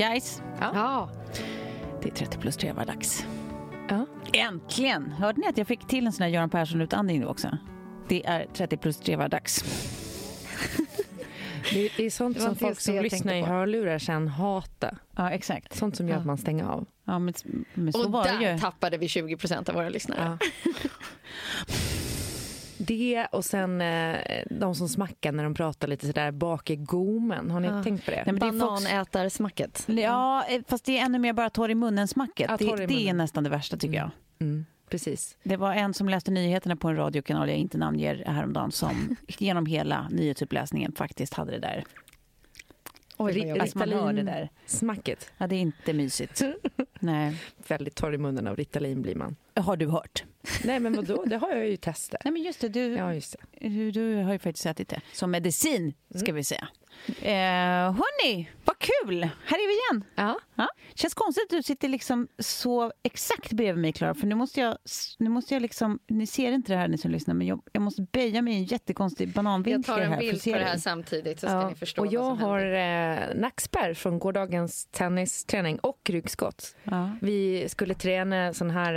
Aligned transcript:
Guys, 0.00 0.42
Ja. 0.60 1.08
det 2.02 2.08
är 2.08 2.12
30 2.14 2.38
plus 2.38 2.56
3 2.56 2.72
var 2.72 2.84
dags. 2.84 3.26
Ja. 3.88 4.06
Äntligen! 4.32 5.10
Hörde 5.12 5.40
ni 5.40 5.46
att 5.46 5.58
jag 5.58 5.66
fick 5.66 5.86
till 5.86 6.06
en 6.06 6.12
sån 6.12 6.22
här 6.22 6.30
Göran 6.30 6.50
Persson-utandning 6.50 7.20
nu 7.20 7.26
också? 7.26 7.58
Det 8.08 8.26
är 8.26 8.46
30 8.54 8.76
plus 8.76 9.00
3 9.00 9.16
var 9.16 9.28
dags. 9.28 9.64
Det, 11.72 12.00
är 12.06 12.10
sånt 12.10 12.36
Det 12.36 12.42
som 12.42 12.56
folk 12.56 12.80
som 12.80 12.94
lyssnar 12.94 13.34
i 13.34 13.42
hörlurar 13.42 13.98
sen 13.98 14.28
hatar. 14.28 14.98
Ja, 15.16 15.30
exakt. 15.30 15.76
Sånt 15.76 15.96
som 15.96 16.08
gör 16.08 16.14
Ja. 16.14 16.20
att 16.20 16.26
man 16.26 16.38
stänger 16.38 16.64
av. 16.64 16.86
Ja, 17.04 17.18
men, 17.18 17.34
men 17.74 17.92
så 17.92 18.04
Och 18.04 18.12
var 18.12 18.24
det 18.24 18.30
där 18.46 18.52
ju. 18.52 18.58
tappade 18.58 18.98
vi 18.98 19.08
20 19.08 19.36
procent 19.36 19.68
av 19.68 19.74
våra 19.74 19.88
lyssnare. 19.88 20.38
Ja. 20.64 20.72
Det 22.90 23.26
och 23.32 23.44
sen 23.44 23.80
eh, 23.80 24.16
de 24.50 24.74
som 24.74 24.88
smackar 24.88 25.32
när 25.32 25.44
de 25.44 25.54
pratar 25.54 25.88
lite 25.88 26.06
sådär 26.06 26.30
bak 26.30 26.70
i 26.70 26.76
gommen. 26.76 27.50
Har 27.50 27.60
ni 27.60 27.68
Ja. 27.68 27.82
tänkt 27.82 28.04
på 28.04 28.10
det? 28.10 28.16
Nej, 28.16 28.24
men 28.26 28.34
det 28.52 28.58
Bananätarsmacket. 28.66 29.84
Ja, 29.88 30.44
eh, 30.48 30.62
fast 30.68 30.84
det 30.84 30.98
är 30.98 31.04
ännu 31.04 31.18
mer 31.18 31.32
bara 31.32 31.50
torr 31.50 31.70
i 31.70 31.74
munnen-smacket. 31.74 32.46
Ja, 32.50 32.58
torr 32.58 32.76
i 32.76 32.80
det, 32.80 32.86
det 32.86 32.94
är 32.94 32.98
munnen. 32.98 33.16
nästan 33.16 33.44
det 33.44 33.50
värsta 33.50 33.76
tycker 33.76 33.96
jag. 33.96 34.10
Mm, 34.40 34.66
precis. 34.90 35.36
Det 35.42 35.56
var 35.56 35.74
en 35.74 35.94
som 35.94 36.08
läste 36.08 36.30
nyheterna 36.30 36.76
på 36.76 36.88
en 36.88 36.96
radiokanal 36.96 37.48
jag 37.48 37.58
inte 37.58 37.78
namnger 37.78 38.24
häromdagen 38.26 38.72
som 38.72 39.16
genom 39.28 39.66
hela 39.66 40.08
nyhetsuppläsningen 40.10 40.92
faktiskt 40.92 41.34
hade 41.34 41.52
det 41.52 41.58
där. 41.58 41.84
Oj. 43.24 43.50
Alltså 43.60 43.78
man 43.78 43.88
hör 43.92 44.12
det 44.12 44.22
där. 44.22 44.48
Smacket. 44.66 45.32
Ja, 45.38 45.46
det 45.46 45.56
är 45.56 45.60
inte 45.60 45.92
mysigt. 45.92 46.42
Nej. 47.00 47.36
Väldigt 47.68 47.94
torr 47.94 48.14
i 48.14 48.18
munnen 48.18 48.46
av 48.46 48.56
Ritalin 48.56 49.02
blir 49.02 49.14
man. 49.14 49.36
Har 49.56 49.76
du 49.76 49.86
hört? 49.88 50.24
Nej 50.64 50.80
men 50.80 50.92
vadå, 50.92 51.24
det 51.24 51.36
har 51.36 51.50
jag 51.50 51.68
ju 51.68 51.76
testat. 51.76 52.20
Nej 52.24 52.32
men 52.32 52.42
just 52.42 52.60
det, 52.60 52.68
du, 52.68 52.80
Ja 52.96 53.14
just 53.14 53.36
det. 53.60 53.68
du, 53.68 53.90
du 53.90 54.14
har 54.16 54.32
ju 54.32 54.38
faktiskt 54.38 54.66
ätit 54.66 54.88
det. 54.88 55.00
Som 55.12 55.30
medicin, 55.30 55.82
Mm. 55.82 55.94
ska 56.24 56.32
vi 56.32 56.44
säga. 56.44 56.68
Eh, 57.08 57.32
hörni, 57.92 58.48
vad 58.64 58.76
kul! 58.78 59.22
Här 59.22 59.58
är 59.58 59.68
vi 59.68 59.74
igen. 59.98 60.04
Ja. 60.14 60.38
Ja. 60.54 60.68
Känns 60.94 61.14
konstigt 61.14 61.42
att 61.44 61.50
du 61.56 61.62
sitter 61.62 61.88
liksom 61.88 62.28
så 62.38 62.92
exakt 63.02 63.52
bredvid 63.52 63.82
mig, 63.82 63.92
Klara. 63.92 64.14
För 64.14 64.26
nu 64.26 64.34
måste 64.34 64.60
jag, 64.60 64.76
nu 65.18 65.30
måste 65.30 65.54
jag 65.54 65.62
liksom, 65.62 65.98
ni 66.08 66.26
ser 66.26 66.52
inte 66.52 66.72
det 66.72 66.78
här 66.78 66.88
ni 66.88 66.98
som 66.98 67.10
lyssnar, 67.10 67.34
men 67.34 67.46
jag, 67.46 67.62
jag 67.72 67.82
måste 67.82 68.02
böja 68.02 68.42
mig 68.42 68.54
i 68.54 68.56
en 68.56 68.64
jättekonstig 68.64 69.28
Jag 69.28 69.34
bananvinkel 69.34 69.84
tar 69.84 70.00
här. 70.00 70.12
en 70.12 70.18
bild 70.18 70.44
på 70.44 70.50
det 70.50 70.64
här 70.64 70.78
samtidigt 70.78 71.40
så 71.40 71.46
ska 71.46 71.56
Ja, 71.56 71.68
ni 71.68 71.74
förstå 71.74 72.02
och 72.02 72.06
vad 72.06 72.14
jag 72.14 72.38
som 72.38 72.48
har 72.48 72.60
eh, 72.64 73.18
nackspärr 73.34 73.94
från 73.94 74.18
gårdagens 74.18 74.84
tennisträning 74.90 75.78
och 75.78 76.00
ryggskott. 76.08 76.76
Ja. 76.84 77.10
Vi 77.20 77.68
skulle 77.68 77.94
träna 77.94 78.54
sån 78.54 78.70
här, 78.70 78.94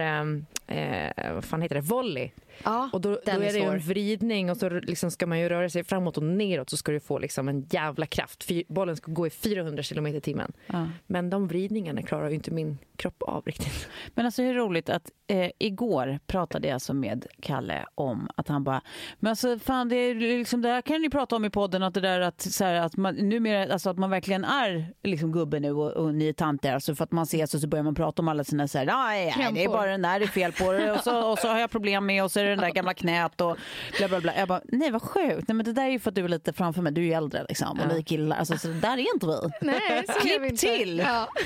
eh, 0.68 0.78
eh, 0.78 1.34
vad 1.34 1.46
fan 1.46 1.62
heter 1.62 1.76
det, 1.76 1.82
volley. 1.82 2.32
Ja, 2.64 2.90
Och 2.94 3.02
då, 3.02 3.10
då 3.26 3.32
är 3.32 3.42
är 3.42 3.54
det 3.54 3.60
en 3.60 3.80
vridning 3.80 4.52
och 4.52 4.58
så 4.58 4.70
liksom 4.70 5.12
ska 5.12 5.28
man 5.28 5.40
ju 5.40 5.50
röra 5.50 5.70
sig 5.70 5.84
framåt 5.84 6.18
och 6.18 6.24
neråt 6.24 6.70
så 6.70 6.78
ska 6.78 6.92
du 6.92 7.00
få 7.00 7.20
liksom 7.20 7.50
en 7.50 7.68
jävla 7.70 8.06
kraft. 8.06 8.52
Bollen 8.68 8.96
ska 8.96 9.12
gå 9.12 9.28
i 9.28 9.30
400 9.30 9.84
kilometer 9.84 10.18
i 10.18 10.22
timmen. 10.22 10.54
Ja. 10.68 10.88
Men 11.08 11.30
de 11.30 11.48
vridningarna 11.48 12.02
klarar 12.02 12.30
ju 12.30 12.36
inte 12.36 12.52
min 12.52 12.78
kropp 12.96 13.24
av 13.24 13.44
riktigt. 13.46 13.88
Men 14.16 14.26
alltså 14.26 14.42
hur 14.42 14.54
roligt 14.54 14.90
att 14.90 15.12
eh, 15.28 15.52
igår 15.60 16.20
pratade 16.28 16.68
jag 16.68 16.74
alltså 16.74 16.94
med 16.94 17.26
Kalle 17.42 17.86
om 17.96 18.30
att 18.36 18.48
han 18.48 18.64
bara, 18.64 18.82
men 19.20 19.30
alltså 19.30 19.60
fan 19.60 19.90
det, 19.90 19.96
är 19.96 20.16
liksom, 20.16 20.62
det 20.62 20.70
här 20.70 20.82
kan 20.82 21.02
ni 21.02 21.10
prata 21.10 21.36
om 21.36 21.46
i 21.46 21.50
podden, 21.50 21.84
att 21.84 21.94
det 21.94 22.02
där 22.02 22.20
att, 22.20 22.42
så 22.42 22.64
här, 22.64 22.74
att 22.76 22.98
man 22.98 23.16
numera, 23.16 23.74
alltså 23.74 23.90
att 23.90 23.98
man 23.98 24.10
verkligen 24.10 24.44
är 24.44 24.94
liksom 25.04 25.32
gubbe 25.32 25.60
nu 25.60 25.72
och, 25.72 25.92
och 25.92 26.16
ni 26.16 26.28
är 26.30 26.34
tanter, 26.34 26.74
alltså 26.74 26.96
för 26.96 27.04
att 27.04 27.12
man 27.12 27.24
ses 27.24 27.54
och 27.54 27.62
så 27.62 27.68
börjar 27.68 27.84
man 27.84 27.96
prata 27.96 28.22
om 28.22 28.28
alla 28.28 28.44
sina 28.44 28.68
så 28.68 28.78
här, 28.78 28.86
nej, 28.86 29.52
det 29.54 29.64
är 29.64 29.68
bara 29.70 29.92
den 29.92 30.02
där 30.02 30.20
det 30.20 30.26
är 30.26 30.28
fel 30.28 30.52
på 30.52 30.72
det 30.72 30.92
och 30.92 31.00
så, 31.00 31.32
och 31.32 31.40
så 31.40 31.48
har 31.48 31.60
jag 31.60 31.72
problem 31.72 32.06
med 32.06 32.24
och 32.24 32.32
så 32.32 32.40
är 32.44 32.56
det 32.56 32.62
där 32.62 32.70
gamla 32.70 32.94
knät 32.94 33.42
och 33.42 33.58
bla 33.98 34.08
bla 34.08 34.20
bla. 34.20 34.36
Jag 34.38 34.48
bara, 34.48 34.62
nej 34.66 34.92
vad 34.92 35.02
sjukt, 35.02 35.48
nej 35.48 35.56
men 35.56 35.66
det 35.66 35.74
där 35.74 35.84
är 35.84 35.90
ju 35.90 36.00
för 36.00 36.10
att 36.10 36.16
du 36.16 36.24
är 36.24 36.30
lite 36.30 36.54
framför 36.54 36.82
mig, 36.82 36.92
du 36.92 37.02
är 37.02 37.06
ju 37.06 37.14
äldre 37.14 37.46
liksom 37.50 37.80
och 37.80 37.98
vi 37.98 38.04
killar, 38.04 38.38
alltså 38.38 38.58
så 38.58 38.68
där 38.68 38.98
är 38.98 39.14
inte 39.14 39.28
vi. 39.28 39.50
Nej, 39.62 40.04
så 40.08 40.28
gör 40.28 40.40
vi 40.40 40.50
Klipp 40.50 40.52
inte. 40.52 40.78
till! 40.78 41.00
Ja. 41.00 41.28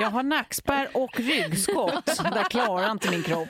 Jag 0.00 0.10
har 0.10 0.22
nackspärr 0.22 0.88
och 0.94 1.20
ryggskott, 1.20 2.06
där 2.06 2.50
klarar 2.50 2.90
inte 2.90 3.10
min 3.10 3.22
kropp. 3.22 3.48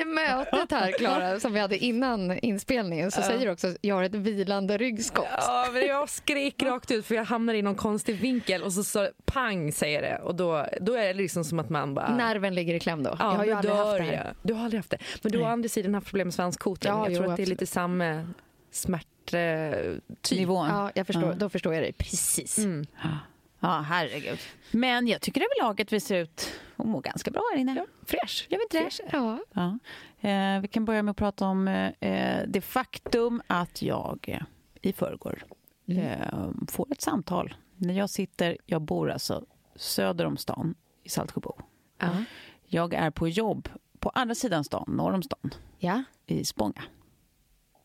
I 0.00 0.04
mötet 0.04 0.70
här, 0.70 0.92
Klara, 0.98 1.40
som 1.40 1.52
vi 1.52 1.60
hade 1.60 1.78
innan 1.78 2.38
inspelningen 2.38 3.10
så 3.10 3.22
säger 3.22 3.46
du 3.46 3.52
också 3.52 3.66
att 3.66 3.76
jag 3.80 3.94
har 3.94 4.02
ett 4.02 4.14
vilande 4.14 4.78
ryggskott. 4.78 5.26
Ja, 5.30 5.68
men 5.72 5.86
jag 5.86 6.08
skrek 6.08 6.62
rakt 6.62 6.90
ut 6.90 7.06
för 7.06 7.14
jag 7.14 7.24
hamnar 7.24 7.54
i 7.54 7.62
någon 7.62 7.74
konstig 7.74 8.16
vinkel 8.20 8.62
och 8.62 8.72
så, 8.72 8.84
så 8.84 9.08
pang 9.24 9.72
säger 9.72 10.02
det 10.02 10.18
och 10.18 10.34
då, 10.34 10.66
då 10.80 10.94
är 10.94 11.06
det 11.06 11.14
liksom 11.14 11.44
som 11.44 11.58
att 11.58 11.70
man 11.70 11.94
bara 11.94 12.16
Nerven 12.16 12.54
ligger 12.54 12.74
i 12.74 12.80
kläm 12.80 13.02
då. 13.02 13.16
Ja, 13.18 13.30
jag 13.32 13.36
har 13.38 13.44
ju 13.44 13.52
aldrig 13.52 13.74
haft 13.74 13.96
det 13.98 14.02
här. 14.02 14.12
jag. 14.12 14.24
Du 14.42 14.54
har 14.54 14.64
aldrig 14.64 14.78
haft 14.78 14.90
det. 14.90 14.98
Men 15.22 15.32
du 15.32 15.38
har 15.38 15.44
å 15.44 15.52
andra 15.52 15.68
sidan 15.68 15.94
haft 15.94 16.06
problem 16.06 16.26
med 16.26 16.34
svanskotan. 16.34 16.98
Ja, 16.98 17.04
jag 17.04 17.12
jo, 17.12 17.18
tror 17.18 17.30
att 17.30 17.36
det 17.36 17.40
är 17.40 17.44
absolut. 17.44 17.60
lite 17.60 17.72
samma 17.72 18.26
smärttyp. 18.72 20.38
Nivån. 20.38 20.68
Ja, 20.68 20.90
jag 20.94 21.06
förstår, 21.06 21.28
Ja. 21.28 21.34
då 21.34 21.48
förstår 21.48 21.74
jag 21.74 21.82
dig 21.82 21.92
precis. 21.92 22.58
Mm. 22.58 22.86
Ja, 23.02 23.08
herregud. 23.60 24.38
Men 24.70 25.06
jag 25.06 25.20
tycker 25.20 25.40
överlag 25.40 25.80
att 25.80 25.92
vi 25.92 26.00
ser 26.00 26.16
ut 26.16 26.52
att 26.76 26.86
må 26.86 27.00
ganska 27.00 27.30
bra 27.30 27.42
här 27.52 27.60
inne. 27.60 27.74
Ja, 27.76 27.86
fräsch. 28.06 28.46
Gör 28.50 28.58
vi 28.58 28.62
inte? 28.62 28.90
Fräsch. 28.90 29.00
Ja. 29.12 29.38
Ja. 29.52 29.78
Eh, 30.28 30.60
vi 30.60 30.68
kan 30.68 30.84
börja 30.84 31.02
med 31.02 31.10
att 31.10 31.16
prata 31.16 31.46
om 31.46 31.68
eh, 31.68 32.42
det 32.46 32.60
faktum 32.60 33.42
att 33.46 33.82
jag 33.82 34.24
eh, 34.28 34.42
i 34.82 34.92
förrgår 34.92 35.44
eh, 35.86 36.50
får 36.68 36.92
ett 36.92 37.00
samtal. 37.00 37.54
När 37.76 37.94
jag 37.94 38.10
sitter, 38.10 38.58
jag 38.66 38.82
bor 38.82 39.10
alltså 39.10 39.44
söder 39.76 40.24
om 40.24 40.36
stan 40.36 40.74
i 41.02 41.08
Saltsjöbo. 41.08 41.60
Ja. 41.98 42.24
Jag 42.66 42.94
är 42.94 43.10
på 43.10 43.28
jobb 43.28 43.68
på 43.98 44.10
andra 44.10 44.34
sidan 44.34 44.64
stan, 44.64 44.84
norr 44.88 45.12
om 45.12 45.22
stan, 45.22 45.54
ja. 45.78 46.02
i 46.26 46.44
Spånga. 46.44 46.82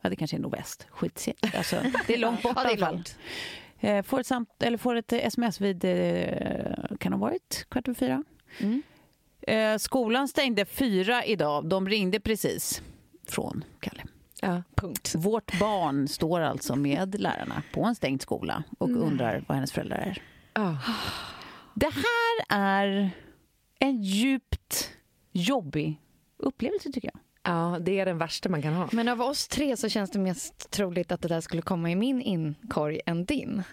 Ja, 0.02 0.10
det 0.10 0.16
kanske 0.16 0.38
är 0.38 0.42
nordväst. 0.42 0.88
Skit 0.90 1.28
alltså, 1.58 1.76
Det 2.08 2.14
är 2.14 2.18
långt 2.18 2.44
bort 2.44 2.54
Ja, 2.56 2.64
det 2.64 2.72
i 2.72 2.74
är 2.74 2.92
långt. 2.92 3.18
Eh, 3.84 4.04
får, 4.04 4.20
ett 4.20 4.28
samt, 4.28 4.64
eller 4.64 4.78
får 4.78 4.96
ett 4.96 5.14
eh, 5.14 5.26
sms 5.26 5.62
vid, 5.62 5.86
eh, 5.86 6.98
kan 7.00 7.14
ha 7.14 7.20
varit 7.20 7.66
kvart 7.70 7.88
över 7.88 7.96
fyra. 7.96 8.24
Eh, 9.42 9.78
skolan 9.78 10.28
stängde 10.28 10.66
fyra 10.66 11.26
idag. 11.26 11.70
De 11.70 11.90
ringde 11.90 12.20
precis 12.20 12.82
från 13.28 13.64
Kalle. 13.80 14.04
Ja. 14.42 14.64
Punkt. 14.76 15.14
Vårt 15.18 15.60
barn 15.60 16.08
står 16.08 16.40
alltså 16.40 16.76
med 16.76 17.20
lärarna 17.20 17.64
på 17.74 17.84
en 17.84 17.96
stängd 17.96 18.22
skola 18.22 18.64
och 18.80 18.90
undrar 18.90 19.44
vad 19.48 19.56
hennes 19.56 19.72
föräldrar 19.72 19.98
är. 19.98 20.22
Ja. 20.54 20.78
Det 21.74 21.90
här 21.90 22.60
är 22.60 23.12
en 23.80 24.02
djupt 24.04 24.90
jobbig 25.32 26.02
upplevelse 26.38 26.92
tycker 26.92 27.12
jag. 27.14 27.20
Ja, 27.44 27.78
det 27.82 28.00
är 28.00 28.06
den 28.06 28.18
värsta 28.18 28.50
man 28.50 28.62
kan 28.62 28.74
ha. 28.74 28.90
Men 28.92 29.08
av 29.08 29.22
oss 29.22 29.48
tre 29.48 29.78
så 29.78 29.90
känns 29.90 30.12
det 30.12 30.20
mest 30.20 30.72
troligt 30.72 31.12
att 31.12 31.22
det 31.22 31.28
där 31.28 31.42
skulle 31.42 31.62
komma 31.62 31.92
i 31.92 31.96
min 31.96 32.22
inkorg 32.22 33.02
än 33.06 33.26
din. 33.26 33.64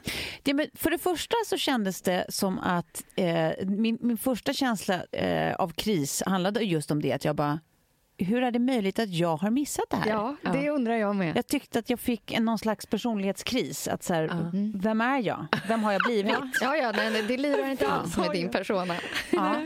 Ja, 0.44 0.54
men 0.54 0.66
för 0.74 0.90
det 0.90 0.98
första 0.98 1.36
så 1.46 1.56
kändes 1.56 2.02
det 2.02 2.26
som 2.28 2.58
att 2.58 3.04
eh, 3.16 3.50
min, 3.66 3.98
min 4.00 4.18
första 4.18 4.52
känsla 4.52 5.04
eh, 5.12 5.54
av 5.54 5.68
kris 5.68 6.22
handlade 6.26 6.60
just 6.60 6.90
om 6.90 7.02
det 7.02 7.12
att 7.12 7.24
jag 7.24 7.36
bara, 7.36 7.60
hur 8.18 8.42
är 8.42 8.50
det 8.50 8.58
möjligt 8.58 8.98
att 8.98 9.08
jag 9.08 9.36
har 9.36 9.50
missat 9.50 9.84
det 9.90 9.96
här? 9.96 10.10
Ja, 10.10 10.36
det 10.52 10.70
undrar 10.70 10.94
jag 10.94 11.16
med. 11.16 11.36
Jag 11.36 11.46
tyckte 11.46 11.78
att 11.78 11.90
jag 11.90 12.00
fick 12.00 12.32
en, 12.32 12.44
någon 12.44 12.58
slags 12.58 12.86
personlighetskris. 12.86 13.88
Att 13.88 14.02
så 14.02 14.14
här, 14.14 14.50
Vem 14.74 15.00
är 15.00 15.18
jag? 15.18 15.46
Vem 15.68 15.84
har 15.84 15.92
jag 15.92 16.02
blivit? 16.06 16.32
Ja, 16.60 16.76
ja, 16.76 16.92
nej, 16.96 17.22
det 17.22 17.36
lirar 17.36 17.70
inte 17.70 17.88
alls 17.88 18.16
med 18.16 18.30
din 18.30 18.50
persona. 18.50 18.94
Ja. 19.30 19.56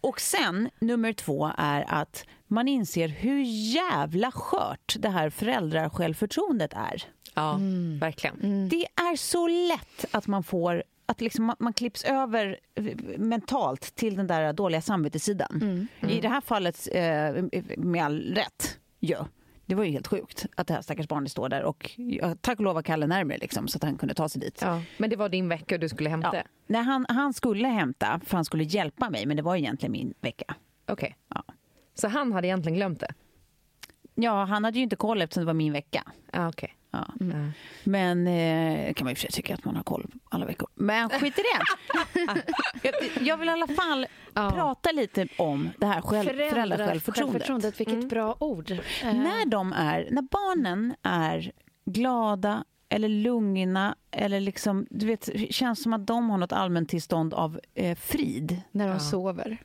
Och 0.00 0.20
sen, 0.20 0.70
nummer 0.78 1.12
två, 1.12 1.50
är 1.58 1.84
att 1.88 2.24
man 2.46 2.68
inser 2.68 3.08
hur 3.08 3.42
jävla 3.74 4.32
skört 4.32 4.96
det 4.98 5.08
här 5.08 5.30
föräldrasjälvförtroendet 5.30 6.72
är. 6.72 7.02
Ja, 7.34 7.58
verkligen. 8.00 8.68
Det 8.68 8.86
är 8.86 9.16
så 9.16 9.48
lätt 9.48 10.04
att 10.14 10.26
man 10.26 10.42
får 10.42 10.82
att 11.06 11.20
liksom 11.20 11.44
man, 11.44 11.56
man 11.58 11.72
klipps 11.72 12.04
över 12.04 12.58
eh, 12.74 12.84
mentalt 13.18 13.94
till 13.94 14.16
den 14.16 14.26
där 14.26 14.52
dåliga 14.52 14.80
samvetessidan. 14.80 15.88
I 16.08 16.20
det 16.20 16.28
här 16.28 16.40
fallet 16.40 16.88
eh, 16.92 17.62
med 17.76 18.04
all 18.04 18.34
rätt. 18.34 18.78
Ja. 19.00 19.26
Det 19.66 19.74
var 19.74 19.84
ju 19.84 19.90
helt 19.90 20.06
sjukt 20.06 20.46
att 20.56 20.66
det 20.66 20.74
här 20.74 20.82
stackars 20.82 21.08
barnet 21.08 21.30
står 21.30 21.48
där 21.48 21.62
och 21.62 21.90
ja, 21.96 22.34
tack 22.40 22.58
och 22.58 22.64
lov 22.64 22.74
var 22.74 22.82
Kalle 22.82 23.06
närmare 23.06 23.38
liksom, 23.38 23.68
så 23.68 23.78
att 23.78 23.82
han 23.84 23.98
kunde 23.98 24.14
ta 24.14 24.28
sig 24.28 24.40
dit. 24.40 24.58
Ja. 24.62 24.82
Men 24.98 25.10
det 25.10 25.16
var 25.16 25.28
din 25.28 25.48
vecka 25.48 25.74
och 25.74 25.80
du 25.80 25.88
skulle 25.88 26.10
hämta? 26.10 26.36
Ja. 26.36 26.42
Nej, 26.66 26.82
han, 26.82 27.06
han 27.08 27.34
skulle 27.34 27.68
hämta, 27.68 28.20
för 28.24 28.36
han 28.36 28.44
skulle 28.44 28.64
hjälpa 28.64 29.10
mig, 29.10 29.26
men 29.26 29.36
det 29.36 29.42
var 29.42 29.56
egentligen 29.56 29.92
min 29.92 30.14
vecka. 30.20 30.54
Okej. 30.88 31.16
Ja. 31.34 31.44
Så 32.00 32.08
han 32.08 32.32
hade 32.32 32.46
egentligen 32.46 32.76
glömt 32.76 33.00
det? 33.00 33.14
Ja, 34.14 34.44
han 34.44 34.64
hade 34.64 34.76
ju 34.78 34.82
inte 34.82 34.96
koll 34.96 35.22
eftersom 35.22 35.40
det 35.40 35.46
var 35.46 35.54
min 35.54 35.72
vecka. 35.72 36.02
Ja, 36.32 36.48
okej. 36.48 36.76
Ja. 36.90 37.06
Ja. 37.20 37.50
Men 37.84 38.26
eh, 38.26 38.92
kan 38.94 39.04
man 39.04 39.10
i 39.10 39.14
och 39.14 39.18
för 39.18 39.22
sig 39.22 39.30
tycka 39.30 39.54
att 39.54 39.64
man 39.64 39.76
har 39.76 39.82
koll 39.82 40.06
alla 40.30 40.46
veckor. 40.46 40.68
Men 40.74 41.08
skit 41.20 41.38
i 41.38 41.42
det. 41.42 42.42
jag, 43.20 43.36
vill 43.36 43.48
i 43.48 43.52
alla 43.52 43.66
fall 43.66 44.06
Ja. 44.34 44.50
prata 44.50 44.92
lite 44.92 45.28
om 45.38 45.70
det 45.78 45.86
här 45.86 46.00
själv, 46.00 46.26
föräldrasjälvförtroendet. 46.28 47.32
Självförtroendet, 47.32 47.80
vilket 47.80 48.08
bra 48.08 48.36
ord. 48.40 48.70
Eh, 48.70 48.78
När 49.14 49.46
de 49.46 49.72
är, 49.72 50.08
när 50.10 50.22
barnen 50.22 50.94
är 51.02 51.52
glada 51.84 52.64
eller 52.88 53.08
lugna 53.08 53.96
eller 54.10 54.40
liksom, 54.40 54.86
du 54.90 55.06
vet, 55.06 55.28
känns 55.54 55.82
som 55.82 55.92
att 55.92 56.06
de 56.06 56.30
har 56.30 56.38
något 56.38 56.52
allmäntillstånd 56.52 57.34
av 57.34 57.60
eh, 57.74 57.96
frid, 57.98 58.62
när 58.70 58.88
de 58.88 59.00
sover. 59.00 59.58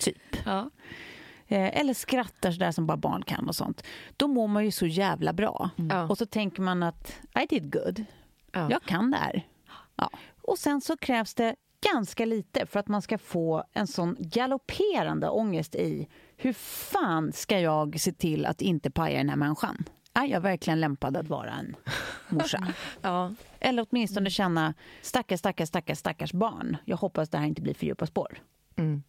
typ. 0.00 0.36
Ja. 0.46 0.70
Eh, 1.50 1.80
eller 1.80 1.94
skrattar 1.94 2.52
sådär 2.52 2.72
som 2.72 2.86
bara 2.86 2.96
barn 2.96 3.22
kan 3.22 3.48
och 3.48 3.56
sånt. 3.56 3.84
Då 4.16 4.28
mår 4.28 4.48
man 4.48 4.64
ju 4.64 4.70
så 4.70 4.86
jävla 4.86 5.32
bra. 5.32 5.70
Ja. 5.76 6.08
Och 6.08 6.18
så 6.18 6.26
tänker 6.26 6.62
man 6.62 6.82
att 6.82 7.12
I 7.42 7.46
did 7.46 7.72
good. 7.72 8.04
Ja. 8.52 8.70
Jag 8.70 8.82
kan 8.82 9.10
det 9.10 9.16
här. 9.16 9.46
Ja. 9.96 10.10
Och 10.42 10.58
sen 10.58 10.80
så 10.80 10.96
krävs 10.96 11.34
det 11.34 11.56
ganska 11.92 12.24
lite 12.24 12.66
för 12.66 12.80
att 12.80 12.88
man 12.88 13.02
ska 13.02 13.18
få 13.18 13.64
en 13.72 13.86
sån 13.86 14.16
galopperande 14.18 15.28
ångest 15.28 15.74
i 15.74 16.08
hur 16.36 16.52
fan 16.52 17.32
ska 17.32 17.60
jag 17.60 18.00
se 18.00 18.12
till 18.12 18.46
att 18.46 18.62
inte 18.62 18.90
paja 18.90 19.18
den 19.18 19.28
här 19.28 19.36
människan? 19.36 19.84
Är 20.12 20.24
jag 20.24 20.40
verkligen 20.40 20.80
lämpad 20.80 21.16
att 21.16 21.28
vara 21.28 21.50
en 21.50 21.76
morsa? 22.28 22.66
Ja. 23.02 23.34
Eller 23.60 23.86
åtminstone 23.90 24.30
känna 24.30 24.74
stackars, 25.02 25.38
stackars, 25.38 25.68
stackars, 25.68 25.98
stackars 25.98 26.32
barn. 26.32 26.76
Jag 26.84 26.96
hoppas 26.96 27.28
det 27.28 27.38
här 27.38 27.46
inte 27.46 27.62
blir 27.62 27.74
för 27.74 27.86
djupa 27.86 28.06
spår. 28.06 28.38
Mm. 28.76 29.02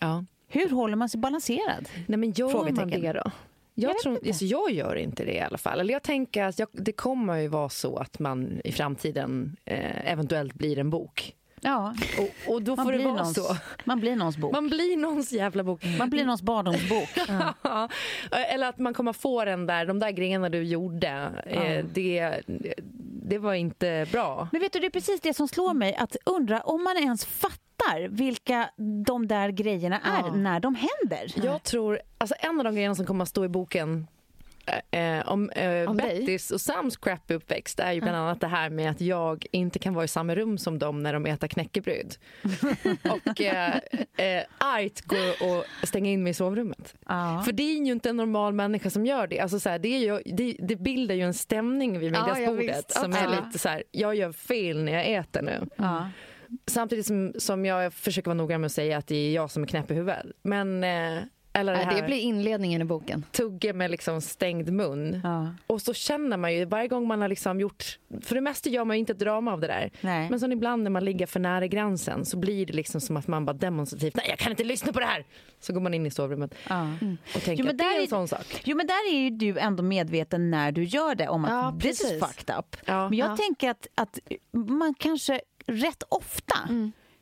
ja. 0.00 0.24
Hur 0.52 0.70
håller 0.70 0.96
man 0.96 1.08
sig 1.08 1.20
balanserad? 1.20 1.88
Nej, 2.06 2.18
men 2.18 2.30
gör 2.30 2.72
man 2.72 2.90
det 2.90 3.12
då? 3.12 3.30
Jag, 3.74 3.88
vet 3.88 3.98
tror, 3.98 4.18
alltså, 4.26 4.44
jag 4.44 4.70
gör 4.70 4.96
inte 4.96 5.24
det 5.24 5.32
i 5.34 5.40
alla 5.40 5.58
fall. 5.58 5.80
Eller 5.80 5.92
jag 5.92 6.02
tänker 6.02 6.44
att 6.44 6.58
jag, 6.58 6.68
det 6.72 6.92
kommer 6.92 7.36
ju 7.36 7.48
vara 7.48 7.68
så 7.68 7.96
att 7.96 8.18
man 8.18 8.60
i 8.64 8.72
framtiden 8.72 9.56
eh, 9.64 10.12
eventuellt 10.12 10.54
blir 10.54 10.78
en 10.78 10.90
bok. 10.90 11.36
Ja, 11.60 11.94
Och, 12.18 12.54
och 12.54 12.62
då 12.62 12.76
man 12.76 12.86
får 12.86 12.92
det 12.92 12.98
vara 12.98 13.14
någons, 13.14 13.34
så. 13.34 13.56
man 13.84 14.00
blir 14.00 14.16
någons 14.16 14.36
bok. 14.36 14.52
Man 14.52 14.68
blir 14.68 14.96
någons 14.96 15.32
jävla 15.32 15.62
bok. 15.64 15.84
Man 15.98 16.10
blir 16.10 16.24
någons 16.24 16.42
barndomsbok. 16.42 17.08
Ja. 17.62 17.88
Eller 18.30 18.68
att 18.68 18.78
man 18.78 18.94
kommer 18.94 19.12
få 19.12 19.44
den 19.44 19.66
där, 19.66 19.86
de 19.86 19.98
där 19.98 20.10
grejerna 20.10 20.48
du 20.48 20.62
gjorde. 20.62 21.30
Eh, 21.46 21.84
det, 21.94 22.40
det 23.22 23.38
var 23.38 23.54
inte 23.54 24.06
bra. 24.12 24.48
Men 24.52 24.60
vet 24.60 24.72
du, 24.72 24.80
det 24.80 24.86
är 24.86 24.90
precis 24.90 25.20
det 25.20 25.34
som 25.34 25.48
slår 25.48 25.74
mig. 25.74 25.94
Att 25.94 26.16
undra 26.24 26.60
om 26.60 26.84
man 26.84 26.96
ens 26.96 27.24
fattar 27.24 27.69
vilka 28.08 28.70
de 29.06 29.26
där 29.26 29.48
grejerna 29.48 30.00
är 30.00 30.20
Ja. 30.20 30.34
när 30.34 30.60
de 30.60 30.74
händer. 30.74 31.46
Jag 31.46 31.62
tror, 31.62 32.00
alltså 32.18 32.34
en 32.38 32.58
av 32.58 32.64
de 32.64 32.74
grejerna 32.74 32.94
som 32.94 33.06
kommer 33.06 33.22
att 33.22 33.28
stå 33.28 33.44
i 33.44 33.48
boken 33.48 34.06
eh, 34.92 35.18
eh, 35.18 35.28
om, 35.28 35.50
eh, 35.50 35.90
Om 35.90 35.96
dig? 35.96 36.20
Bettis 36.20 36.50
och 36.50 36.60
Sams 36.60 36.96
crappy 36.96 37.34
uppväxt 37.34 37.80
är 37.80 37.92
ju 37.92 38.00
bland 38.00 38.16
annat 38.16 38.40
det 38.40 38.46
här 38.46 38.70
med 38.70 38.90
att 38.90 39.00
jag 39.00 39.46
inte 39.52 39.78
kan 39.78 39.94
vara 39.94 40.04
i 40.04 40.08
samma 40.08 40.34
rum 40.34 40.58
som 40.58 40.78
dem 40.78 41.02
när 41.02 41.12
de 41.12 41.26
äter 41.26 41.48
knäckebröd. 41.48 42.14
och 43.10 43.40
eh, 43.40 43.74
eh, 44.16 44.44
argt 44.58 45.00
gå 45.00 45.46
och 45.46 45.64
stänga 45.88 46.10
in 46.10 46.22
mig 46.22 46.30
i 46.30 46.34
sovrummet. 46.34 46.94
Ja. 47.08 47.42
För 47.44 47.52
det 47.52 47.62
är 47.62 47.84
ju 47.84 47.92
inte 47.92 48.10
en 48.10 48.16
normal 48.16 48.52
människa 48.52 48.90
som 48.90 49.06
gör 49.06 49.26
det. 49.26 49.40
Alltså 49.40 49.60
så 49.60 49.68
här, 49.68 49.78
det, 49.78 49.88
är 49.88 49.98
ju, 49.98 50.34
det, 50.34 50.56
det 50.58 50.76
bildar 50.76 51.14
ju 51.14 51.22
en 51.22 51.34
stämning 51.34 51.98
vid 51.98 52.12
middagsbordet 52.12 52.76
visst. 52.76 53.00
som 53.00 53.12
är 53.12 53.28
lite 53.44 53.58
så 53.58 53.68
här, 53.68 53.82
jag 53.90 54.14
gör 54.14 54.32
fel 54.32 54.82
när 54.84 54.92
jag 54.92 55.06
äter 55.06 55.42
nu. 55.42 55.66
Ja. 55.76 56.08
Samtidigt 56.66 57.06
som, 57.06 57.32
som 57.38 57.64
jag 57.64 57.94
försöker 57.94 58.28
vara 58.30 58.34
noga 58.36 58.58
med 58.58 58.66
att 58.66 58.72
säga 58.72 58.98
att 58.98 59.06
det 59.06 59.16
är 59.16 59.32
jag 59.34 59.50
som 59.50 59.62
är 59.62 59.66
knäpp 59.66 59.90
i 59.90 59.94
huvudet. 59.94 60.26
Men, 60.42 60.84
eh, 60.84 61.22
eller 61.52 61.72
det 61.72 61.78
här 61.78 61.96
det 62.00 62.06
blir 62.06 62.16
inledningen 62.18 62.82
i 62.82 62.84
boken. 62.84 63.24
tugga 63.32 63.72
med 63.72 63.90
liksom 63.90 64.20
stängd 64.20 64.72
mun. 64.72 65.20
Ja. 65.24 65.48
Och 65.66 65.82
så 65.82 65.94
känner 65.94 66.36
man 66.36 66.54
ju 66.54 66.64
varje 66.64 66.88
gång 66.88 67.06
man 67.08 67.20
har 67.20 67.28
liksom 67.28 67.60
gjort, 67.60 67.98
för 68.22 68.34
det 68.34 68.40
mesta 68.40 68.68
gör 68.70 68.84
man 68.84 68.96
ju 68.96 68.98
inte 69.00 69.12
ett 69.12 69.18
drama 69.18 69.52
av 69.52 69.60
det 69.60 69.66
där. 69.66 69.90
Nej. 70.00 70.30
Men 70.30 70.40
så 70.40 70.50
ibland 70.52 70.82
när 70.82 70.90
man 70.90 71.04
ligger 71.04 71.26
för 71.26 71.40
nära 71.40 71.66
gränsen 71.66 72.24
så 72.24 72.36
blir 72.36 72.66
det 72.66 72.72
liksom 72.72 73.00
som 73.00 73.16
att 73.16 73.26
man 73.26 73.44
bara 73.44 73.52
demonstrativt, 73.52 74.16
nej 74.16 74.26
jag 74.28 74.38
kan 74.38 74.50
inte 74.52 74.64
lyssna 74.64 74.92
på 74.92 75.00
det 75.00 75.06
här. 75.06 75.24
Så 75.60 75.72
går 75.72 75.80
man 75.80 75.94
in 75.94 76.06
i 76.06 76.10
sovrummet 76.10 76.54
Ja. 76.68 76.88
och 77.34 77.42
tänker 77.42 77.52
Jo, 77.52 77.64
men 77.64 77.70
att 77.74 77.78
det 77.78 77.84
där 77.84 77.96
är 77.98 78.02
en 78.02 78.08
sån 78.08 78.28
sak. 78.28 78.60
Jo 78.64 78.76
men 78.76 78.86
där 78.86 79.12
är 79.14 79.18
ju 79.18 79.30
du 79.30 79.58
ändå 79.58 79.82
medveten 79.82 80.50
när 80.50 80.72
du 80.72 80.84
gör 80.84 81.14
det 81.14 81.28
om 81.28 81.44
att 81.44 81.50
Ja, 81.50 81.76
this 81.80 81.90
is 82.00 82.02
precis. 82.10 82.20
fucked 82.26 82.54
up. 82.58 82.76
Ja. 82.84 83.08
Men 83.08 83.18
jag 83.18 83.30
Ja. 83.30 83.36
tänker 83.36 83.70
att, 83.70 83.86
att 83.94 84.18
man 84.52 84.94
kanske 84.98 85.40
rätt 85.70 86.02
ofta 86.08 86.68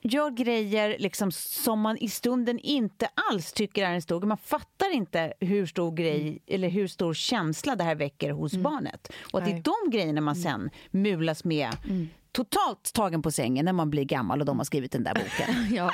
gör 0.03 0.31
grejer 0.31 0.97
liksom 0.99 1.33
som 1.33 1.81
man 1.81 1.99
i 1.99 2.09
stunden 2.09 2.59
inte 2.59 3.09
alls 3.31 3.53
tycker 3.53 3.85
är 3.85 3.95
en 3.95 4.03
stor 4.03 4.21
grej. 4.21 4.29
Man 4.29 4.39
fattar 4.39 4.95
inte 4.95 5.33
hur 5.41 5.67
stor 5.67 5.93
grej 5.93 6.39
eller 6.47 6.69
hur 6.69 6.87
stor 6.87 7.15
känsla 7.15 7.77
det 7.77 7.85
här 7.85 7.95
väcker 7.95 8.31
hos 8.31 8.53
barnet. 8.57 9.13
Och 9.33 9.39
att 9.39 9.45
det 9.45 9.51
är 9.51 9.63
de 9.63 9.91
grejerna 9.91 10.21
man 10.21 10.37
sen 10.37 10.71
mulas 10.91 11.45
med 11.45 11.69
totalt 12.45 12.93
tagen 12.95 13.23
på 13.23 13.31
sängen 13.31 13.65
när 13.65 13.73
man 13.73 13.91
blir 13.91 14.05
gammal 14.05 14.41
och 14.41 14.47
de 14.47 14.59
har 14.59 14.65
skrivit 14.65 14.93
den 14.93 15.05
där 15.05 15.15
boken. 15.15 15.67
Ja. 15.77 15.93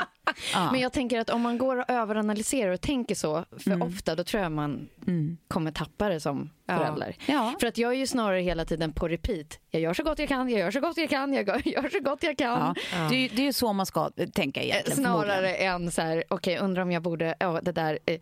Ja. 0.55 0.73
Men 0.73 0.81
jag 0.81 0.93
tänker 0.93 1.21
att 1.21 1.31
om 1.31 1.41
man 1.41 1.59
går 1.59 1.77
och 1.77 1.91
överanalyserar 1.91 2.73
och 2.73 2.81
tänker 2.81 3.15
så 3.15 3.45
för 3.59 3.71
Mm. 3.71 3.83
ofta, 3.89 4.15
då 4.15 4.25
tror 4.25 4.43
jag 4.43 4.53
man 4.53 4.89
kommer 5.49 5.71
tappa 5.71 6.09
det 6.09 6.21
som 6.21 6.51
Ja. 6.67 6.79
förälder. 6.79 7.17
Ja. 7.27 7.55
För 7.61 7.67
att 7.67 7.79
jag 7.79 7.93
är 7.93 7.97
ju 7.97 8.07
snarare 8.07 8.41
hela 8.41 8.65
tiden 8.65 8.93
på 8.93 9.09
repeat. 9.09 9.59
Jag 9.71 9.83
gör 9.83 9.95
så 9.95 10.03
gott 10.03 10.19
jag 10.19 10.29
kan, 10.29 10.49
jag 10.49 10.61
gör 10.61 10.71
så 10.71 10.81
gott 10.81 10.97
jag 10.97 11.11
kan, 11.11 11.35
jag 11.35 11.67
gör 11.67 11.89
så 11.93 12.01
gott 12.01 12.23
jag 12.23 12.39
kan. 12.39 12.75
Ja. 12.93 13.09
Det, 13.11 13.17
är, 13.17 13.21
ju- 13.21 13.29
det 13.29 13.47
är 13.49 13.53
så 13.53 13.73
man 13.73 13.87
ska 13.87 14.11
tänka 14.35 14.63
egentligen. 14.63 14.97
Snarare 14.97 15.55
än 15.55 15.91
så 15.91 16.03
här, 16.03 16.25
okej, 16.29 16.59
undrar 16.59 16.83
om 16.83 16.93
jag 16.93 17.03
borde, 17.03 17.35
ja 17.41 17.61
det 17.63 17.73
där, 17.73 17.99
eh, 18.07 18.21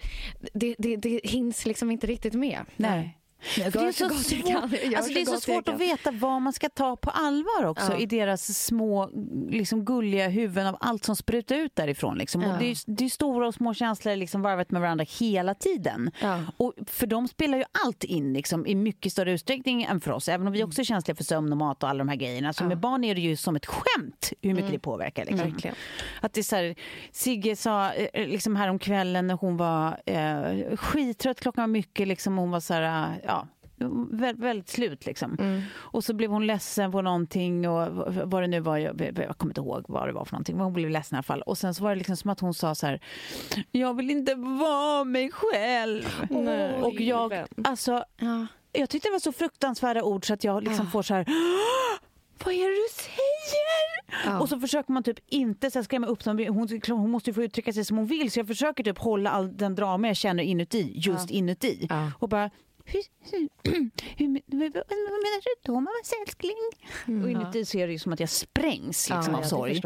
det, 0.52 0.74
det, 0.78 0.96
det 0.96 1.20
hinns 1.24 1.66
liksom 1.66 1.90
inte 1.90 2.06
riktigt 2.06 2.34
med. 2.34 2.60
Nej. 2.76 3.18
Jag 3.58 3.72
det 3.72 3.78
är 3.78 3.92
så, 3.92 4.04
jag 4.04 4.12
svårt, 4.14 4.96
alltså 4.96 5.14
det 5.14 5.20
är 5.20 5.24
så 5.24 5.40
svårt 5.40 5.68
att 5.68 5.80
veta 5.80 6.10
vad 6.10 6.42
man 6.42 6.52
ska 6.52 6.68
ta 6.68 6.96
på 6.96 7.10
allvar 7.10 7.64
också 7.64 7.92
Ja. 7.92 7.98
i 7.98 8.06
deras 8.06 8.64
små 8.64 9.10
liksom 9.50 9.84
gulliga 9.84 10.28
huvuden 10.28 10.66
av 10.66 10.76
allt 10.80 11.04
som 11.04 11.16
sprutar 11.16 11.56
ut 11.56 11.76
därifrån. 11.76 12.18
Liksom. 12.18 12.42
Ja. 12.42 12.56
Det, 12.58 12.64
är, 12.64 12.76
det 12.86 13.04
är 13.04 13.08
stora 13.08 13.46
och 13.48 13.54
små 13.54 13.74
känslor 13.74 14.16
liksom 14.16 14.42
varvat 14.42 14.70
med 14.70 14.80
varandra 14.82 15.06
hela 15.18 15.54
tiden. 15.54 16.10
Ja. 16.20 16.40
Och 16.56 16.74
för 16.86 17.06
dem 17.06 17.28
spelar 17.28 17.58
ju 17.58 17.64
allt 17.84 18.04
in 18.04 18.32
liksom, 18.32 18.66
i 18.66 18.74
mycket 18.74 19.12
större 19.12 19.32
utsträckning 19.32 19.82
än 19.82 20.00
för 20.00 20.10
oss. 20.10 20.28
Även 20.28 20.46
om 20.46 20.52
vi 20.52 20.64
också 20.64 20.80
är 20.80 20.84
känsliga 20.84 21.14
för 21.14 21.24
sömn 21.24 21.52
och 21.52 21.58
mat 21.58 21.82
och 21.82 21.88
alla 21.88 21.98
de 21.98 22.08
här 22.08 22.16
grejerna. 22.16 22.52
Så 22.52 22.64
med 22.64 22.78
barn 22.78 23.04
är 23.04 23.14
det 23.14 23.20
ju 23.20 23.36
som 23.36 23.56
ett 23.56 23.66
skämt 23.66 24.32
hur 24.42 24.54
mycket 24.54 24.70
det 24.70 24.78
påverkar. 24.78 25.24
Liksom. 25.24 25.50
Verkligen. 25.50 25.76
Att 26.20 26.32
det 26.32 26.40
är 26.40 26.42
så 26.42 26.56
här, 26.56 26.74
Sigge 27.12 27.56
sa 27.56 27.92
eh, 27.92 28.28
liksom 28.28 28.56
här 28.56 28.68
om 28.68 28.78
kvällen 28.78 29.26
när 29.26 29.34
hon 29.34 29.56
var 29.56 30.00
eh, 30.06 30.76
skittrött, 30.76 31.40
klockan 31.40 31.62
var 31.62 31.68
mycket, 31.68 32.08
liksom, 32.08 32.36
hon 32.38 32.50
var 32.50 32.60
så 32.60 32.74
här, 32.74 33.20
ja, 33.32 33.46
väldigt, 34.36 34.68
slut 34.68 35.06
liksom. 35.06 35.36
Mm. 35.40 35.62
Och 35.74 36.04
så 36.04 36.14
blev 36.14 36.30
hon 36.30 36.46
ledsen 36.46 36.92
på 36.92 37.02
någonting 37.02 37.68
och 37.68 37.88
vad 38.24 38.42
det 38.42 38.46
nu 38.46 38.60
var, 38.60 38.78
jag, 38.78 39.00
jag 39.16 39.38
kommer 39.38 39.50
inte 39.50 39.60
ihåg 39.60 39.84
vad 39.88 40.08
det 40.08 40.12
var 40.12 40.24
för 40.24 40.32
någonting, 40.32 40.56
men 40.56 40.64
hon 40.64 40.72
blev 40.72 40.90
ledsen 40.90 41.16
i 41.16 41.18
alla 41.18 41.22
fall. 41.22 41.42
Och 41.42 41.58
sen 41.58 41.74
så 41.74 41.84
var 41.84 41.90
det 41.90 41.96
liksom 41.96 42.16
som 42.16 42.30
att 42.30 42.40
hon 42.40 42.54
sa 42.54 42.74
så 42.74 42.86
här, 42.86 43.00
jag 43.70 43.96
vill 43.96 44.10
inte 44.10 44.34
vara 44.34 45.04
mig 45.04 45.30
själv. 45.32 46.26
Nej. 46.30 46.82
och 46.82 47.00
jag, 47.00 47.32
alltså, 47.64 48.04
Ja. 48.16 48.46
jag 48.72 48.90
tyckte 48.90 49.08
det 49.08 49.12
var 49.12 49.18
så 49.18 49.32
fruktansvärda 49.32 50.02
ord 50.02 50.26
så 50.26 50.34
att 50.34 50.44
jag 50.44 50.62
liksom 50.62 50.90
får 50.90 51.02
så 51.02 51.14
här 51.14 51.26
vad 52.44 52.54
är 52.54 52.58
det 52.58 52.74
du 52.74 53.02
säger? 53.02 54.32
Ja. 54.32 54.40
Och 54.40 54.48
så 54.48 54.60
försöker 54.60 54.92
man 54.92 55.02
typ 55.02 55.18
inte 55.26 55.70
så 55.70 55.84
skrämma 55.84 56.06
upp 56.06 56.24
dem. 56.24 56.38
Hon, 56.48 56.80
hon 56.88 57.10
måste 57.10 57.30
ju 57.30 57.34
få 57.34 57.42
uttrycka 57.42 57.72
sig 57.72 57.84
som 57.84 57.96
hon 57.96 58.06
vill 58.06 58.30
så 58.30 58.38
jag 58.38 58.46
försöker 58.46 58.84
typ 58.84 58.98
hålla 58.98 59.30
all 59.30 59.56
den 59.56 59.74
drama 59.74 60.06
jag 60.06 60.16
känner 60.16 60.42
inuti, 60.42 60.92
just 60.94 61.30
inuti. 61.30 61.86
Ja. 61.90 62.12
Och 62.18 62.28
bara 62.28 62.50
hur, 62.84 63.02
hur, 63.30 63.48
hur, 64.16 64.28
men- 64.28 64.42
vad 64.46 65.20
menar 65.22 65.42
du 65.44 65.50
då 65.62 65.72
mammas 65.74 66.12
älskling? 66.26 66.56
Och 67.22 67.30
inuti 67.30 67.64
så 67.64 67.78
är 67.78 67.86
det 67.86 67.92
ju 67.92 67.98
som 67.98 68.12
att 68.12 68.20
jag 68.20 68.28
sprängs 68.28 69.10
liksom, 69.10 69.32
Ja, 69.32 69.36
av 69.36 69.42
jag 69.42 69.48
sorg. 69.48 69.82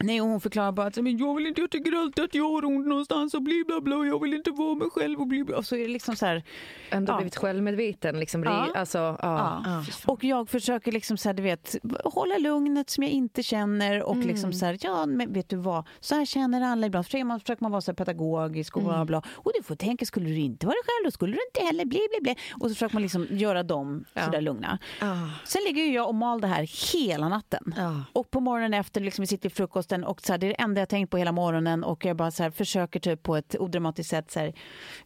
Nej, 0.00 0.20
och 0.20 0.28
hon 0.28 0.40
förklarar 0.40 0.72
bara 0.72 0.86
att 0.86 0.96
men 0.96 1.18
jag 1.18 1.34
vill 1.34 1.46
inte, 1.46 1.60
jag 1.60 1.70
tycker 1.70 1.92
alltid 1.96 2.24
att 2.24 2.34
jag 2.34 2.50
har 2.50 2.64
ont 2.64 2.86
någonstans 2.86 3.34
och 3.34 3.42
bli 3.42 3.64
bla 3.66 3.80
bla 3.80 3.96
och 3.96 4.06
jag 4.06 4.22
vill 4.22 4.34
inte 4.34 4.50
vara 4.50 4.74
mig 4.74 4.90
själv 4.90 5.20
och 5.20 5.26
bli 5.26 5.44
bla. 5.44 5.56
Och 5.56 5.66
så 5.66 5.76
är 5.76 5.80
det 5.80 5.88
liksom 5.88 6.16
så 6.16 6.26
här, 6.26 6.42
Ändå 6.90 7.12
Ja. 7.12 7.16
blivit 7.16 7.36
självmedveten. 7.36 8.20
Liksom, 8.20 8.42
Ja. 8.42 8.68
Alltså, 8.74 8.98
ja. 8.98 9.62
Ja. 9.64 9.84
Och 10.06 10.24
jag 10.24 10.48
försöker 10.48 10.92
liksom 10.92 11.16
så 11.16 11.28
här, 11.28 11.34
du 11.34 11.42
vet, 11.42 11.76
hålla 12.04 12.38
lugnet 12.38 12.90
som 12.90 13.02
jag 13.04 13.12
inte 13.12 13.42
känner 13.42 14.02
och 14.02 14.14
Mm. 14.14 14.26
liksom 14.28 14.52
så 14.52 14.66
här, 14.66 14.78
ja 14.80 15.06
men 15.06 15.32
vet 15.32 15.48
du 15.48 15.56
vad, 15.56 15.86
så 16.00 16.14
här 16.14 16.24
känner 16.24 16.60
alla 16.62 16.86
ibland. 16.86 17.04
Försöker 17.06 17.24
man, 17.24 17.40
försöker 17.40 17.62
man 17.64 17.70
vara 17.72 17.80
så 17.80 17.90
här 17.90 17.96
pedagogisk 17.96 18.76
och 18.76 18.82
Mm. 18.82 18.94
bla 18.94 19.04
bla. 19.04 19.22
Och 19.32 19.52
du 19.58 19.62
får 19.62 19.74
tänka, 19.76 20.06
skulle 20.06 20.28
du 20.28 20.36
inte 20.38 20.66
vara 20.66 20.74
dig 20.74 20.82
själv 20.84 21.04
då 21.04 21.10
skulle 21.10 21.32
du 21.32 21.38
inte 21.52 21.66
heller 21.66 21.84
bli 21.84 22.00
bli 22.10 22.20
bli. 22.22 22.36
Och 22.54 22.68
så 22.68 22.74
försöker 22.74 22.94
man 22.94 23.02
liksom 23.02 23.26
göra 23.30 23.62
dem 23.62 24.04
Ja. 24.14 24.24
så 24.24 24.30
där 24.30 24.40
lugna. 24.40 24.78
Ja. 25.00 25.30
Sen 25.44 25.62
ligger 25.66 25.82
ju 25.82 25.92
jag 25.92 26.08
och 26.08 26.14
mal 26.14 26.40
det 26.40 26.46
här 26.46 26.92
hela 26.92 27.28
natten. 27.28 27.74
Och 28.12 28.30
på 28.30 28.40
morgonen 28.40 28.74
efter, 28.74 29.00
liksom, 29.00 29.22
vi 29.22 29.26
sitter 29.26 29.48
vid 29.48 29.56
frukosten 29.84 30.04
och 30.04 30.20
så 30.20 30.32
här, 30.32 30.38
det 30.38 30.46
är 30.46 30.48
det 30.48 30.62
enda 30.62 30.80
jag 30.80 30.88
tänkt 30.88 31.10
på 31.10 31.18
hela 31.18 31.32
morgonen 31.32 31.84
och 31.84 32.04
jag 32.04 32.16
bara 32.16 32.30
så 32.30 32.42
här, 32.42 32.50
försöker 32.50 33.00
typ 33.00 33.22
på 33.22 33.36
ett 33.36 33.56
odramatiskt 33.58 34.10
sätt 34.10 34.30
så 34.30 34.40
här, 34.40 34.52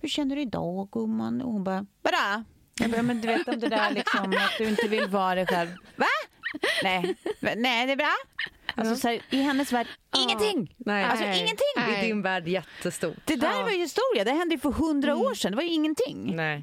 hur 0.00 0.08
känner 0.08 0.36
du 0.36 0.42
idag 0.42 0.88
gumman? 0.92 1.42
Och 1.42 1.52
hon 1.52 1.64
bara, 1.64 1.86
vadå? 2.02 2.44
Jag 2.80 2.90
bara, 2.90 3.02
men 3.02 3.20
du 3.20 3.28
vet 3.28 3.48
om 3.48 3.60
det 3.60 3.68
där 3.68 3.90
liksom 3.90 4.30
att 4.32 4.58
du 4.58 4.68
inte 4.68 4.88
vill 4.88 5.08
vara 5.08 5.34
dig 5.34 5.46
själv. 5.46 5.70
Va? 5.96 6.06
Nej, 6.82 7.16
nej 7.40 7.86
det 7.86 7.92
är 7.92 7.96
bra. 7.96 8.14
Alltså 8.74 8.96
så 8.96 9.08
här, 9.08 9.20
i 9.30 9.42
hennes 9.42 9.72
värld, 9.72 9.86
ingenting. 10.16 10.74
Nej. 10.76 11.04
Alltså 11.04 11.24
Nej. 11.24 11.38
ingenting. 11.38 11.74
Nej. 11.76 12.06
din 12.06 12.22
värld 12.22 12.48
jättestor. 12.48 13.14
Det 13.24 13.36
där 13.36 13.62
var 13.62 13.70
ju 13.70 13.78
historia, 13.78 14.24
det 14.24 14.32
hände 14.32 14.58
för 14.58 14.70
hundra 14.70 15.16
år 15.16 15.34
sedan, 15.34 15.52
det 15.52 15.56
var 15.56 15.62
ju 15.62 15.70
ingenting. 15.70 16.36
Nej. 16.36 16.62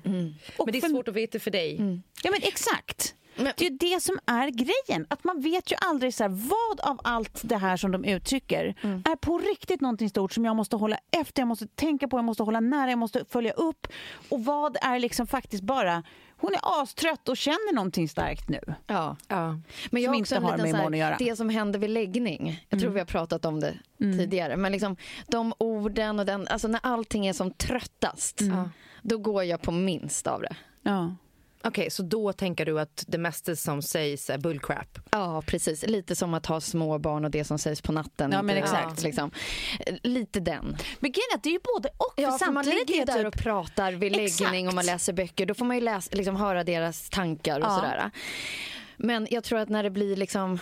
Och 0.57 0.65
Men 0.67 0.73
det 0.73 0.77
är 0.83 0.89
svårt 0.89 1.07
att 1.07 1.15
veta 1.15 1.39
för 1.39 1.51
dig. 1.51 2.01
Ja 2.23 2.31
men 2.31 2.39
exakt. 2.43 3.15
Men- 3.35 3.53
Det 3.57 3.65
är 3.65 3.69
ju 3.71 3.77
det 3.77 4.01
som 4.03 4.19
är 4.25 4.49
grejen. 4.49 5.05
Att 5.09 5.23
man 5.23 5.41
vet 5.41 5.71
ju 5.71 5.75
aldrig 5.85 6.13
så 6.13 6.23
här, 6.23 6.29
vad 6.29 6.89
av 6.91 6.99
allt 7.03 7.41
det 7.43 7.57
här 7.57 7.77
som 7.77 7.91
de 7.91 8.05
uttrycker 8.05 8.65
är 9.11 9.15
på 9.15 9.37
riktigt 9.37 9.81
någonting 9.81 10.09
stort 10.09 10.33
som 10.33 10.45
jag 10.45 10.55
måste 10.55 10.75
hålla 10.75 10.97
efter, 11.11 11.41
jag 11.41 11.47
måste 11.47 11.67
tänka 11.67 12.07
på, 12.07 12.17
jag 12.17 12.25
måste 12.25 12.43
hålla 12.43 12.59
nära, 12.59 12.89
jag 12.89 12.99
måste 12.99 13.25
följa 13.29 13.51
upp. 13.51 13.87
Och 14.29 14.45
vad 14.45 14.77
är 14.81 14.99
liksom 14.99 15.27
faktiskt 15.27 15.63
bara, 15.63 16.03
hon 16.37 16.53
är 16.53 16.81
astrött 16.81 17.29
och 17.29 17.37
känner 17.37 17.73
någonting 17.75 18.09
starkt 18.09 18.49
nu. 18.49 18.59
Ja. 18.87 19.17
Ja. 19.27 19.59
Men 19.91 20.01
jag 20.01 20.09
Som 20.11 20.15
inte 20.19 20.35
har 20.39 20.57
med 20.57 20.69
imorgon 20.69 20.93
att 20.93 20.99
göra. 20.99 21.15
Mm. 21.15 21.27
Det 21.27 21.35
som 21.35 21.49
händer 21.49 21.79
vid 21.79 21.89
läggning, 21.89 22.65
jag 22.69 22.79
tror 22.79 22.91
vi 22.91 22.99
har 22.99 23.05
pratat 23.05 23.45
om 23.45 23.59
det 23.59 23.73
tidigare, 23.99 24.57
men 24.57 24.71
liksom 24.71 24.95
de 25.27 25.53
orden 25.57 26.19
och 26.19 26.25
den, 26.25 26.47
alltså 26.47 26.67
när 26.67 26.79
allting 26.83 27.27
är 27.27 27.33
som 27.33 27.51
tröttast, 27.51 28.41
Mm. 28.41 28.69
då 29.01 29.17
går 29.17 29.43
jag 29.43 29.61
på 29.61 29.71
minst 29.71 30.27
av 30.27 30.41
det. 30.41 30.55
Ja. 30.81 31.15
Okej, 31.65 31.89
så 31.91 32.03
då 32.03 32.33
tänker 32.33 32.65
du 32.65 32.79
att 32.79 33.03
det 33.07 33.17
mesta 33.17 33.55
som 33.55 33.81
sägs 33.81 34.29
är 34.29 34.37
bullcrap? 34.37 34.99
Ja, 35.11 35.41
precis. 35.45 35.87
Lite 35.87 36.15
som 36.15 36.33
att 36.33 36.45
ha 36.45 36.61
små 36.61 36.99
barn 36.99 37.25
och 37.25 37.31
det 37.31 37.43
som 37.43 37.59
sägs 37.59 37.81
på 37.81 37.91
natten. 37.91 38.31
Ja, 38.31 38.41
men 38.41 38.57
exakt. 38.57 39.03
Liksom. 39.03 39.31
Lite 40.03 40.39
den. 40.39 40.77
Men 40.99 41.11
grejen 41.11 41.27
är 41.31 41.35
att 41.37 41.43
det 41.43 41.49
är 41.49 41.53
ju 41.53 41.59
både 41.75 41.89
och. 41.97 42.13
Ja, 42.15 42.31
för 42.31 42.45
för 42.45 42.51
man 42.51 42.65
ligger 42.65 42.95
ju 42.95 43.01
är 43.01 43.05
där 43.05 43.13
typ- 43.17 43.27
och 43.27 43.37
pratar 43.37 43.91
vid 43.91 44.15
Exakt. 44.19 44.41
läggning 44.51 44.67
och 44.67 44.73
man 44.73 44.85
läser 44.85 45.13
böcker. 45.13 45.45
Då 45.45 45.53
får 45.53 45.65
man 45.65 45.75
ju 45.77 45.81
läsa, 45.81 46.09
liksom, 46.15 46.35
höra 46.35 46.63
deras 46.63 47.09
tankar 47.09 47.59
och 47.59 47.65
Ja. 47.65 47.75
sådär. 47.75 48.11
Men 48.97 49.27
jag 49.31 49.43
tror 49.43 49.59
att 49.59 49.69
när 49.69 49.83
det 49.83 49.89
blir 49.89 50.15
liksom 50.15 50.59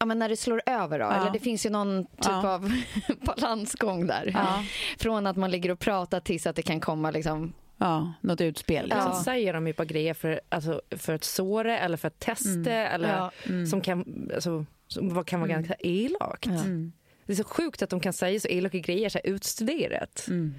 Ja, 0.00 0.06
men 0.06 0.18
när 0.18 0.28
det 0.28 0.36
slår 0.36 0.62
över 0.66 0.98
då, 0.98 1.04
Ja. 1.04 1.12
eller 1.12 1.30
det 1.30 1.38
finns 1.38 1.66
ju 1.66 1.70
någon 1.70 2.04
typ 2.06 2.12
Ja. 2.24 2.48
av 2.54 2.72
balansgång 3.20 4.06
där. 4.06 4.30
Ja. 4.34 4.64
Från 4.98 5.26
att 5.26 5.36
man 5.36 5.50
ligger 5.50 5.70
och 5.70 5.78
pratar 5.78 6.20
tills 6.20 6.46
att 6.46 6.56
det 6.56 6.62
kan 6.62 6.80
komma 6.80 7.10
liksom, 7.10 7.52
Ja, 7.78 8.12
något 8.20 8.40
utspel. 8.40 8.84
Liksom. 8.84 9.10
Ja. 9.14 9.22
Säger 9.24 9.52
de 9.52 9.66
ju 9.66 9.72
bara 9.72 9.84
grejer 9.84 10.14
för, 10.14 10.40
alltså, 10.48 10.80
för 10.90 11.14
att 11.14 11.24
såra 11.24 11.78
eller 11.78 11.96
för 11.96 12.08
att 12.08 12.18
testa 12.18 12.70
eller 12.72 13.08
Ja. 13.08 13.30
som 13.70 13.80
kan, 13.80 14.30
alltså, 14.34 14.66
som 14.88 15.14
vad 15.14 15.26
kan 15.26 15.40
vara 15.40 15.50
ganska 15.50 15.74
elakt. 15.78 16.46
Mm. 16.46 16.92
Det 17.26 17.32
är 17.32 17.36
så 17.36 17.44
sjukt 17.44 17.82
att 17.82 17.90
de 17.90 18.00
kan 18.00 18.12
säga 18.12 18.40
så 18.40 18.48
elaka 18.48 18.78
grejer 18.78 19.08
så 19.08 19.18
här 19.24 19.30
utstuderat. 19.30 20.26
Mm. 20.28 20.54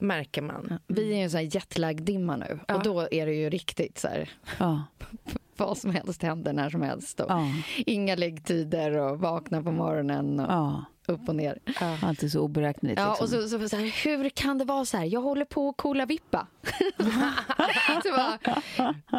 Märker 0.00 0.42
man. 0.42 0.78
vi 0.86 1.12
är 1.12 1.16
ju 1.16 1.22
en 1.22 1.30
sån 1.30 1.38
här 1.40 1.54
jetlag-dimma 1.56 2.36
nu 2.36 2.58
Ja. 2.68 2.74
och 2.74 2.82
då 2.82 3.08
är 3.10 3.26
det 3.26 3.34
ju 3.34 3.50
riktigt 3.50 3.98
så 3.98 4.08
här, 4.08 4.30
Ja. 4.58 4.82
vad 5.56 5.78
som 5.78 5.90
helst 5.94 6.22
händer 6.22 6.52
när 6.52 6.70
som 6.70 6.82
helst. 6.82 7.20
Och 7.20 7.30
Ja. 7.30 7.48
Inga 7.76 8.14
läggtider 8.16 8.96
och 8.98 9.20
vakna 9.20 9.62
på 9.62 9.70
morgonen 9.72 10.40
och 10.40 10.52
Ja. 10.52 10.84
Upp 11.08 11.28
och 11.28 11.36
ner. 11.36 11.58
Alltid 12.02 12.32
så 12.32 12.40
oberäkneligt. 12.40 13.00
Ja, 13.00 13.08
liksom. 13.08 13.24
och 13.24 13.30
så, 13.30 13.48
så, 13.48 13.68
så 13.68 13.76
här, 13.76 14.04
hur 14.04 14.28
kan 14.28 14.58
det 14.58 14.64
vara 14.64 14.84
så 14.84 14.96
här? 14.96 15.04
Jag 15.04 15.20
håller 15.20 15.44
på 15.44 15.68
att 15.68 15.76
kola 15.76 16.06
vippa. 16.06 16.46
så 18.02 18.10
bara, 18.16 18.38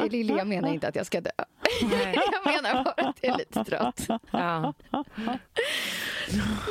"Eh, 0.03 0.09
Lille, 0.09 0.33
jag 0.33 0.47
menar 0.47 0.73
inte 0.73 0.87
att 0.87 0.95
jag 0.95 1.05
ska 1.05 1.21
dö. 1.21 1.29
jag 1.81 2.45
menar 2.63 2.83
bara 2.83 3.09
att 3.09 3.17
jag 3.21 3.33
är 3.33 3.37
lite 3.37 3.63
trött. 3.63 4.07
Ja. 4.31 4.73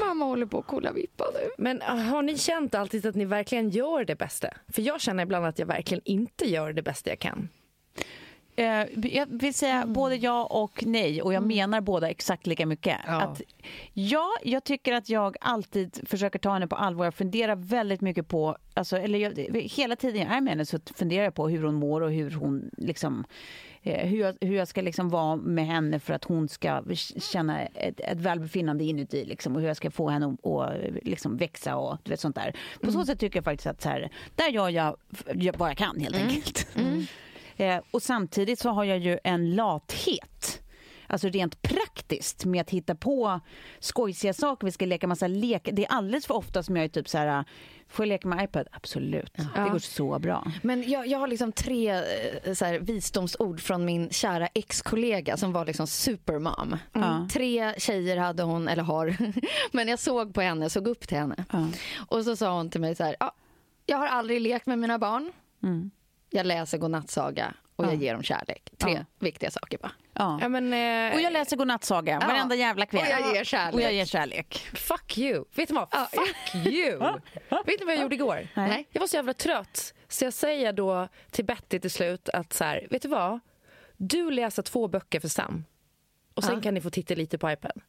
Mamma 0.00 0.24
håller 0.24 0.46
på 0.46 0.58
att 0.58 0.66
kola 0.66 0.92
vippa 0.92 1.24
nu. 1.34 1.50
Men 1.58 1.82
ah, 1.82 1.94
har 1.94 2.22
ni 2.22 2.38
känt 2.38 2.74
alltid 2.74 3.06
att 3.06 3.14
ni 3.14 3.24
verkligen 3.24 3.70
gör 3.70 4.04
det 4.04 4.16
bästa? 4.16 4.48
För 4.68 4.82
jag 4.82 5.00
känner 5.00 5.22
ibland 5.22 5.46
att 5.46 5.58
jag 5.58 5.66
verkligen 5.66 6.02
inte 6.04 6.50
gör 6.50 6.72
det 6.72 6.82
bästa 6.82 7.10
jag 7.10 7.18
kan. 7.18 7.48
Eh, 8.58 8.86
jag 9.12 9.26
vill 9.30 9.54
säga 9.54 9.86
både 9.86 10.16
ja 10.16 10.44
och 10.44 10.82
nej 10.86 11.22
och 11.22 11.34
jag 11.34 11.42
menar 11.42 11.80
båda 11.80 12.10
exakt 12.10 12.46
lika 12.46 12.66
mycket. 12.66 12.96
Ja. 13.06 13.22
Att, 13.22 13.42
ja, 13.92 14.28
jag 14.42 14.64
tycker 14.64 14.92
att 14.92 15.08
jag 15.08 15.36
alltid 15.40 16.00
försöker 16.08 16.38
ta 16.38 16.52
henne 16.52 16.66
på 16.66 16.76
allvar. 16.76 17.04
Jag 17.04 17.14
funderar 17.14 17.56
väldigt 17.56 18.00
mycket 18.00 18.28
på, 18.28 18.56
alltså, 18.74 18.96
eller 18.98 19.18
jag, 19.18 19.56
hela 19.62 19.96
tiden 19.96 20.20
jag 20.22 20.36
är 20.36 20.40
med 20.40 20.50
henne 20.50 20.66
så 20.66 20.78
funderar 20.94 21.24
jag 21.24 21.34
på 21.34 21.48
hur 21.48 21.62
hon 21.62 21.74
mår 21.74 22.00
och 22.00 22.12
hur 22.12 22.30
hon 22.30 22.70
liksom 22.76 23.24
eh, 23.82 24.06
hur 24.08 24.20
jag, 24.20 24.36
hur 24.40 24.56
jag 24.56 24.68
ska 24.68 24.82
liksom 24.82 25.08
vara 25.08 25.36
med 25.36 25.66
henne 25.66 26.00
för 26.00 26.14
att 26.14 26.24
hon 26.24 26.48
ska 26.48 26.82
känna 27.32 27.60
ett, 27.66 28.00
ett 28.00 28.18
välbefinnande 28.20 28.84
inuti 28.84 29.24
liksom, 29.24 29.54
och 29.54 29.60
hur 29.60 29.68
jag 29.68 29.76
ska 29.76 29.90
få 29.90 30.08
henne 30.08 30.26
att, 30.26 30.46
att 30.46 31.04
liksom 31.04 31.36
växa 31.36 31.76
och 31.76 31.98
du 32.02 32.10
vet, 32.10 32.20
sånt 32.20 32.36
där. 32.36 32.56
På 32.80 32.92
så 32.92 33.04
sätt 33.04 33.20
tycker 33.20 33.36
jag 33.36 33.44
faktiskt 33.44 33.66
att 33.66 33.82
så 33.82 33.88
här, 33.88 34.10
där 34.34 34.48
gör 34.48 34.68
jag 34.68 34.96
f- 35.12 35.54
vad 35.58 35.70
jag 35.70 35.76
kan 35.76 36.00
helt 36.00 36.16
enkelt. 36.16 36.66
Eh, 37.58 37.80
och 37.90 38.02
samtidigt 38.02 38.58
så 38.58 38.70
har 38.70 38.84
jag 38.84 38.98
ju 38.98 39.18
en 39.24 39.54
lathet. 39.54 40.62
Alltså 41.10 41.28
rent 41.28 41.62
praktiskt 41.62 42.44
med 42.44 42.60
att 42.60 42.70
hitta 42.70 42.94
på 42.94 43.40
skojsiga 43.78 44.32
saker. 44.32 44.66
Vi 44.66 44.72
ska 44.72 44.86
leka 44.86 45.06
massa 45.06 45.26
lek. 45.26 45.68
Det 45.72 45.84
är 45.84 45.92
alldeles 45.92 46.26
för 46.26 46.34
ofta 46.34 46.62
som 46.62 46.76
jag 46.76 46.84
är 46.84 46.88
typ 46.88 47.08
så 47.08 47.18
här, 47.18 47.44
får 47.88 48.04
jag 48.04 48.08
leka 48.08 48.28
med 48.28 48.44
iPad? 48.44 48.66
Absolut. 48.72 49.32
Det 49.34 49.70
går 49.70 49.78
så 49.78 50.18
bra. 50.18 50.52
Men 50.62 50.90
jag, 50.90 51.06
jag 51.06 51.18
har 51.18 51.26
liksom 51.26 51.52
tre 51.52 51.90
eh, 51.90 52.52
så 52.54 52.64
här, 52.64 52.78
visdomsord 52.78 53.60
från 53.60 53.84
min 53.84 54.10
kära 54.10 54.46
ex-kollega 54.46 55.36
som 55.36 55.52
var 55.52 55.66
liksom 55.66 55.86
supermom. 55.86 56.76
Ja. 56.92 57.28
Tre 57.32 57.74
tjejer 57.78 58.16
hade 58.16 58.42
hon, 58.42 58.68
eller 58.68 58.82
har, 58.82 59.16
men 59.76 59.88
jag 59.88 59.98
såg 59.98 60.34
på 60.34 60.40
henne, 60.40 60.70
såg 60.70 60.86
upp 60.86 61.08
till 61.08 61.18
henne. 61.18 61.44
Ja. 61.52 61.66
Och 62.08 62.24
så 62.24 62.36
sa 62.36 62.56
hon 62.56 62.70
till 62.70 62.80
mig 62.80 62.94
så 62.94 63.04
här, 63.04 63.16
ja, 63.20 63.34
jag 63.86 63.98
har 63.98 64.06
aldrig 64.06 64.40
lekt 64.40 64.66
med 64.66 64.78
mina 64.78 64.98
barn. 64.98 65.32
Mm. 65.62 65.90
Jag 66.30 66.46
läser 66.46 66.78
godnattsaga 66.78 67.54
och 67.76 67.84
jag 67.84 67.94
ger 67.94 68.12
dem 68.14 68.22
kärlek. 68.22 68.70
Tre 68.78 68.92
Ja. 68.92 69.04
viktiga 69.18 69.50
saker 69.50 69.78
bara. 69.78 69.92
Ja. 70.12 70.38
Ja, 70.40 70.48
men, 70.48 70.72
eh, 70.72 71.14
Och 71.16 71.20
jag 71.20 71.32
läser 71.32 71.56
godnattsaga 71.56 72.18
varenda 72.20 72.54
jävla 72.54 72.86
kväll. 72.86 73.02
Och 73.02 73.08
jag 73.26 73.34
ger 73.34 73.44
kärlek. 73.44 73.74
Och 73.74 73.80
jag 73.80 73.92
ger 73.92 74.04
kärlek. 74.04 74.66
Fuck 74.74 75.18
you! 75.18 75.44
Vet 75.54 75.68
du 75.68 75.74
vad? 75.74 75.88
Fuck 76.10 76.54
you! 76.66 76.98
Vet 77.66 77.80
ni 77.80 77.84
vad 77.86 77.94
jag 77.94 78.02
gjorde 78.02 78.14
igår? 78.14 78.48
Nej. 78.54 78.88
Jag 78.90 79.00
var 79.00 79.06
så 79.08 79.16
jävla 79.16 79.34
trött. 79.34 79.94
Så 80.08 80.24
jag 80.24 80.32
säger 80.32 80.72
då 80.72 81.08
till 81.30 81.44
Betty 81.44 81.78
till 81.80 81.90
slut 81.90 82.28
att 82.28 82.52
så 82.52 82.64
här, 82.64 82.86
vet 82.90 83.02
du 83.02 83.08
vad? 83.08 83.40
Du 83.96 84.30
läser 84.30 84.62
två 84.62 84.88
böcker 84.88 85.20
för 85.20 85.28
Sam. 85.28 85.64
Och 86.34 86.44
sen 86.44 86.54
Ja. 86.54 86.60
kan 86.60 86.74
ni 86.74 86.80
få 86.80 86.90
titta 86.90 87.14
lite 87.14 87.38
på 87.38 87.50
iPad. 87.50 87.80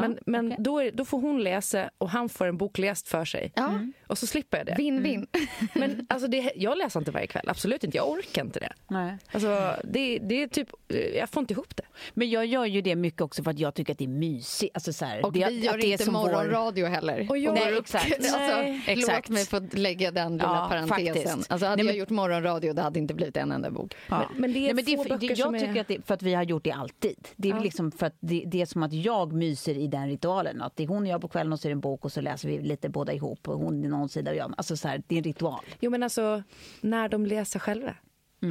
Men, 0.00 0.18
men 0.26 0.54
då, 0.58 0.78
är, 0.78 0.90
då 0.92 1.04
får 1.04 1.20
hon 1.20 1.42
läsa 1.42 1.90
och 1.98 2.10
han 2.10 2.28
får 2.28 2.46
en 2.46 2.56
bok 2.56 2.78
läst 2.78 3.08
för 3.08 3.24
sig. 3.24 3.52
Ja. 3.54 3.80
Och 4.06 4.18
så 4.18 4.26
slipper 4.26 4.58
jag 4.58 4.66
det. 4.66 4.74
Vinn-vinn. 4.78 5.26
Men 5.74 6.06
alltså 6.08 6.28
det, 6.28 6.52
jag 6.56 6.78
läser 6.78 7.00
inte 7.00 7.10
varje 7.10 7.26
kväll, 7.26 7.44
absolut 7.48 7.84
inte. 7.84 7.96
Jag 7.96 8.10
orkar 8.10 8.42
inte 8.44 8.60
det. 8.60 8.72
Nej. 8.88 9.16
Alltså, 9.32 9.72
det, 9.84 10.18
det 10.18 10.42
är 10.42 10.48
typ, 10.48 10.68
jag 11.16 11.30
får 11.30 11.40
inte 11.40 11.52
ihop 11.52 11.76
det. 11.76 11.82
Men 12.14 12.30
jag 12.30 12.46
gör 12.46 12.64
ju 12.66 12.80
det 12.80 12.96
mycket 12.96 13.20
också 13.20 13.42
för 13.42 13.50
att 13.50 13.58
jag 13.58 13.74
tycker 13.74 13.92
att 13.92 13.98
det 13.98 14.04
är 14.04 14.08
mysigt. 14.08 14.74
Alltså 14.76 14.92
så 14.92 15.04
här, 15.04 15.24
Och 15.24 15.32
det, 15.32 15.46
vi 15.48 15.60
gör 15.64 15.74
att 15.74 15.80
det 15.80 15.86
är 15.86 15.92
inte 15.92 16.04
som 16.04 16.14
vår- 16.14 16.20
morgonradio 16.32 16.86
heller. 16.86 17.26
Och 17.30 17.38
jag- 17.38 17.54
Nej, 17.54 17.78
exakt. 17.78 18.12
Alltså, 18.18 18.38
Nej, 18.38 18.82
exakt. 18.86 19.28
Låt 19.28 19.34
mig 19.34 19.44
få 19.46 19.60
lägga 19.78 20.10
den 20.10 20.32
lilla 20.32 20.44
Ja, 20.44 20.66
parentesen. 20.70 21.14
faktiskt. 21.14 21.50
Alltså, 21.52 21.66
hade 21.66 21.76
Nej, 21.76 21.86
jag 21.86 21.92
men- 21.92 21.96
gjort 22.00 22.10
morgonradio 22.10 22.72
det 22.72 22.82
hade 22.82 22.98
inte 22.98 23.14
blivit 23.14 23.36
en 23.36 23.52
enda 23.52 23.70
bok. 23.70 23.94
Ja. 24.08 24.18
Men- 24.32 24.40
men 24.40 24.52
det 24.52 24.58
är 24.58 24.62
Nej, 24.62 24.74
men 24.74 24.84
det 24.84 24.96
få 24.96 25.04
böcker 25.04 25.28
jag 25.28 25.38
som 25.38 25.54
är- 25.54 25.58
tycker 25.60 25.80
att 25.80 25.88
det 25.88 26.06
för 26.06 26.14
att 26.14 26.22
vi 26.22 26.34
har 26.34 26.42
gjort 26.42 26.64
det 26.64 26.72
alltid. 26.72 27.28
Det 27.36 27.48
är 27.48 27.52
väl 27.54 27.62
liksom 27.62 27.92
för 27.92 28.06
att 28.06 28.16
det, 28.20 28.44
det 28.46 28.62
är 28.62 28.66
som 28.66 28.82
att 28.82 28.92
jag 28.92 29.32
myser 29.32 29.74
i 29.78 29.87
den 29.90 30.08
ritualen. 30.08 30.62
Att 30.62 30.76
det 30.76 30.82
är 30.82 30.88
hon 30.88 31.02
och 31.02 31.08
jag 31.08 31.20
på 31.20 31.28
kvällen 31.28 31.52
och 31.52 31.60
så 31.60 31.68
är 31.68 31.70
det 31.70 31.74
en 31.74 31.80
bok 31.80 32.04
och 32.04 32.12
så 32.12 32.20
läser 32.20 32.48
vi 32.48 32.58
lite 32.62 32.88
båda 32.88 33.12
ihop. 33.12 33.48
Och 33.48 33.58
hon 33.58 33.84
är 33.84 33.88
någon 33.88 34.08
sida 34.08 34.30
och 34.30 34.36
jag. 34.36 34.54
Alltså 34.56 34.76
så 34.76 34.88
här, 34.88 35.02
det 35.06 35.14
är 35.14 35.18
en 35.18 35.24
ritual. 35.24 35.64
Jo 35.80 35.90
men 35.90 36.02
alltså, 36.02 36.42
när 36.80 37.08
de 37.08 37.26
läser 37.26 37.58
själva. 37.58 37.94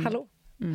Hallå? 0.03 0.27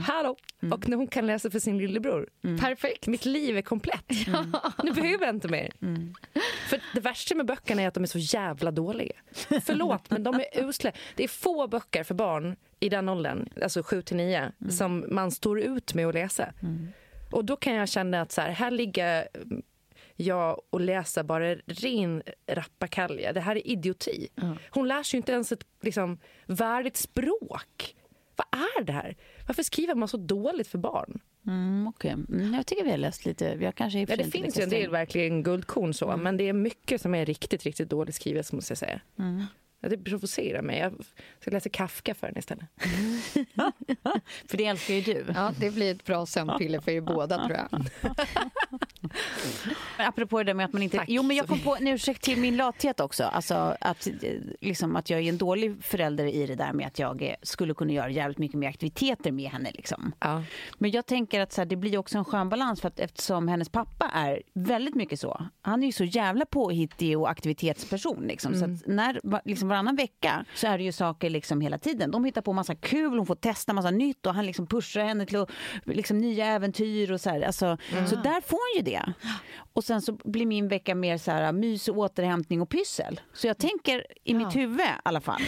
Hallå? 0.06 0.36
Och 0.72 0.88
när 0.88 0.96
hon 0.96 1.06
kan 1.06 1.26
läsa 1.26 1.50
för 1.50 1.58
sin 1.58 1.78
lillebror. 1.78 2.28
Perfekt. 2.60 3.06
Mitt 3.06 3.24
liv 3.24 3.56
är 3.56 3.62
komplett. 3.62 4.04
Nu 4.84 4.92
behöver 4.92 5.26
jag 5.26 5.34
inte 5.34 5.48
mer. 5.48 5.72
För 6.68 6.80
det 6.94 7.00
värsta 7.00 7.34
med 7.34 7.46
böckerna 7.46 7.82
är 7.82 7.88
att 7.88 7.94
de 7.94 8.02
är 8.02 8.06
så 8.06 8.18
jävla 8.18 8.70
dåliga. 8.70 9.12
Förlåt, 9.64 10.10
men 10.10 10.22
de 10.22 10.34
är 10.34 10.64
usla. 10.64 10.92
Det 11.16 11.24
är 11.24 11.28
få 11.28 11.68
böcker 11.68 12.04
för 12.04 12.14
barn 12.14 12.56
i 12.80 12.88
den 12.88 13.08
åldern, 13.08 13.48
alltså 13.62 13.82
7 13.82 14.02
till 14.02 14.16
9, 14.16 14.52
som 14.70 15.04
man 15.08 15.30
står 15.30 15.60
ut 15.60 15.94
med 15.94 16.06
att 16.06 16.14
läsa. 16.14 16.52
Och 17.30 17.44
då 17.44 17.56
kan 17.56 17.74
jag 17.74 17.88
känna 17.88 18.20
att 18.20 18.32
så 18.32 18.40
här, 18.40 18.50
här 18.50 18.70
ligger 18.70 19.28
jag 20.22 20.60
och 20.70 20.80
läser 20.80 21.22
bara 21.22 21.54
ren 21.54 22.22
rappakalja. 22.46 23.32
Det 23.32 23.40
här 23.40 23.56
är 23.56 23.66
idioti. 23.66 24.28
Hon 24.70 24.88
lär 24.88 25.02
sig 25.02 25.16
ju 25.16 25.20
inte 25.20 25.32
ens 25.32 25.52
ett 25.52 25.64
liksom, 25.80 26.18
värdigt 26.46 26.96
språk. 26.96 27.96
Vad 28.36 28.46
är 28.60 28.84
det 28.84 28.92
här? 28.92 29.16
Varför 29.46 29.62
skriver 29.62 29.94
man 29.94 30.08
så 30.08 30.16
dåligt 30.16 30.68
för 30.68 30.78
barn? 30.78 31.20
Mm, 31.46 31.86
Okej, 31.88 32.10
mm, 32.10 32.54
jag 32.54 32.66
tycker 32.66 32.84
vi 32.84 32.90
har 32.90 32.98
läst 32.98 33.24
lite. 33.24 33.48
Har 33.64 33.72
kanske 33.72 33.98
Ja, 33.98 34.16
det 34.16 34.24
finns 34.24 34.58
ju 34.58 34.62
en 34.62 34.70
del 34.70 34.90
verkligen 34.90 35.42
guldkorn 35.42 35.94
så, 35.94 36.16
men 36.16 36.36
det 36.36 36.48
är 36.48 36.52
mycket 36.52 37.00
som 37.00 37.14
är 37.14 37.26
riktigt, 37.26 37.62
riktigt 37.62 37.88
dåligt 37.90 38.14
skrivet 38.14 38.52
måste 38.52 38.70
jag 38.70 38.78
säga. 38.78 39.00
Ja, 39.16 39.46
det 39.90 39.98
provocerar 39.98 40.62
mig. 40.62 40.78
Jag 40.78 40.94
ska 41.40 41.50
läsa 41.50 41.68
Kafka 41.68 42.14
för 42.14 42.26
den 42.26 42.38
istället. 42.38 42.64
För 44.48 44.56
det 44.56 44.66
älskar 44.66 44.94
ju 44.94 45.00
du. 45.00 45.24
Ja, 45.34 45.52
det 45.60 45.70
blir 45.70 45.92
ett 45.92 46.04
bra 46.04 46.26
sömnpiller 46.26 46.80
för 46.80 46.90
er 46.90 47.00
båda, 47.14 47.46
tror 47.46 47.58
jag. 47.58 47.68
Men 49.96 50.06
apropå 50.08 50.38
det 50.38 50.44
där 50.44 50.54
med 50.54 50.66
att 50.66 50.72
man 50.72 50.82
inte... 50.82 50.96
Tack, 50.96 51.08
jo, 51.08 51.22
men 51.22 51.36
jag 51.36 51.46
kom 51.46 51.58
på 51.58 51.76
en 51.76 51.88
ursäkt 51.88 52.22
till 52.22 52.38
min 52.38 52.56
lathet 52.56 53.00
också. 53.00 53.24
Alltså 53.24 53.76
att, 53.80 54.08
liksom, 54.60 54.96
att 54.96 55.10
jag 55.10 55.20
är 55.20 55.28
en 55.28 55.38
dålig 55.38 55.84
förälder 55.84 56.24
i 56.24 56.46
det 56.46 56.54
där 56.54 56.72
med 56.72 56.86
att 56.86 56.98
jag 56.98 57.34
skulle 57.42 57.74
kunna 57.74 57.92
göra 57.92 58.10
jävligt 58.10 58.38
mycket 58.38 58.58
mer 58.58 58.68
aktiviteter 58.68 59.32
med 59.32 59.50
henne. 59.50 59.70
Liksom. 59.74 60.12
Ja. 60.18 60.42
Men 60.78 60.90
jag 60.90 61.06
tänker 61.06 61.40
att 61.40 61.52
så 61.52 61.60
här, 61.60 61.66
det 61.66 61.76
blir 61.76 61.98
också 61.98 62.18
en 62.18 62.24
skön 62.24 62.48
balans 62.48 62.80
för 62.80 62.88
att 62.88 63.00
eftersom 63.00 63.48
hennes 63.48 63.68
pappa 63.68 64.10
är 64.14 64.42
väldigt 64.54 64.94
mycket 64.94 65.20
så. 65.20 65.46
Han 65.62 65.82
är 65.82 65.86
ju 65.86 65.92
så 65.92 66.04
jävla 66.04 66.46
påhittig 66.46 67.18
och 67.18 67.30
aktivitetsperson. 67.30 68.24
Liksom. 68.26 68.54
Så 68.54 68.64
att 68.64 68.86
när, 68.86 69.20
liksom 69.44 69.71
varannan 69.72 69.96
vecka 69.96 70.44
så 70.54 70.66
är 70.66 70.78
det 70.78 70.84
ju 70.84 70.92
saker 70.92 71.30
liksom 71.30 71.60
hela 71.60 71.78
tiden. 71.78 72.10
De 72.10 72.24
hittar 72.24 72.42
på 72.42 72.52
massa 72.52 72.74
kul, 72.74 73.18
hon 73.18 73.26
får 73.26 73.34
testa 73.34 73.72
massa 73.72 73.90
nytt 73.90 74.26
och 74.26 74.34
han 74.34 74.46
liksom 74.46 74.66
pushar 74.66 75.04
henne 75.04 75.26
till 75.26 75.46
liksom, 75.84 76.18
nya 76.18 76.46
äventyr 76.46 77.12
och 77.12 77.20
så 77.20 77.30
här. 77.30 77.40
Alltså, 77.42 77.76
Så 78.08 78.16
där 78.16 78.40
får 78.40 78.56
hon 78.74 78.84
ju 78.84 78.92
det. 78.92 79.12
Och 79.72 79.84
sen 79.84 80.02
så 80.02 80.12
blir 80.24 80.46
min 80.46 80.68
vecka 80.68 80.94
mer 80.94 81.18
så 81.18 81.30
här 81.30 81.52
mys, 81.52 81.88
återhämtning 81.88 82.62
och 82.62 82.68
pyssel. 82.68 83.20
Så 83.32 83.46
jag 83.46 83.58
tänker 83.58 84.06
i 84.24 84.34
mitt 84.34 84.56
huvud 84.56 84.80
i 84.80 84.84
alla 85.02 85.20
fall 85.20 85.42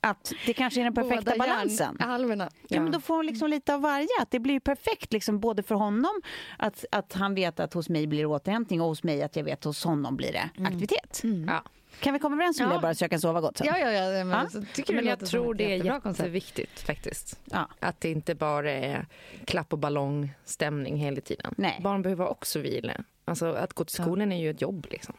att 0.00 0.32
det 0.46 0.52
kanske 0.52 0.80
är 0.80 0.84
den 0.84 0.94
perfekta 0.94 1.24
Båda 1.32 1.38
balansen. 1.38 1.96
hjärnhalvorna. 2.00 2.48
Ja, 2.68 2.80
men 2.80 2.92
då 2.92 3.00
får 3.00 3.16
hon 3.16 3.26
liksom 3.26 3.50
lite 3.50 3.74
av 3.74 3.80
varje. 3.80 4.08
Att 4.20 4.30
det 4.30 4.38
blir 4.40 4.60
perfekt 4.60 5.12
liksom, 5.12 5.40
både 5.40 5.62
för 5.62 5.74
honom, 5.74 6.20
att, 6.58 6.84
att 6.92 7.12
han 7.12 7.34
vet 7.34 7.60
att 7.60 7.74
hos 7.74 7.88
mig 7.88 8.06
blir 8.06 8.18
det 8.18 8.26
återhämtning 8.26 8.80
och 8.80 8.86
hos 8.88 9.02
mig 9.02 9.22
att 9.22 9.36
jag 9.36 9.44
vet 9.44 9.58
att 9.58 9.64
hos 9.64 9.84
honom 9.84 10.16
blir 10.16 10.32
det 10.32 10.64
aktivitet. 10.66 11.22
Ja. 11.46 11.62
Kan 12.00 12.12
vi 12.12 12.18
komma 12.18 12.34
överens 12.36 12.60
om 12.60 12.66
Ja. 12.68 12.72
det 12.74 12.80
bara 12.80 12.94
så 12.94 13.04
jag 13.04 13.10
kan 13.10 13.20
sova 13.20 13.40
gott 13.40 13.56
sen? 13.56 13.66
Ja, 13.66 13.78
ja, 13.78 13.90
ja. 13.92 14.24
Men, 14.24 14.28
Ja. 14.28 14.48
Så 14.50 14.62
tycker 14.74 14.94
Men 14.94 15.06
jag 15.06 15.26
tror 15.26 15.54
det 15.54 15.74
är 15.78 16.00
koncept. 16.00 16.18
jätteviktigt 16.18 16.80
faktiskt. 16.80 17.40
Ja. 17.44 17.68
Att 17.80 18.00
det 18.00 18.10
inte 18.10 18.34
bara 18.34 18.70
är 18.70 19.06
klapp 19.44 19.72
och 19.72 19.78
ballongstämning 19.78 20.96
hela 20.96 21.20
tiden. 21.20 21.54
Nej. 21.56 21.80
Barn 21.82 22.02
behöver 22.02 22.28
också 22.28 22.58
vila. 22.58 22.92
Alltså, 23.24 23.52
att 23.52 23.72
gå 23.72 23.84
till 23.84 24.02
skolan 24.02 24.32
är 24.32 24.36
ju 24.40 24.50
ett 24.50 24.60
jobb. 24.62 24.86
Liksom. 24.90 25.14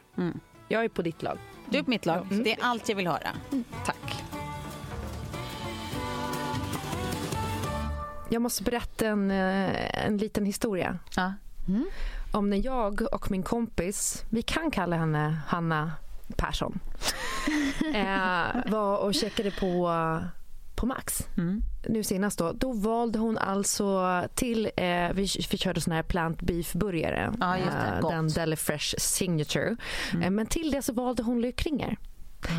Jag 0.68 0.84
är 0.84 0.88
på 0.88 1.02
ditt 1.02 1.22
lag. 1.22 1.38
Du 1.70 1.78
är 1.78 1.82
på 1.82 1.90
mitt 1.90 2.06
lag. 2.06 2.26
Det 2.44 2.52
är 2.52 2.58
allt 2.62 2.88
jag 2.88 2.96
vill 2.96 3.06
höra. 3.06 3.28
Tack. 3.86 4.22
Jag 8.32 8.42
måste 8.42 8.62
berätta 8.62 9.06
en, 9.06 9.30
eh, 9.30 10.06
en 10.06 10.16
liten 10.18 10.44
historia. 10.46 10.98
Ja. 11.16 11.32
Om 12.32 12.50
när 12.50 12.64
jag 12.66 13.02
och 13.14 13.30
min 13.30 13.42
kompis, 13.42 14.24
vi 14.30 14.42
kan 14.42 14.70
kalla 14.70 14.96
henne 14.96 15.38
Hanna 15.46 15.92
Persson, 16.36 16.80
eh, 17.94 18.70
var 18.70 18.96
och 18.96 19.14
checkade 19.14 19.50
på, 19.50 19.90
på 20.74 20.86
Max. 20.86 21.28
Nu 21.88 22.02
senast 22.04 22.38
då. 22.38 22.52
Då 22.52 22.72
valde 22.72 23.18
hon 23.18 23.38
alltså 23.38 24.22
till, 24.34 24.70
eh, 24.76 25.12
vi, 25.12 25.28
vi 25.50 25.58
körde 25.58 25.80
sån 25.80 25.92
här 25.92 26.02
plant 26.02 26.42
beef 26.42 26.72
burgare. 26.72 27.32
Det. 27.38 27.44
Eh, 27.44 28.10
den 28.10 28.28
Deli 28.28 28.56
Fresh 28.56 28.94
signature. 28.98 29.76
Eh, 30.22 30.30
men 30.30 30.46
till 30.46 30.70
det 30.70 30.82
så 30.82 30.92
valde 30.92 31.22
hon 31.22 31.40
lökringar. 31.40 31.96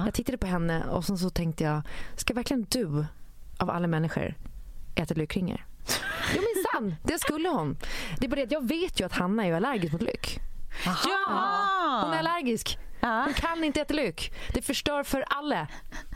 Jag 0.05 0.13
tittade 0.13 0.37
på 0.37 0.47
henne 0.47 0.83
och 0.85 1.05
så 1.05 1.29
tänkte 1.29 1.63
jag, 1.63 1.81
ska 2.15 2.33
verkligen 2.33 2.65
du 2.69 3.05
av 3.57 3.69
alla 3.69 3.87
människor 3.87 4.35
äta 4.95 5.13
lökringar? 5.13 5.65
Jo 6.35 6.41
minsann, 6.41 6.95
det 7.03 7.19
skulle 7.19 7.49
hon. 7.49 7.77
Det 8.19 8.25
är 8.25 8.29
bara 8.29 8.45
det 8.45 8.51
jag 8.53 8.67
vet 8.67 8.99
ju 8.99 9.05
att 9.05 9.13
Hanna 9.13 9.45
är 9.45 9.53
allergisk 9.53 9.93
mot 9.93 10.01
lök. 10.01 10.39
Ja! 10.85 12.01
Hon 12.03 12.13
är 12.13 12.19
allergisk. 12.19 12.77
Ja. 13.01 13.21
Hon 13.25 13.33
kan 13.33 13.63
inte 13.63 13.81
äta 13.81 13.93
lök. 13.93 14.33
Det 14.53 14.61
förstör 14.61 15.03
för 15.03 15.25
alla 15.27 15.67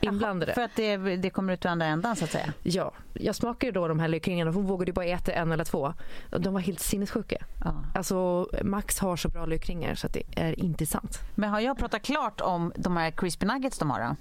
inblandade. 0.01 0.53
För 0.53 0.61
att 0.61 0.75
det, 0.75 0.97
det 0.97 1.29
kommer 1.29 1.53
ut 1.53 1.65
ur 1.65 1.69
andra 1.69 1.85
ändan 1.85 2.15
så 2.15 2.23
att 2.25 2.31
säga. 2.31 2.53
Ja, 2.63 2.91
jag 3.13 3.35
smakade 3.35 3.71
då 3.71 3.87
de 3.87 3.99
här 3.99 4.07
lökringarna. 4.07 4.51
Hon 4.51 4.65
vågade 4.65 4.93
bara 4.93 5.05
äta 5.05 5.31
en 5.31 5.51
eller 5.51 5.63
två. 5.65 5.93
Och 6.31 6.41
De 6.41 6.53
var 6.53 6.61
helt 6.61 6.79
sinnessjuka. 6.79 7.37
Ja. 7.63 7.75
Alltså, 7.95 8.47
Max 8.63 8.99
har 8.99 9.15
så 9.15 9.29
bra 9.29 9.45
lökringar 9.45 9.95
så 9.95 10.07
att 10.07 10.13
det 10.13 10.23
är 10.35 10.59
inte 10.59 10.85
sant. 10.85 11.19
Men 11.35 11.49
har 11.49 11.59
jag 11.59 11.77
pratat 11.77 12.01
klart 12.01 12.41
om 12.41 12.73
de 12.75 12.97
här 12.97 13.11
crispy 13.11 13.45
nuggets 13.45 13.77
de 13.79 13.89
har 13.91 13.99
då? 13.99 14.15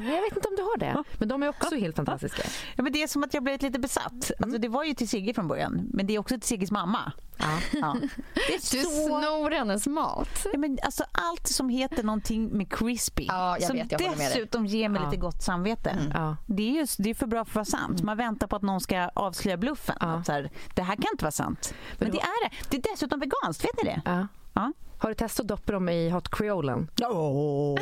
Nej, 0.00 0.14
Jag 0.14 0.22
vet 0.22 0.36
inte 0.36 0.48
om 0.48 0.56
du 0.56 0.62
har 0.62 0.76
det. 0.78 1.04
Men 1.18 1.28
de 1.28 1.42
är 1.42 1.48
också 1.48 1.74
helt 1.74 1.96
fantastiska. 1.96 2.42
Ja, 2.76 2.82
men 2.82 2.92
det 2.92 3.02
är 3.02 3.06
som 3.06 3.24
att 3.24 3.34
jag 3.34 3.42
blivit 3.42 3.62
lite 3.62 3.78
besatt. 3.78 4.30
Alltså, 4.40 4.58
det 4.58 4.68
var 4.68 4.84
ju 4.84 4.94
till 4.94 5.08
Sigge 5.08 5.34
från 5.34 5.48
början, 5.48 5.88
men 5.92 6.06
det 6.06 6.14
är 6.14 6.18
också 6.18 6.34
till 6.34 6.48
Sigges 6.48 6.70
mamma. 6.70 7.12
Ja. 7.36 7.58
Ja. 7.72 7.96
Du 8.34 8.58
så... 8.58 8.90
snor 8.90 9.50
hennes 9.50 9.86
mat. 9.86 10.46
Ja, 10.52 10.58
men 10.58 10.78
alltså, 10.82 11.04
allt 11.12 11.46
som 11.48 11.68
heter 11.68 12.02
någonting 12.02 12.48
med 12.48 12.72
crispy, 12.72 13.24
Ja, 13.28 13.56
jag 13.58 13.66
som 13.66 13.76
vet, 13.76 13.92
jag 13.92 14.16
dessutom 14.18 14.66
ger 14.66 14.88
mig 14.88 15.02
lite 15.04 15.16
gott 15.16 15.42
samvete. 15.42 15.96
Ja. 16.14 16.36
Det 16.46 16.62
är 16.62 16.72
ju 16.72 16.86
det 16.98 17.10
är 17.10 17.14
för 17.14 17.26
bra 17.26 17.44
för 17.44 17.50
att 17.50 17.54
vara 17.54 17.64
sant. 17.82 18.02
Man 18.02 18.16
väntar 18.16 18.46
på 18.46 18.56
att 18.56 18.62
någon 18.62 18.80
ska 18.80 19.10
avslöja 19.14 19.56
bluffen. 19.56 19.96
Att 20.00 20.26
Så 20.26 20.32
här, 20.32 20.50
det 20.74 20.82
här 20.82 20.96
kan 20.96 21.06
inte 21.12 21.24
vara 21.24 21.32
sant. 21.32 21.74
Men 21.98 22.10
det 22.10 22.18
är 22.18 22.48
det. 22.48 22.56
Det 22.70 22.76
är 22.76 22.92
dessutom 22.92 23.20
veganskt, 23.20 23.64
vet 23.64 23.82
ni 23.82 23.84
det? 23.84 24.26
Ja. 24.52 24.72
Har 24.98 25.08
du 25.08 25.14
testat 25.14 25.44
att 25.44 25.48
doppa 25.48 25.72
dem 25.72 25.88
i 25.88 26.10
hot 26.10 26.28
creolen? 26.28 26.90
Jag 26.96 27.78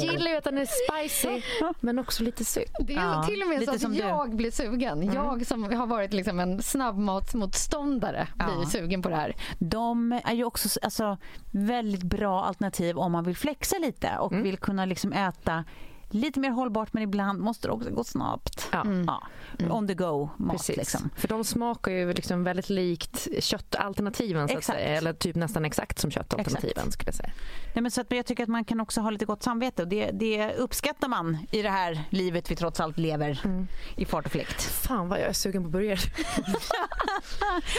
gillar 0.00 0.30
ju 0.30 0.36
att 0.36 0.44
den 0.44 0.58
är 0.58 0.66
spicy 0.66 1.42
men 1.80 1.98
också 1.98 2.22
lite 2.22 2.44
söt. 2.44 2.72
Det 2.80 2.92
är 2.94 2.96
Ja, 2.96 3.22
till 3.28 3.42
och 3.42 3.48
med 3.48 3.62
så 3.64 3.70
att 3.70 3.80
som 3.80 3.92
du. 3.92 3.98
jag 3.98 4.36
blir 4.36 4.50
sugen. 4.50 5.12
Jag 5.14 5.46
som 5.46 5.62
har 5.76 5.86
varit 5.86 6.12
liksom 6.12 6.40
en 6.40 6.62
snabbmatsmotståndare 6.62 8.28
blir 8.34 8.60
Ja. 8.62 8.66
sugen 8.70 9.02
på 9.02 9.08
det 9.08 9.16
här. 9.16 9.36
De 9.58 10.20
är 10.24 10.34
ju 10.34 10.44
också 10.44 10.68
alltså, 10.82 11.18
väldigt 11.50 12.02
bra 12.02 12.44
alternativ 12.44 12.98
om 12.98 13.12
man 13.12 13.24
vill 13.24 13.36
flexa 13.36 13.78
lite 13.78 14.16
och 14.18 14.32
Mm. 14.32 14.44
vill 14.44 14.56
kunna 14.58 14.84
liksom 14.84 15.12
äta 15.12 15.64
lite 16.14 16.40
mer 16.40 16.50
hållbart 16.50 16.92
men 16.92 17.02
ibland 17.02 17.40
måste 17.40 17.68
det 17.68 17.72
också 17.72 17.90
gå 17.90 18.04
snabbt. 18.04 18.68
Ja. 18.72 18.84
Ja. 19.06 19.22
On 19.70 19.88
the 19.88 19.94
go 19.94 20.28
mat 20.36 20.56
Precis. 20.56 20.76
liksom. 20.76 21.10
För 21.16 21.28
de 21.28 21.44
smakar 21.44 21.92
ju 21.92 22.12
liksom 22.12 22.44
väldigt 22.44 22.70
likt 22.70 23.28
köttalternativen 23.40 24.48
så 24.48 24.52
att 24.54 24.58
Exakt. 24.58 24.78
säga. 24.78 24.96
Eller 24.96 25.12
typ 25.12 25.36
nästan 25.36 25.64
exakt 25.64 25.98
som 25.98 26.10
köttalternativen 26.10 26.92
skulle 26.92 27.08
jag 27.08 27.14
säga. 27.14 27.30
Nej, 27.74 27.82
men 27.82 27.90
så 27.90 28.00
att, 28.00 28.10
men 28.10 28.16
jag 28.16 28.26
tycker 28.26 28.42
att 28.42 28.48
man 28.48 28.64
kan 28.64 28.80
också 28.80 29.00
ha 29.00 29.10
lite 29.10 29.24
gott 29.24 29.42
samvete 29.42 29.82
och 29.82 29.88
det, 29.88 30.10
det 30.10 30.54
uppskattar 30.54 31.08
man 31.08 31.38
i 31.50 31.62
det 31.62 31.70
här 31.70 32.04
livet 32.10 32.50
vi 32.50 32.56
trots 32.56 32.80
allt 32.80 32.98
lever 32.98 33.40
Mm. 33.44 33.66
i 33.96 34.04
fart 34.04 34.26
och 34.26 34.32
fläkt. 34.32 34.62
Fan 34.62 35.08
vad 35.08 35.20
jag 35.20 35.28
är 35.28 35.32
sugen 35.32 35.62
på 35.64 35.68
burgare. 35.70 35.98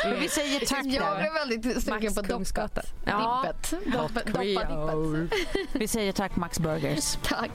Vi 0.19 0.30
säger 0.30 0.60
tack 0.60 0.86
Jag 0.86 1.17
blev 1.19 1.34
väldigt 1.34 1.84
sugen 1.84 2.04
Max 2.04 2.15
på 2.15 2.22
doppet. 2.22 2.93
Ja. 3.06 3.46
Dippet. 3.48 3.93
Doppet. 3.93 4.26
Doppa 4.26 4.43
dippet. 4.43 5.39
Vi 5.74 5.88
säger 5.88 6.12
tack 6.12 6.36
Max 6.36 6.60
Burgers. 6.60 7.17
Tack. 7.24 7.52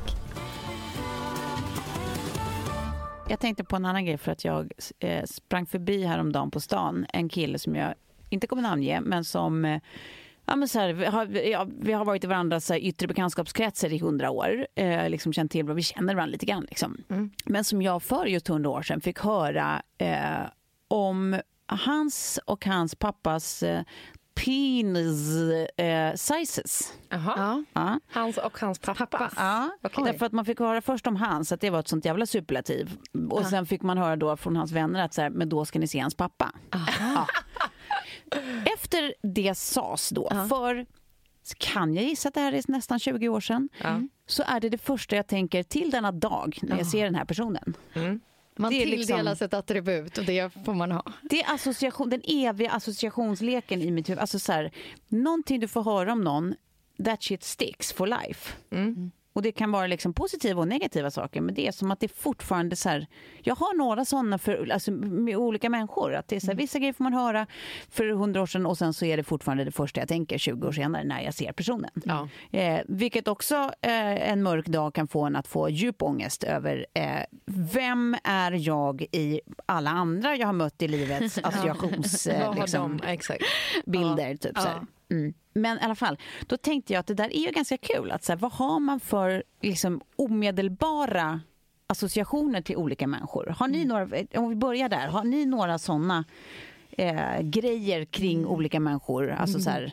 Jag 3.31 3.41
tänkte 3.41 3.65
på 3.65 3.77
en 3.77 3.85
annan 3.85 4.05
grej 4.05 4.19
för 4.19 4.33
att 4.33 4.45
jag 4.45 4.73
eh, 4.99 5.25
sprang 5.25 5.67
förbi 5.67 6.05
häromdagen 6.05 6.51
på 6.51 6.61
stan 6.61 7.07
en 7.13 7.29
kille 7.29 7.59
som 7.59 7.77
jag 7.77 7.95
inte 8.31 8.47
kommer 8.47 8.63
namnge 8.63 9.01
men 9.01 9.25
som 9.25 9.65
eh, 9.65 9.81
Ja, 10.51 10.57
men 10.57 10.69
så 10.69 10.79
här, 10.79 10.93
vi, 10.93 11.07
har, 11.07 11.27
ja, 11.27 11.67
vi 11.81 11.93
har 11.93 12.05
varit 12.05 12.25
i 12.25 12.27
varandras 12.27 12.71
här, 12.71 12.79
yttre 12.79 13.07
bekantskapskretsar 13.07 13.93
i 13.93 13.99
hundra 13.99 14.31
år. 14.31 14.67
Eh, 14.75 15.09
liksom 15.09 15.33
känt 15.33 15.53
till 15.53 15.65
vi 15.65 15.83
känner 15.83 16.15
varandra 16.15 16.33
lite 16.33 16.47
grann. 16.47 16.67
Liksom. 16.69 16.97
Mm. 17.09 17.31
Men 17.45 17.65
som 17.65 17.83
jag 17.83 18.03
för 18.03 18.27
just 18.27 18.49
hundra 18.49 18.71
år 18.71 18.83
sedan 18.83 19.01
fick 19.01 19.19
höra 19.19 19.83
eh, 19.99 20.49
om 20.89 21.41
hans 21.67 22.41
och 22.45 22.67
hans 22.67 22.95
pappas 22.95 23.63
eh, 23.63 23.83
penis 24.45 25.29
eh, 25.77 26.15
sizes. 26.15 26.93
Jaha. 27.09 27.33
Ja. 27.37 27.63
Ja. 27.73 28.01
Hans 28.13 28.37
och 28.39 28.59
hans 28.61 28.79
pappa. 28.79 29.31
Ja, 29.37 29.71
Okej. 29.83 30.05
därför 30.05 30.27
att 30.27 30.33
man 30.33 30.45
fick 30.45 30.59
höra 30.59 30.81
först 30.81 31.07
om 31.07 31.17
hans 31.17 31.53
att 31.53 31.61
det 31.61 31.71
var 31.71 31.81
ett 31.81 31.89
sånt 31.89 32.05
jävla 32.05 32.27
superlativ. 32.27 32.97
Och 33.31 33.47
sen 33.47 33.67
fick 33.67 33.83
man 33.83 33.99
höra 33.99 34.17
då 34.17 34.37
från 34.37 34.57
hans 34.57 34.73
vänner 34.73 35.05
att 35.05 35.15
så 35.15 35.23
här, 35.23 35.31
men 35.31 35.49
då 35.49 35.65
ska 35.65 35.79
ni 35.79 35.87
se 35.89 35.99
hans 35.99 36.15
pappa. 36.15 36.53
Ja. 36.71 37.27
Efter 38.75 39.15
det 39.23 39.55
sades 39.59 40.09
då, 40.11 40.31
för 40.49 40.87
kan 41.59 41.95
jag 41.95 42.05
gissa 42.05 42.29
att 42.29 42.35
det 42.35 42.41
här 42.41 42.53
är 42.53 42.63
nästan 42.69 42.99
20 42.99 43.29
år 43.29 43.41
sedan, 43.41 43.69
Ja. 43.83 44.01
så 44.27 44.43
är 44.47 44.61
det 44.61 44.69
det 44.69 44.79
första 44.79 45.17
jag 45.17 45.27
tänker 45.27 45.63
till 45.63 45.91
denna 45.91 46.13
dag 46.13 46.59
när 46.63 46.77
jag 46.79 46.87
ser 46.87 47.05
den 47.05 47.15
här 47.15 47.25
personen. 47.25 47.75
Man 48.59 48.71
Det 48.71 48.77
är 48.83 48.87
tilldelas 48.87 49.29
liksom- 49.41 49.45
ett 49.47 49.55
attribut 49.55 50.19
och 50.19 50.25
det 50.25 50.53
får 50.65 50.75
man 50.75 50.93
ha. 50.93 51.03
Det 51.23 51.43
är 51.43 51.55
association, 51.55 52.11
den 52.11 52.23
eviga 52.25 52.71
associationsleken 52.71 53.83
i 53.83 53.91
mitt 53.91 54.09
huvud. 54.09 54.19
Alltså 54.21 54.39
så 54.39 54.53
här, 54.53 54.73
någonting 55.09 55.61
du 55.61 55.69
får 55.69 55.83
höra 55.85 56.13
om 56.13 56.25
någon, 56.25 56.55
that 57.05 57.23
shit 57.23 57.45
sticks 57.45 57.93
for 57.93 58.07
life. 58.07 58.53
Och 59.39 59.43
det 59.43 59.53
kan 59.53 59.71
vara 59.71 59.87
liksom 59.87 60.13
positiva 60.13 60.61
och 60.61 60.69
negativa 60.69 61.11
saker, 61.11 61.41
men 61.41 61.55
det 61.55 61.67
är 61.67 61.73
som 61.73 61.91
att 61.91 62.01
det 62.01 62.09
fortfarande 62.09 62.77
så 62.77 62.89
här, 62.89 63.07
jag 63.43 63.55
har 63.55 63.77
några 63.77 64.05
sådana 64.05 64.39
för, 64.39 64.71
alltså, 64.73 64.91
med 64.93 65.37
olika 65.37 65.71
människor. 65.71 66.15
Att 66.15 66.29
det 66.29 66.37
är 66.37 66.41
så 66.41 66.47
här, 66.47 66.55
Vissa 66.55 66.79
grejer 66.79 66.93
får 66.93 67.05
man 67.05 67.13
höra 67.13 67.47
för 67.91 68.09
hundra 68.09 68.43
år 68.43 68.47
sedan 68.47 68.67
och 68.67 68.79
sen 68.79 68.95
så 68.95 69.05
är 69.05 69.17
det 69.17 69.23
fortfarande 69.23 69.65
det 69.65 69.71
första 69.73 70.01
jag 70.01 70.09
tänker 70.09 70.39
20 70.39 70.69
år 70.69 70.73
senare 70.73 71.05
när 71.05 71.23
jag 71.23 71.35
ser 71.35 71.53
personen. 71.53 71.91
Ja. 72.05 72.29
Eh, 72.51 72.81
vilket 72.89 73.29
också 73.29 73.55
eh, 73.81 74.31
en 74.31 74.43
mörk 74.43 74.67
dag 74.67 74.95
kan 74.95 75.09
få 75.09 75.25
en 75.25 75.37
att 75.37 75.49
få 75.49 75.69
djup 75.69 76.03
ångest 76.03 76.45
över 76.45 76.87
eh, 76.95 77.05
vem 77.47 78.17
är 78.25 78.53
jag 78.53 79.03
i 79.03 79.41
alla 79.67 79.91
andra 79.91 80.37
jag 80.37 80.47
har 80.47 80.53
mött 80.53 80.83
i 80.83 80.89
livets 80.89 81.39
associations... 81.43 82.27
Vad 82.27 82.37
Eh, 82.37 82.61
liksom, 82.61 83.01
bilder. 83.87 84.37
Typ, 84.37 84.59
så 84.59 84.69
här. 84.69 84.87
Mm. 85.11 85.35
Men 85.53 85.79
i 85.79 85.81
alla 85.81 85.95
fall, 85.95 86.19
då 86.47 86.57
tänkte 86.57 86.93
jag 86.93 87.01
att 87.01 87.07
det 87.07 87.15
där 87.15 87.37
är 87.37 87.41
ju 87.41 87.51
ganska 87.51 87.77
kul. 87.77 88.11
Att 88.11 88.25
så 88.25 88.33
här, 88.33 88.39
vad 88.39 88.53
har 88.53 88.81
man 88.81 89.01
för 89.01 89.43
liksom, 89.61 90.01
omedelbara 90.17 91.41
associationer 91.87 92.61
till 92.61 92.77
olika 92.77 93.07
människor? 93.07 93.55
Har 93.59 93.69
ni 93.69 93.85
några, 93.85 94.09
om 94.35 94.49
vi 94.49 94.57
börjar 94.57 94.89
där, 94.89 95.09
har 95.09 95.25
ni 95.25 95.47
några 95.47 95.79
såna 95.79 96.25
eh, 96.91 97.41
grejer 97.41 98.05
kring 98.05 98.47
olika 98.47 98.81
människor? 98.81 99.31
Alltså 99.31 99.61
så 99.61 99.71
här, 99.71 99.93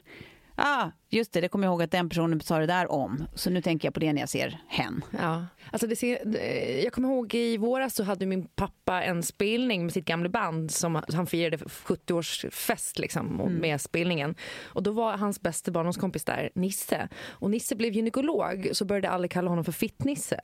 ah, 0.56 0.92
just 1.16 1.34
det, 1.34 1.42
det 1.42 1.48
kommer 1.48 1.68
jag 1.68 1.72
ihåg 1.72 1.84
att 1.84 1.92
den 1.92 2.10
personen 2.10 2.42
sa 2.42 2.60
det 2.60 2.66
där 2.66 2.92
om. 2.92 3.28
Så 3.36 3.50
nu 3.50 3.62
tänker 3.62 3.88
jag 3.88 3.94
på 3.94 4.00
det 4.00 4.14
när 4.14 4.22
jag 4.22 4.30
ser 4.30 4.60
hen. 4.68 5.02
Ja. 5.12 5.46
Alltså 5.72 5.88
det 5.88 5.96
ser, 5.96 6.36
jag 6.84 6.94
kommer 6.94 7.10
ihåg 7.10 7.34
i 7.34 7.58
våras 7.58 7.96
så 7.96 8.04
hade 8.04 8.26
min 8.26 8.48
pappa 8.48 9.04
en 9.04 9.24
spelning 9.24 9.84
med 9.84 9.94
sitt 9.94 10.06
gamla 10.06 10.30
band 10.30 10.72
som 10.72 11.02
han 11.14 11.28
firade 11.28 11.58
70-årsfest 11.58 13.00
liksom, 13.00 13.42
och 13.42 13.52
med 13.52 13.82
spelningen. 13.82 14.36
Och 14.64 14.84
då 14.84 14.92
var 14.92 15.18
hans 15.18 15.42
bästa 15.42 15.72
barndomskompis 15.72 16.26
där, 16.26 16.50
Nisse. 16.56 17.10
Och 17.28 17.52
Nisse 17.52 17.76
blev 17.76 17.94
gynekolog 17.94 18.70
så 18.72 18.86
började 18.86 19.10
alla 19.10 19.28
kalla 19.28 19.50
honom 19.50 19.66
för 19.66 19.72
Fittnisse. 19.72 20.40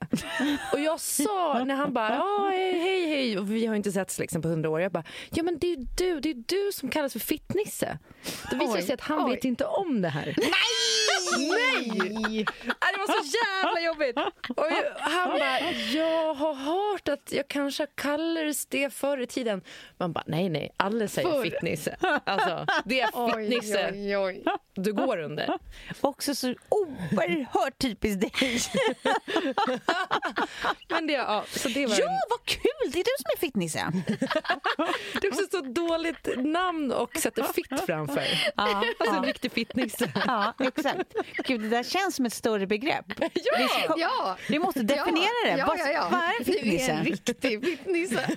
och 0.72 0.80
jag 0.80 1.00
sa 1.00 1.64
när 1.64 1.74
han 1.74 1.94
bara 1.94 2.22
hej 2.50 3.06
hej 3.06 3.38
och 3.38 3.50
vi 3.50 3.66
har 3.66 3.74
inte 3.74 3.92
setts 3.92 4.18
liksom 4.18 4.42
på 4.42 4.48
hundra 4.48 4.70
år. 4.70 4.80
Jag 4.80 4.92
bara 4.92 5.04
ja 5.30 5.42
men 5.42 5.58
det 5.58 5.72
är 5.72 5.76
du, 5.96 6.20
det 6.20 6.30
är 6.30 6.44
du 6.46 6.70
som 6.72 6.88
kallas 6.88 7.12
för 7.12 7.20
Fittnisse. 7.20 7.98
Då 8.50 8.58
visar 8.58 8.76
det 8.76 8.82
sig 8.82 8.94
att 8.94 9.00
han 9.00 9.24
oj. 9.24 9.34
vet 9.34 9.44
inte 9.44 9.64
om 9.64 10.02
det 10.02 10.08
här. 10.08 10.36
Bye. 10.62 11.11
Nej! 11.38 12.46
Det 12.66 12.98
var 12.98 13.22
så 13.22 13.36
jävla 13.44 13.80
jobbigt. 13.80 14.16
Och 14.56 14.66
jag- 14.70 14.94
han 14.98 15.28
bara, 15.30 15.60
jag 15.92 16.34
har 16.34 16.54
hört 16.54 17.08
att 17.08 17.32
jag 17.32 17.48
kanske 17.48 17.86
kallades 17.94 18.66
det 18.66 18.94
förr 18.94 19.20
i 19.20 19.26
tiden. 19.26 19.62
Man 19.98 20.12
bara, 20.12 20.24
nej 20.26 20.48
nej, 20.48 20.72
alla 20.76 21.08
säger 21.08 21.30
Förr. 21.30 21.42
fittnisse. 21.42 21.96
Alltså, 22.26 22.66
det 22.84 23.00
är 23.00 23.10
Oj, 23.14 23.32
fittnisse 23.50 23.90
oj, 23.92 24.16
oj. 24.16 24.44
du 24.74 24.92
går 24.92 25.18
under. 25.18 25.58
Också 26.00 26.34
så 26.34 26.54
oerhört 26.68 27.78
typiskt 27.78 28.20
dig. 28.20 28.32
Men 30.88 31.06
det, 31.06 31.12
ja, 31.12 31.44
så 31.48 31.68
det 31.68 31.86
var 31.86 31.96
Ja, 32.00 32.08
en, 32.08 32.18
vad 32.30 32.44
kul! 32.44 32.90
Det 32.92 32.98
är 33.00 33.04
du 33.04 33.10
som 33.18 33.30
är 33.34 33.38
fittnisse. 33.38 33.92
det 35.20 35.26
är 35.26 35.30
också 35.32 35.44
så 35.50 35.60
dåligt 35.60 36.28
namn 36.36 36.92
och 36.92 37.16
sätter 37.16 37.42
fitt 37.42 37.80
framför. 37.86 38.22
Ja, 38.56 38.82
Alltså 38.98 39.16
en 39.16 39.22
ja. 39.22 39.28
riktig 39.28 39.52
fittnisse. 39.52 40.12
Ja, 40.26 40.54
exakt. 40.60 41.11
Gud, 41.44 41.60
det 41.60 41.68
där 41.68 41.82
känns 41.82 42.16
som 42.16 42.26
ett 42.26 42.32
större 42.32 42.66
begrepp. 42.66 43.04
Vi, 43.18 43.40
ska- 43.68 43.94
Ja. 43.96 44.36
vi 44.48 44.58
måste 44.58 44.82
definiera 44.82 45.28
det. 45.44 45.56
Ja, 45.58 45.74
ja, 45.78 45.88
ja. 45.90 46.08
vad 46.10 46.20
är 46.20 46.24
en 46.26 46.44
Du 46.44 46.52
är 46.52 46.54
fittnisse? 46.62 46.92
en 46.92 47.04
riktig 47.04 47.64
fittnisse. 47.64 48.30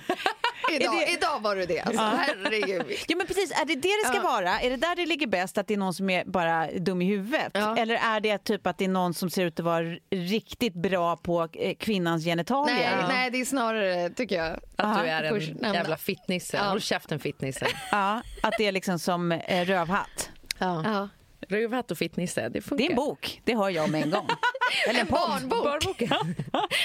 Idag, 0.72 1.08
idag 1.12 1.40
var 1.42 1.56
du 1.56 1.66
det. 1.66 1.80
Alltså, 1.80 2.02
herregud. 2.02 2.86
Ja, 3.08 3.16
men 3.16 3.26
precis. 3.26 3.50
Är 3.60 3.64
det 3.64 3.74
det 3.74 3.88
det 4.02 4.08
ska 4.08 4.16
Ja. 4.16 4.22
vara? 4.22 4.60
Är 4.60 4.70
det 4.70 4.76
där 4.76 4.96
det 4.96 5.06
ligger 5.06 5.26
bäst, 5.26 5.58
att 5.58 5.66
det 5.68 5.74
är 5.74 5.78
någon 5.78 5.94
som 5.94 6.10
är 6.10 6.24
bara 6.24 6.66
dum 6.72 7.02
i 7.02 7.04
huvudet? 7.04 7.50
Ja. 7.54 7.76
Eller 7.76 7.94
är 7.94 8.20
det 8.20 8.38
typ 8.38 8.66
att 8.66 8.78
det 8.78 8.84
är 8.84 8.88
någon 8.88 9.14
som 9.14 9.30
ser 9.30 9.44
ut 9.44 9.58
att 9.60 9.64
vara 9.64 9.82
riktigt 10.10 10.74
bra 10.74 11.16
på 11.16 11.48
eh, 11.52 11.74
kvinnans 11.76 12.24
genitalier? 12.24 12.96
Nej, 12.96 13.04
nej, 13.08 13.30
det 13.30 13.40
är 13.40 13.44
snarare, 13.44 14.10
tycker 14.10 14.36
jag. 14.36 14.58
Att 14.76 15.02
du 15.02 15.08
är 15.10 15.22
en 15.22 15.34
förstnämnda. 15.34 15.74
jävla 15.74 15.96
fittnisse. 15.96 16.56
Ja. 16.56 16.62
Håll 16.62 16.80
käften 16.80 17.18
fittnisse. 17.20 17.66
Ja, 17.90 18.22
att 18.42 18.54
det 18.58 18.66
är 18.66 18.72
liksom 18.72 18.98
som 18.98 19.32
eh, 19.32 19.64
rövhatt. 19.64 20.30
Ja. 20.58 21.08
Rövhatt 21.48 21.90
och 21.90 21.98
fittnisse, 21.98 22.48
det 22.48 22.60
funkar. 22.60 22.76
Det 22.76 22.86
är 22.86 22.90
en 22.90 22.96
bok, 22.96 23.40
det 23.44 23.56
hör 23.56 23.70
jag 23.70 23.90
med 23.90 24.02
en 24.02 24.10
gång. 24.10 24.28
Eller 24.88 25.00
en 25.00 25.06
podd. 25.06 25.18
Barnbok. 25.20 25.64
Barnboken. 25.64 26.08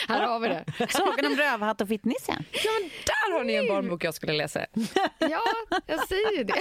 Här 0.08 0.28
har 0.28 0.40
vi 0.40 0.48
det. 0.48 0.66
Sagan 0.90 1.26
om 1.26 1.36
Rövhatt 1.38 1.82
och 1.82 1.88
Fittnisse. 1.88 2.38
Ja, 2.52 2.70
men 2.82 2.90
där 3.06 3.38
har 3.38 3.44
ni 3.44 3.54
en 3.54 3.68
barnbok 3.68 4.04
jag 4.04 4.14
skulle 4.14 4.34
läsa. 4.34 4.60
Ja, 5.20 5.42
jag 5.88 6.08
säger 6.08 6.38
ju 6.38 6.44
det. 6.44 6.54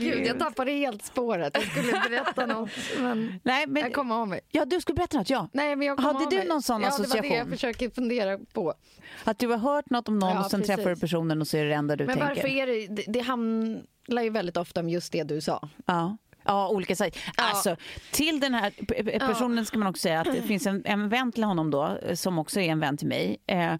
Gud, 0.00 0.26
jag 0.26 0.38
tappade 0.38 0.70
helt 0.72 1.04
spåret. 1.04 1.52
Jag 1.54 1.64
skulle 1.64 1.92
berätta 1.92 2.46
något, 2.46 2.70
men 2.98 3.40
Nej, 3.42 3.66
men, 3.66 3.82
jag 3.82 3.92
kom 3.94 4.12
av 4.12 4.28
mig. 4.28 4.40
ja, 4.50 4.64
du 4.64 4.80
skulle 4.80 4.96
berätta 4.96 5.18
något, 5.18 5.30
ja. 5.30 5.48
Nej, 5.52 5.76
men 5.76 5.86
jag 5.86 5.96
kom 5.96 6.04
Hade 6.06 6.24
av 6.24 6.30
du 6.30 6.36
mig. 6.36 6.46
någon 6.48 6.62
sån 6.62 6.82
ja, 6.82 6.86
det 6.86 6.92
var 6.92 6.98
det 6.98 7.04
association? 7.04 7.36
jag 7.36 7.48
försöker 7.48 7.90
fundera 7.90 8.38
på. 8.52 8.74
Att 9.24 9.38
du 9.38 9.48
har 9.48 9.58
hört 9.58 9.90
något 9.90 10.08
om 10.08 10.18
någon 10.18 10.30
Ja, 10.34 10.44
och 10.44 10.50
sen 10.50 10.60
precis. 10.60 10.76
träffar 10.76 10.90
du 10.90 10.96
personen 10.96 11.40
och 11.40 11.48
så 11.48 11.56
är 11.56 11.62
det 11.62 11.68
det 11.68 11.74
enda 11.74 11.96
du 11.96 12.04
Men 12.06 12.18
tänker. 12.18 12.34
varför 12.34 12.48
är 12.48 12.66
det, 12.66 12.86
det, 12.86 13.04
det 13.12 13.20
handlar 13.20 14.22
ju 14.22 14.30
väldigt 14.30 14.56
ofta 14.56 14.80
om 14.80 14.88
just 14.88 15.12
det 15.12 15.22
du 15.22 15.40
sa. 15.40 15.68
Ja. 15.86 16.16
Ja, 16.44 16.68
olika 16.68 16.96
sajter. 16.96 17.22
Alltså, 17.36 17.76
till 18.12 18.40
den 18.40 18.54
här 18.54 19.18
personen 19.18 19.66
ska 19.66 19.78
man 19.78 19.88
också 19.88 20.00
säga 20.00 20.20
att 20.20 20.26
det 20.34 20.42
finns 20.42 20.66
en, 20.66 20.82
en 20.84 21.08
vän 21.08 21.32
till 21.32 21.44
honom 21.44 21.70
då, 21.70 21.98
som 22.14 22.38
också 22.38 22.60
är 22.60 22.68
en 22.72 22.80
vän 22.80 22.96
till 22.96 23.06
mig, 23.08 23.36
eh, 23.46 23.74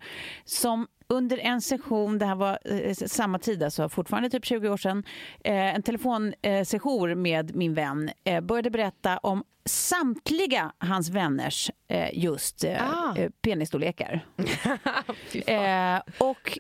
som 0.44 0.86
under 1.12 1.38
en 1.38 1.60
session, 1.62 2.18
det 2.18 2.26
här 2.26 2.34
var 2.34 2.58
eh, 2.64 2.94
samma 2.94 3.38
tid, 3.38 3.62
alltså 3.62 3.88
fortfarande 3.88 4.30
typ 4.30 4.44
20 4.44 4.68
år 4.68 4.76
sedan, 4.76 5.04
eh, 5.44 5.74
en 5.74 5.82
telefonsession 5.82 7.22
med 7.22 7.56
min 7.56 7.74
vän, 7.74 8.10
eh, 8.24 8.40
började 8.40 8.70
berätta 8.70 9.18
om 9.18 9.44
samtliga 9.64 10.72
hans 10.78 11.08
vänners 11.10 11.70
eh, 11.88 12.18
just 12.18 12.64
Ah. 12.64 13.16
penisstorlekar. 13.42 14.26
Och 16.18 16.58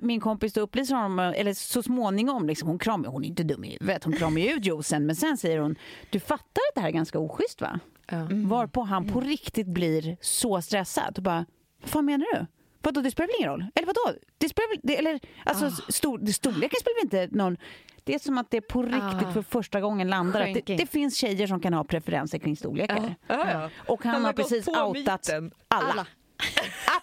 min 0.00 0.20
kompis 0.20 0.52
då 0.52 0.60
upplyser 0.60 0.94
honom, 0.94 1.18
eller 1.18 1.52
så 1.54 1.82
småningom, 1.82 2.46
liksom, 2.46 2.68
hon 2.68 2.78
kramar, 2.78 3.08
hon 3.08 3.24
är 3.24 3.28
inte 3.28 3.42
dum 3.42 3.64
i 3.64 3.76
huvudet, 3.80 4.04
hon 4.04 4.12
kramar 4.12 4.40
ju 4.40 4.48
ut 4.52 4.66
juicen, 4.66 5.06
men 5.06 5.16
sen 5.16 5.36
säger 5.36 5.58
hon, 5.58 5.76
du 6.10 6.20
fattar 6.20 6.62
att 6.70 6.74
det 6.74 6.80
här 6.80 6.88
är 6.88 6.92
ganska 6.92 7.18
oschysst 7.18 7.60
va? 7.60 7.80
Varpå 8.48 8.82
han 8.82 9.08
på 9.08 9.20
riktigt 9.20 9.66
blir 9.66 10.16
så 10.20 10.62
stressad 10.62 11.14
och 11.16 11.22
bara, 11.22 11.44
vad 11.82 11.90
fan 11.90 12.04
menar 12.04 12.26
du? 12.34 12.46
Vadå, 12.88 13.00
det 13.00 13.10
spelar 13.10 13.26
väl 13.26 13.34
ingen 13.38 13.50
roll? 13.50 13.64
Eller 13.74 13.86
vadå? 13.86 14.18
Det 14.38 14.48
spelar 14.48 14.68
väl, 14.68 14.80
det, 14.82 14.96
eller, 14.98 15.20
alltså, 15.44 15.70
stor, 15.92 16.18
det, 16.18 16.32
storleken 16.32 16.80
spelar 16.80 16.94
väl 16.96 17.04
inte 17.24 17.36
någon... 17.36 17.56
Det 18.04 18.14
är 18.14 18.18
som 18.18 18.38
att 18.38 18.50
det 18.50 18.60
på 18.60 18.82
riktigt 18.82 19.28
Ah. 19.28 19.32
för 19.32 19.42
första 19.42 19.80
gången 19.80 20.08
landar 20.08 20.40
att 20.40 20.54
det, 20.66 20.76
det 20.76 20.86
finns 20.86 21.16
tjejer 21.16 21.46
som 21.46 21.60
kan 21.60 21.74
ha 21.74 21.84
preferenser 21.84 22.38
kring 22.38 22.56
storlekar. 22.56 23.14
Ja, 23.26 23.50
ja. 23.52 23.70
Och 23.86 24.04
han, 24.04 24.14
Han 24.14 24.24
har 24.24 24.32
precis 24.32 24.68
outat 24.68 24.94
myten. 25.28 25.50
alla. 25.68 25.90
Alla. 25.90 26.06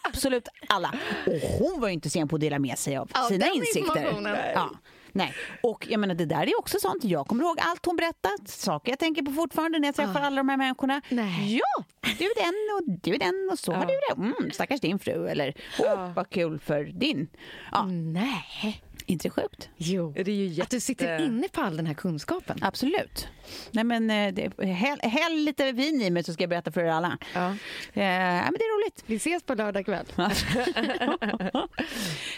Absolut 0.04 0.48
alla. 0.70 0.94
Och 1.26 1.34
hon 1.60 1.82
var 1.82 1.88
ju 1.88 1.94
inte 1.94 2.10
sen 2.10 2.28
på 2.28 2.36
att 2.36 2.40
dela 2.42 2.60
med 2.60 2.78
sig 2.80 2.98
av 2.98 3.06
sina 3.30 3.46
den 3.46 3.56
insikter. 3.56 3.80
informationen. 3.82 4.38
Ja. 4.54 4.70
Nej. 5.16 5.34
Och 5.64 5.88
jag 5.90 6.00
menar, 6.00 6.16
det 6.16 6.26
där 6.26 6.48
är 6.50 6.60
också 6.60 6.80
sånt. 6.80 7.04
Jag 7.04 7.28
kommer 7.28 7.44
ihåg 7.44 7.58
allt 7.60 7.86
hon 7.86 7.96
berättat. 7.96 8.48
Saker 8.50 8.92
jag 8.92 9.00
tänker 9.00 9.22
på 9.22 9.32
fortfarande 9.32 9.80
när 9.80 9.88
jag 9.88 9.96
träffar 9.96 10.22
alla 10.22 10.36
de 10.36 10.50
här 10.50 10.58
människorna. 10.58 11.02
Nej. 11.10 11.56
Ja, 11.58 11.84
du 12.02 12.24
är 12.26 12.44
den 12.44 12.76
och 12.76 13.00
du 13.02 13.14
är 13.16 13.20
den 13.20 13.50
och 13.52 13.60
så 13.60 13.72
har 13.74 13.86
du 13.86 13.94
det. 14.10 14.22
Mm, 14.22 14.52
stackars 14.52 14.80
din 14.82 15.00
fru. 15.00 15.28
Eller, 15.28 15.54
åh, 15.80 16.12
vad 16.16 16.30
kul 16.30 16.60
för 16.60 16.84
din. 16.84 17.28
Ja. 17.72 17.86
Nej. 17.86 18.82
Inte 19.06 19.30
sjukt? 19.30 19.70
Jo. 19.78 20.14
Det 20.16 20.32
är 20.32 20.36
ju 20.36 20.46
jätte... 20.46 20.62
Att 20.62 20.70
du 20.70 20.80
sitter 20.80 21.26
inne 21.26 21.48
på 21.48 21.62
all 21.62 21.78
den 21.78 21.86
här 21.86 21.94
kunskapen. 21.94 22.58
Absolut. 22.62 23.28
Nej, 23.72 23.84
men, 23.84 24.10
eh, 24.10 24.34
det, 24.34 24.66
häll, 24.66 25.00
häll 25.04 25.36
lite 25.36 25.72
vin 25.72 26.02
i 26.02 26.10
mig 26.10 26.24
så 26.24 26.34
ska 26.34 26.44
jag 26.44 26.50
berätta 26.50 26.72
för 26.72 26.82
er 26.82 26.90
alla. 26.90 27.18
Ja. 27.34 27.48
Eh, 27.50 27.56
men 27.94 28.54
det 28.54 28.64
är 28.64 28.84
roligt. 28.84 29.04
Vi 29.06 29.16
ses 29.16 29.44
på 29.44 29.56
lördag 29.56 29.86
kväll. 29.86 30.06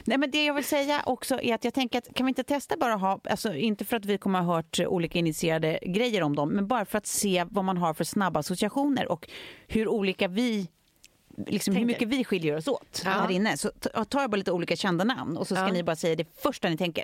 Nej, 0.04 0.18
men 0.18 0.32
det 0.32 0.46
jag 0.46 0.54
vill 0.54 0.64
säga 0.64 1.04
också 1.06 1.42
är 1.42 1.56
att 1.56 1.64
jag 1.64 1.74
tänker 1.74 1.98
att 1.98 2.14
kan 2.14 2.26
vi 2.26 2.30
inte 2.30 2.44
testa 2.44 2.78
bara 2.78 2.96
ha, 2.96 3.20
alltså 3.30 3.54
inte 3.54 3.86
för 3.86 3.98
att 3.98 4.06
vi 4.06 4.18
kommer 4.18 4.42
ha 4.42 4.56
hört 4.56 4.80
olika 4.80 5.20
initierade 5.20 5.80
grejer 5.82 6.24
om 6.24 6.36
dem, 6.36 6.50
men 6.50 6.68
bara 6.68 6.86
för 6.86 6.98
att 6.98 7.08
se 7.08 7.46
vad 7.50 7.66
man 7.66 7.78
har 7.78 7.94
för 7.94 8.04
snabba 8.04 8.40
associationer 8.40 9.12
och 9.12 9.30
hur 9.68 9.88
olika 9.88 10.28
vi 10.28 10.68
Liksom 11.48 11.76
hur 11.76 11.86
mycket 11.86 12.08
vi 12.08 12.24
skiljer 12.24 12.56
oss 12.58 12.68
åt 12.68 13.02
Ja. 13.06 13.12
här 13.12 13.32
inne. 13.32 13.58
Så 13.58 13.70
ta- 13.70 14.06
tar 14.06 14.22
jag 14.22 14.30
bara 14.30 14.38
lite 14.38 14.52
olika 14.52 14.76
kända 14.76 15.04
namn 15.04 15.38
och 15.38 15.48
så 15.48 15.56
ska 15.56 15.66
Ja. 15.66 15.72
ni 15.72 15.84
bara 15.84 15.96
säga 15.96 16.16
det 16.16 16.42
första 16.42 16.70
ni 16.70 16.78
tänker. 16.78 17.04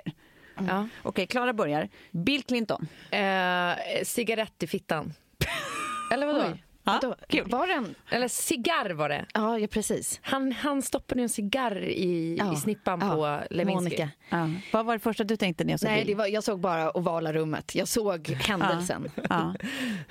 Ja. 0.68 0.88
Okej, 1.02 1.26
Klara 1.26 1.52
börjar. 1.52 1.88
Bill 2.10 2.42
Clinton. 2.42 2.88
Eh, 3.10 3.72
cigarett 4.04 4.62
i 4.62 4.66
fittan. 4.66 5.12
Eller 6.12 6.26
vadå? 6.26 6.44
Oj. 6.52 6.64
Ja, 6.86 7.16
kul. 7.28 7.48
Var 7.50 7.66
den? 7.66 7.94
Eller 8.10 8.28
cigarr 8.28 8.90
var 8.90 9.08
det. 9.08 9.26
Ja, 9.34 9.58
ja 9.58 9.66
precis. 9.66 10.18
Han, 10.22 10.52
han 10.52 10.82
stoppade 10.82 11.22
en 11.22 11.28
cigarr 11.28 11.82
i, 11.82 12.36
Ja. 12.38 12.52
i 12.52 12.56
snippan 12.56 13.00
Ja. 13.02 13.10
på 13.10 13.54
Lewinsky. 13.54 14.08
Ja. 14.28 14.50
Vad 14.72 14.86
var 14.86 14.92
det 14.94 14.98
första 15.00 15.24
du 15.24 15.36
tänkte 15.36 15.64
när 15.64 15.70
jag 15.72 15.80
sa 15.80 15.86
Nej, 15.86 16.04
det 16.04 16.14
var, 16.14 16.26
jag 16.26 16.44
såg 16.44 16.60
bara 16.60 16.96
ovala 16.96 17.32
rummet. 17.32 17.74
Jag 17.74 17.88
såg 17.88 18.28
händelsen 18.28 19.10
Ja. 19.30 19.54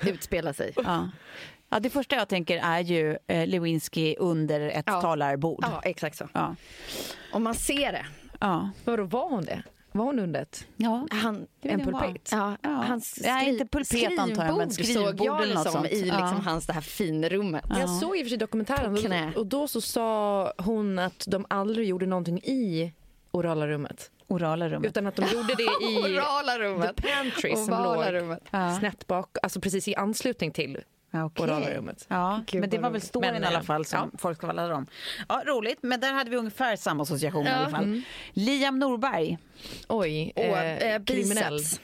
utspela 0.06 0.52
sig. 0.52 0.72
Ja. 1.74 1.80
Det 1.80 1.90
första 1.90 2.16
jag 2.16 2.28
tänker 2.28 2.56
är 2.58 2.80
ju 2.80 3.18
eh, 3.26 3.46
Lewinsky 3.46 4.14
under 4.18 4.60
ett 4.60 4.84
Ja. 4.86 5.00
talarbord. 5.00 5.64
Ja, 5.70 5.80
exakt 5.84 6.16
så. 6.16 6.28
Ja. 6.32 6.56
Om 7.32 7.42
man 7.42 7.54
ser 7.54 7.92
det. 7.92 8.06
Ja. 8.40 8.70
Vadå, 8.84 9.02
var 9.04 9.28
hon 9.28 9.44
det? 9.44 9.62
Var 9.92 10.04
hon 10.04 10.18
under 10.18 10.42
ett? 10.42 10.66
ja. 10.76 11.06
Han, 11.10 11.46
En 11.62 11.80
pulpet? 11.84 12.28
ja, 12.32 12.56
Ja. 12.62 12.70
hans 12.70 13.10
skri- 13.14 13.26
Nej, 13.26 13.48
inte 13.48 13.66
pulpet 13.66 14.18
antar 14.18 14.46
jag, 14.46 14.56
men 14.58 14.70
skrivbord 14.70 15.04
såg 15.18 15.26
jag 15.26 15.42
eller 15.42 15.54
något 15.54 15.64
det 15.64 15.70
som 15.70 15.80
sånt. 15.82 15.92
i 15.92 16.00
liksom 16.02 16.18
Ja. 16.20 16.40
hans 16.44 16.66
det 16.66 16.72
här 16.72 16.80
finrummet. 16.80 17.64
Jag 17.78 17.90
såg 17.90 18.16
i 18.16 18.20
och 18.20 18.24
för 18.24 18.28
sig 18.28 18.38
dokumentären 18.38 18.92
och, 19.32 19.36
och 19.36 19.46
då 19.46 19.68
så 19.68 19.80
sa 19.80 20.52
hon 20.58 20.98
att 20.98 21.24
de 21.28 21.46
aldrig 21.50 21.88
gjorde 21.88 22.06
någonting 22.06 22.38
i 22.38 22.92
orala 23.30 23.66
rummet. 23.68 24.10
Orala 24.26 24.68
rummet. 24.68 24.88
Utan 24.90 25.06
att 25.06 25.16
de 25.16 25.22
gjorde 25.32 25.54
det 25.54 25.62
i 25.62 25.96
Orala 26.16 26.58
rummet. 26.58 26.96
the 26.96 27.02
pantry 27.02 27.56
som 27.56 27.82
låg 27.84 28.12
rummet. 28.12 28.42
Snett 28.78 29.06
bak, 29.06 29.36
alltså 29.42 29.60
precis 29.60 29.88
i 29.88 29.94
anslutning 29.94 30.50
till 30.50 30.78
Ja, 31.14 31.24
okej. 31.24 31.44
orala 31.44 31.70
rummet. 31.70 32.06
Ja, 32.08 32.42
Gud, 32.46 32.60
men 32.60 32.70
det 32.70 32.78
var 32.78 32.90
väl 32.90 33.00
storyn 33.00 33.32
Men, 33.32 33.42
i 33.42 33.46
alla 33.46 33.58
eh, 33.58 33.64
fall 33.64 33.84
som 33.84 34.10
folk 34.18 34.36
ska 34.38 34.46
om. 34.74 34.86
Ja, 35.28 35.42
roligt, 35.46 35.78
men 35.82 36.00
där 36.00 36.12
hade 36.12 36.30
vi 36.30 36.36
ungefär 36.36 36.76
samma 36.76 37.02
association 37.02 37.46
i 37.46 37.50
alla 37.50 37.70
fall. 37.70 38.02
Liam 38.32 38.78
Norberg, 38.78 39.38
Oj, 39.88 40.32
Och 40.36 40.42
eh, 40.42 40.94
eh, 40.94 41.04
kriminell. 41.04 41.54
biceps. 41.56 41.80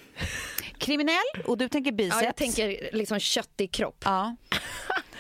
kriminell 0.79 1.45
och 1.47 1.59
du 1.59 1.69
tänker 1.69 1.93
biceps. 1.93 2.21
Ja, 2.21 2.27
jag 2.27 2.37
tänker 2.37 2.90
liksom 2.93 3.19
köttig 3.19 3.73
kropp. 3.73 4.03
Ja. 4.05 4.37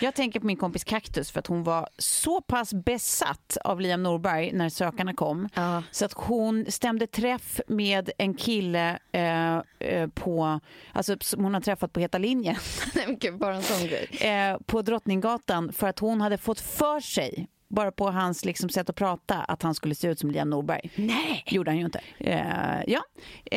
Jag 0.00 0.14
tänker 0.14 0.40
på 0.40 0.46
min 0.46 0.56
kompis 0.56 0.84
Kaktus 0.84 1.30
för 1.30 1.38
att 1.40 1.46
hon 1.46 1.64
var 1.64 1.88
så 1.98 2.40
pass 2.40 2.74
besatt 2.74 3.56
av 3.64 3.80
Liam 3.80 4.02
Norberg 4.02 4.52
när 4.52 4.68
sökarna 4.68 5.14
kom 5.14 5.48
Ja. 5.54 5.82
så 5.90 6.04
att 6.04 6.12
hon 6.12 6.66
stämde 6.68 7.06
träff 7.06 7.60
med 7.66 8.10
en 8.18 8.34
kille 8.34 8.98
eh, 9.12 9.56
eh, 9.78 10.08
på, 10.14 10.60
alltså, 10.92 11.16
som 11.20 11.44
hon 11.44 11.54
har 11.54 11.60
träffat 11.60 11.92
på 11.92 12.00
Heta 12.00 12.18
linjen 12.18 12.56
gud, 13.20 13.38
bara 13.38 13.54
en 13.56 13.62
sån 13.62 13.86
grej. 13.86 14.08
eh, 14.30 14.56
på 14.66 14.82
Drottninggatan 14.82 15.72
för 15.72 15.88
att 15.88 15.98
hon 15.98 16.20
hade 16.20 16.38
fått 16.38 16.60
för 16.60 17.00
sig 17.00 17.48
bara 17.68 17.92
på 17.92 18.10
hans 18.10 18.44
liksom, 18.44 18.68
sätt 18.68 18.90
att 18.90 18.96
prata 18.96 19.34
att 19.42 19.62
han 19.62 19.74
skulle 19.74 19.94
se 19.94 20.08
ut 20.08 20.18
som 20.18 20.30
Liam 20.30 20.50
Norberg. 20.50 20.90
Nej! 20.96 21.44
gjorde 21.46 21.70
han 21.70 21.78
ju 21.78 21.84
inte. 21.84 22.00
Eh, 22.18 22.82
ja, 22.86 23.00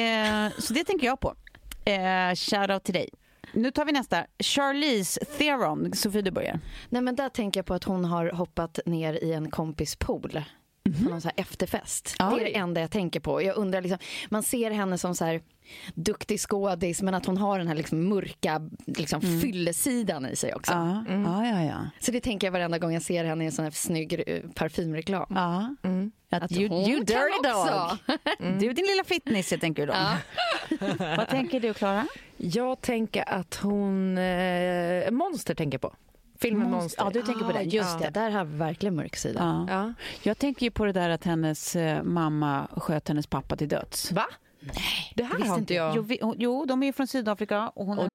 eh, 0.01 0.51
så 0.59 0.73
det 0.73 0.83
tänker 0.83 1.07
jag 1.07 1.19
på. 1.19 1.35
Eh, 1.85 2.35
Shoutout 2.35 2.83
till 2.83 2.93
dig. 2.93 3.09
Nu 3.53 3.71
tar 3.71 3.85
vi 3.85 3.91
nästa. 3.91 4.25
Charlize 4.39 5.25
Theron. 5.25 5.93
Sofie, 5.93 6.21
du 6.21 6.31
börjar. 6.31 6.59
Nej, 6.89 7.01
men 7.01 7.15
där 7.15 7.29
tänker 7.29 7.57
jag 7.59 7.65
på 7.65 7.73
att 7.73 7.83
hon 7.83 8.05
har 8.05 8.31
hoppat 8.31 8.79
ner 8.85 9.13
i 9.13 9.33
en 9.33 9.51
kompis 9.51 9.95
pool. 9.95 10.43
På 10.83 11.09
någon 11.09 11.21
så 11.21 11.27
här 11.27 11.33
efterfest. 11.41 12.15
Ja. 12.19 12.29
Det 12.29 12.41
är 12.41 12.45
det 12.45 12.55
enda 12.55 12.81
jag 12.81 12.91
tänker 12.91 13.19
på. 13.19 13.41
Jag 13.41 13.57
undrar 13.57 13.81
liksom, 13.81 13.99
man 14.29 14.43
ser 14.43 14.71
henne 14.71 14.97
som 14.97 15.15
så 15.15 15.25
här 15.25 15.41
duktig 15.93 16.39
skådis 16.39 17.01
men 17.01 17.13
att 17.13 17.25
hon 17.25 17.37
har 17.37 17.57
den 17.57 17.67
här 17.67 17.75
liksom 17.75 18.09
mörka 18.09 18.69
liksom 18.85 19.21
fyllesidan 19.21 20.25
i 20.25 20.35
sig 20.35 20.53
också. 20.55 20.71
Ja, 20.73 21.05
ja, 21.09 21.45
ja. 21.47 21.63
ja. 21.63 21.77
Så 21.99 22.11
det 22.11 22.19
tänker 22.19 22.47
jag 22.47 22.51
varenda 22.51 22.77
gång 22.79 22.93
jag 22.93 23.01
ser 23.03 23.25
henne 23.25 23.43
i 23.43 23.47
en 23.47 23.51
sån 23.53 23.63
här 23.63 23.71
snygg 23.71 24.23
eh, 24.27 24.39
parfymreklam. 24.55 25.25
ja. 25.29 25.75
Att 26.29 26.43
Att 26.43 26.51
you, 26.51 26.69
hon 26.69 26.89
you 26.89 26.97
kan 26.97 27.05
dirty 27.05 27.49
också. 27.49 27.97
dog. 28.07 28.59
Du 28.59 28.73
din 28.73 28.85
lilla 28.85 29.03
fitness, 29.05 29.51
jag 29.51 29.61
tänker 29.61 29.87
då. 29.87 29.93
Vad 31.17 31.27
tänker 31.29 31.59
du, 31.59 31.73
Klara? 31.73 32.07
Jag 32.37 32.81
tänker 32.81 33.29
att 33.29 33.55
hon... 33.55 34.17
Eh, 34.17 35.11
monster 35.11 35.55
tänker 35.55 35.77
på. 35.77 35.93
Filmen 36.43 36.71
Monster. 36.71 37.03
Ja, 37.03 37.09
du 37.13 37.21
tänker 37.21 37.45
på 37.45 37.51
det. 37.51 37.61
Just 37.61 37.89
Ja, 38.01 38.05
det. 38.05 38.09
där 38.09 38.31
har 38.31 38.45
vi 38.45 38.57
verkligen 38.57 38.95
mörk 38.95 39.15
sida. 39.15 39.65
Ja. 39.67 39.73
Ja. 39.73 39.93
Jag 40.23 40.37
tänker 40.37 40.65
ju 40.65 40.71
på 40.71 40.85
det 40.85 40.91
där 40.91 41.09
att 41.09 41.23
hennes 41.23 41.75
eh, 41.75 42.03
mamma 42.03 42.67
sköt 42.77 43.07
hennes 43.07 43.27
pappa 43.27 43.55
till 43.55 43.67
döds. 43.69 44.11
Va? 44.11 44.25
Nej, 44.59 45.13
det 45.15 45.23
här 45.23 45.39
har 45.47 45.57
inte 45.57 45.73
jag. 45.73 45.95
Jo, 45.95 46.01
vi, 46.01 46.19
jo, 46.37 46.65
de 46.65 46.83
är 46.83 46.87
ju 46.87 46.93
från 46.93 47.07
Sydafrika 47.07 47.69
och 47.69 47.85
hon 47.85 48.09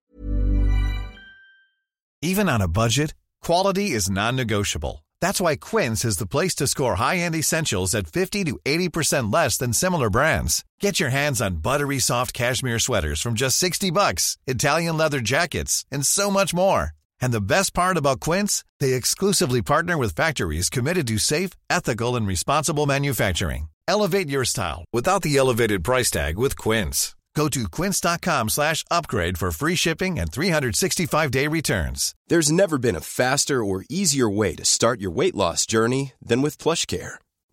Even 2.26 2.48
on 2.48 2.62
a 2.62 2.68
budget, 2.68 3.14
quality 3.46 3.96
is 3.96 4.10
non-negotiable. 4.10 5.04
That's 5.22 5.40
why 5.40 5.56
Quince 5.56 6.08
is 6.08 6.16
the 6.18 6.26
place 6.26 6.54
to 6.56 6.66
score 6.66 6.94
high-end 6.96 7.34
essentials 7.36 7.94
at 7.94 8.06
50 8.12 8.44
to 8.44 8.58
80% 8.64 9.32
less 9.32 9.58
than 9.58 9.72
similar 9.72 10.10
brands. 10.10 10.64
Get 10.82 11.00
your 11.00 11.10
hands 11.10 11.40
on 11.40 11.56
buttery 11.62 11.98
soft 12.00 12.32
cashmere 12.32 12.78
sweaters 12.78 13.22
from 13.22 13.34
just 13.34 13.58
60 13.58 13.90
bucks, 13.90 14.36
Italian 14.46 14.96
leather 14.98 15.20
jackets, 15.20 15.84
and 15.92 16.06
so 16.06 16.30
much 16.30 16.54
more. 16.54 16.92
And 17.20 17.32
the 17.32 17.40
best 17.40 17.74
part 17.74 17.96
about 17.96 18.20
Quince, 18.20 18.64
they 18.80 18.94
exclusively 18.94 19.62
partner 19.62 19.96
with 19.96 20.14
factories 20.14 20.68
committed 20.70 21.06
to 21.08 21.18
safe, 21.18 21.50
ethical, 21.70 22.16
and 22.16 22.26
responsible 22.26 22.86
manufacturing. 22.86 23.68
Elevate 23.86 24.28
your 24.28 24.44
style 24.44 24.84
without 24.92 25.22
the 25.22 25.36
elevated 25.36 25.82
price 25.82 26.10
tag 26.10 26.36
with 26.36 26.56
Quince. 26.56 27.14
Go 27.38 27.48
to 27.48 27.68
quince.com 27.68 28.48
slash 28.48 28.84
upgrade 28.90 29.38
for 29.38 29.52
free 29.52 29.76
shipping 29.76 30.18
and 30.18 30.32
365-day 30.32 31.46
returns. 31.46 32.14
There's 32.26 32.50
never 32.50 32.78
been 32.78 32.96
a 32.96 33.00
faster 33.00 33.62
or 33.62 33.84
easier 33.88 34.28
way 34.28 34.56
to 34.56 34.64
start 34.64 35.00
your 35.00 35.12
weight 35.12 35.36
loss 35.36 35.64
journey 35.64 36.14
than 36.20 36.42
with 36.42 36.58
PlushCare. 36.58 37.18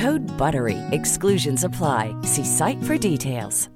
Code 0.00 0.36
BUTTERY. 0.38 0.78
Exclusions 0.90 1.64
apply. 1.64 2.14
See 2.22 2.44
site 2.44 2.82
for 2.86 3.10
details. 3.10 3.70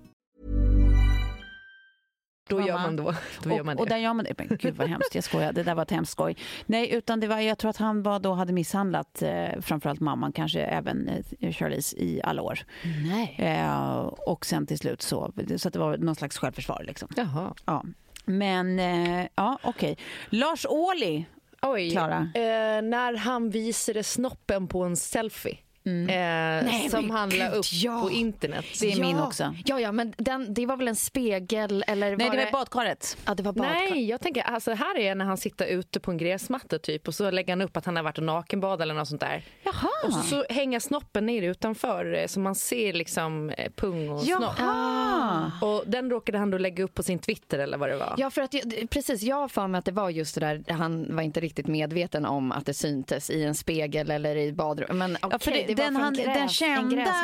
Då 2.49 2.61
gör 2.61 2.79
man 2.79 2.97
då. 2.97 3.15
då 3.43 3.51
gör 3.51 3.61
och, 3.61 3.67
man 3.67 3.79
och 3.79 3.87
det. 3.87 3.95
där 3.95 3.99
gör 3.99 4.15
man 4.15 4.25
det. 4.25 4.35
Men 4.39 4.57
gud 4.61 4.77
vad 4.77 4.89
hemskt, 4.89 5.15
jag 5.15 5.25
skojar. 5.25 5.53
Det 5.53 5.63
där 5.63 5.75
var 5.75 5.83
ett 5.83 5.91
hemskt 5.91 6.13
skoj. 6.13 6.37
Nej, 6.67 6.95
utan 6.95 7.21
det 7.21 7.27
var, 7.27 7.39
jag 7.39 7.59
tror 7.59 7.71
att 7.71 7.77
han 7.77 8.03
var 8.03 8.19
då 8.21 8.33
hade 8.33 8.53
misshandlat 8.53 9.23
eh, 9.23 9.61
framförallt 9.61 10.01
mamman, 10.01 10.33
kanske 10.33 10.61
även 10.61 11.09
eh, 11.41 11.53
Charlize 11.53 11.97
i 11.97 12.21
alla 12.25 12.43
år. 12.43 12.59
Nej. 13.07 13.37
Eh, 13.39 13.99
och 14.07 14.47
sen 14.47 14.67
till 14.67 14.79
slut 14.79 15.03
så, 15.03 15.33
så 15.57 15.69
att 15.69 15.75
det 15.75 15.81
var 15.81 15.97
någon 15.97 16.15
slags 16.15 16.39
självförsvar 16.39 16.85
liksom. 16.87 17.09
Jaha. 17.17 17.55
Ja. 17.65 17.85
Men, 18.25 18.79
eh, 18.79 19.27
ja 19.35 19.59
okej. 19.63 19.99
Lars 20.31 20.67
Ohly. 20.67 21.25
Oj. 21.63 21.91
Klara? 21.91 22.17
Eh, 22.35 22.83
när 22.83 23.17
han 23.17 23.51
visade 23.51 24.03
snoppen 24.03 24.69
på 24.69 24.85
en 24.85 24.97
selfie. 24.97 25.59
Eh, 25.87 26.88
som 26.90 27.07
men 27.07 27.11
han 27.11 27.31
la 27.31 27.45
gud, 27.49 27.55
upp 27.55 27.64
ja. 27.73 28.01
på 28.03 28.11
internet. 28.11 28.64
Det 28.81 28.92
är 28.92 29.01
min 29.01 29.16
Ja. 29.16 29.27
också. 29.27 29.55
Ja, 29.64 29.81
ja, 29.81 29.92
men 29.92 30.14
den, 30.18 30.55
det 30.55 30.66
var 30.66 30.77
väl 30.77 30.88
en 30.88 30.97
spegel 30.97 31.85
eller 31.87 32.16
Nej, 32.16 32.29
var 32.29 32.37
det 32.37 32.45
var 32.45 32.53
badkaret. 32.53 33.16
Ja, 33.27 33.35
det 33.35 33.42
var 33.42 33.53
badkar. 33.53 33.73
Nej, 33.73 34.09
jag 34.09 34.21
tänker 34.21 34.42
alltså 34.42 34.73
här 34.73 34.99
är 34.99 35.14
när 35.14 35.25
han 35.25 35.37
sitter 35.37 35.66
ute 35.66 36.01
på 36.01 36.11
en 36.11 36.18
gräsmatta 36.18 36.79
typ 36.79 37.09
och 37.09 37.14
så 37.14 37.31
lägger 37.31 37.53
han 37.53 37.62
upp 37.62 37.77
att 37.77 37.85
han 37.85 37.97
har 37.97 38.03
varit 38.03 38.18
och 38.18 38.25
nakenbad 38.25 38.83
eller 38.83 38.95
något 38.95 39.09
sånt 39.09 39.21
där. 39.21 39.45
Jaha. 39.64 39.88
Och 40.05 40.12
så, 40.12 40.23
så 40.23 40.45
hänger 40.49 40.81
snoppen 40.81 41.27
ner 41.27 41.42
utanför 41.42 42.14
eh, 42.14 42.27
så 42.27 42.40
man 42.40 42.55
ser 42.55 42.92
liksom 42.92 43.51
eh, 43.51 43.71
pung 43.77 44.11
och 44.11 44.21
snopp. 44.23 44.55
Jaha. 44.59 45.53
Och 45.62 45.85
den 45.87 46.11
råkade 46.11 46.38
han 46.38 46.51
då 46.51 46.59
lägga 46.59 46.85
upp 46.85 46.95
på 46.95 47.03
sin 47.03 47.18
Twitter 47.18 47.59
eller 47.59 47.79
vad 47.79 47.88
det 47.88 47.97
var. 47.97 48.14
Ja, 48.16 48.31
för 48.31 48.42
att 48.42 48.55
jag, 48.55 48.90
precis. 48.90 49.23
Jag 49.23 49.37
har 49.37 49.49
för 49.49 49.66
mig 49.66 49.79
att 49.79 49.85
det 49.85 49.92
var 49.92 50.11
just 50.11 50.35
det 50.35 50.40
där. 50.40 50.73
Han 50.73 51.16
var 51.16 51.23
inte 51.23 51.40
riktigt 51.40 51.66
medveten 51.66 52.27
om 52.27 52.53
att 52.53 52.66
det 52.66 52.75
syntes 52.75 53.31
i 53.31 53.45
en 53.45 53.55
spegel 53.55 54.11
eller 54.11 54.37
i 54.37 54.53
badrum. 54.53 54.99
Men 54.99 55.16
okej, 55.16 55.29
Ja, 55.33 55.38
för 55.38 55.51
det, 55.51 55.64
det, 55.66 55.72
den, 55.75 55.97
han, 55.97 56.15
gräs, 56.15 56.27
den 56.27 56.37
en 56.37 56.49
kända, 56.49 57.15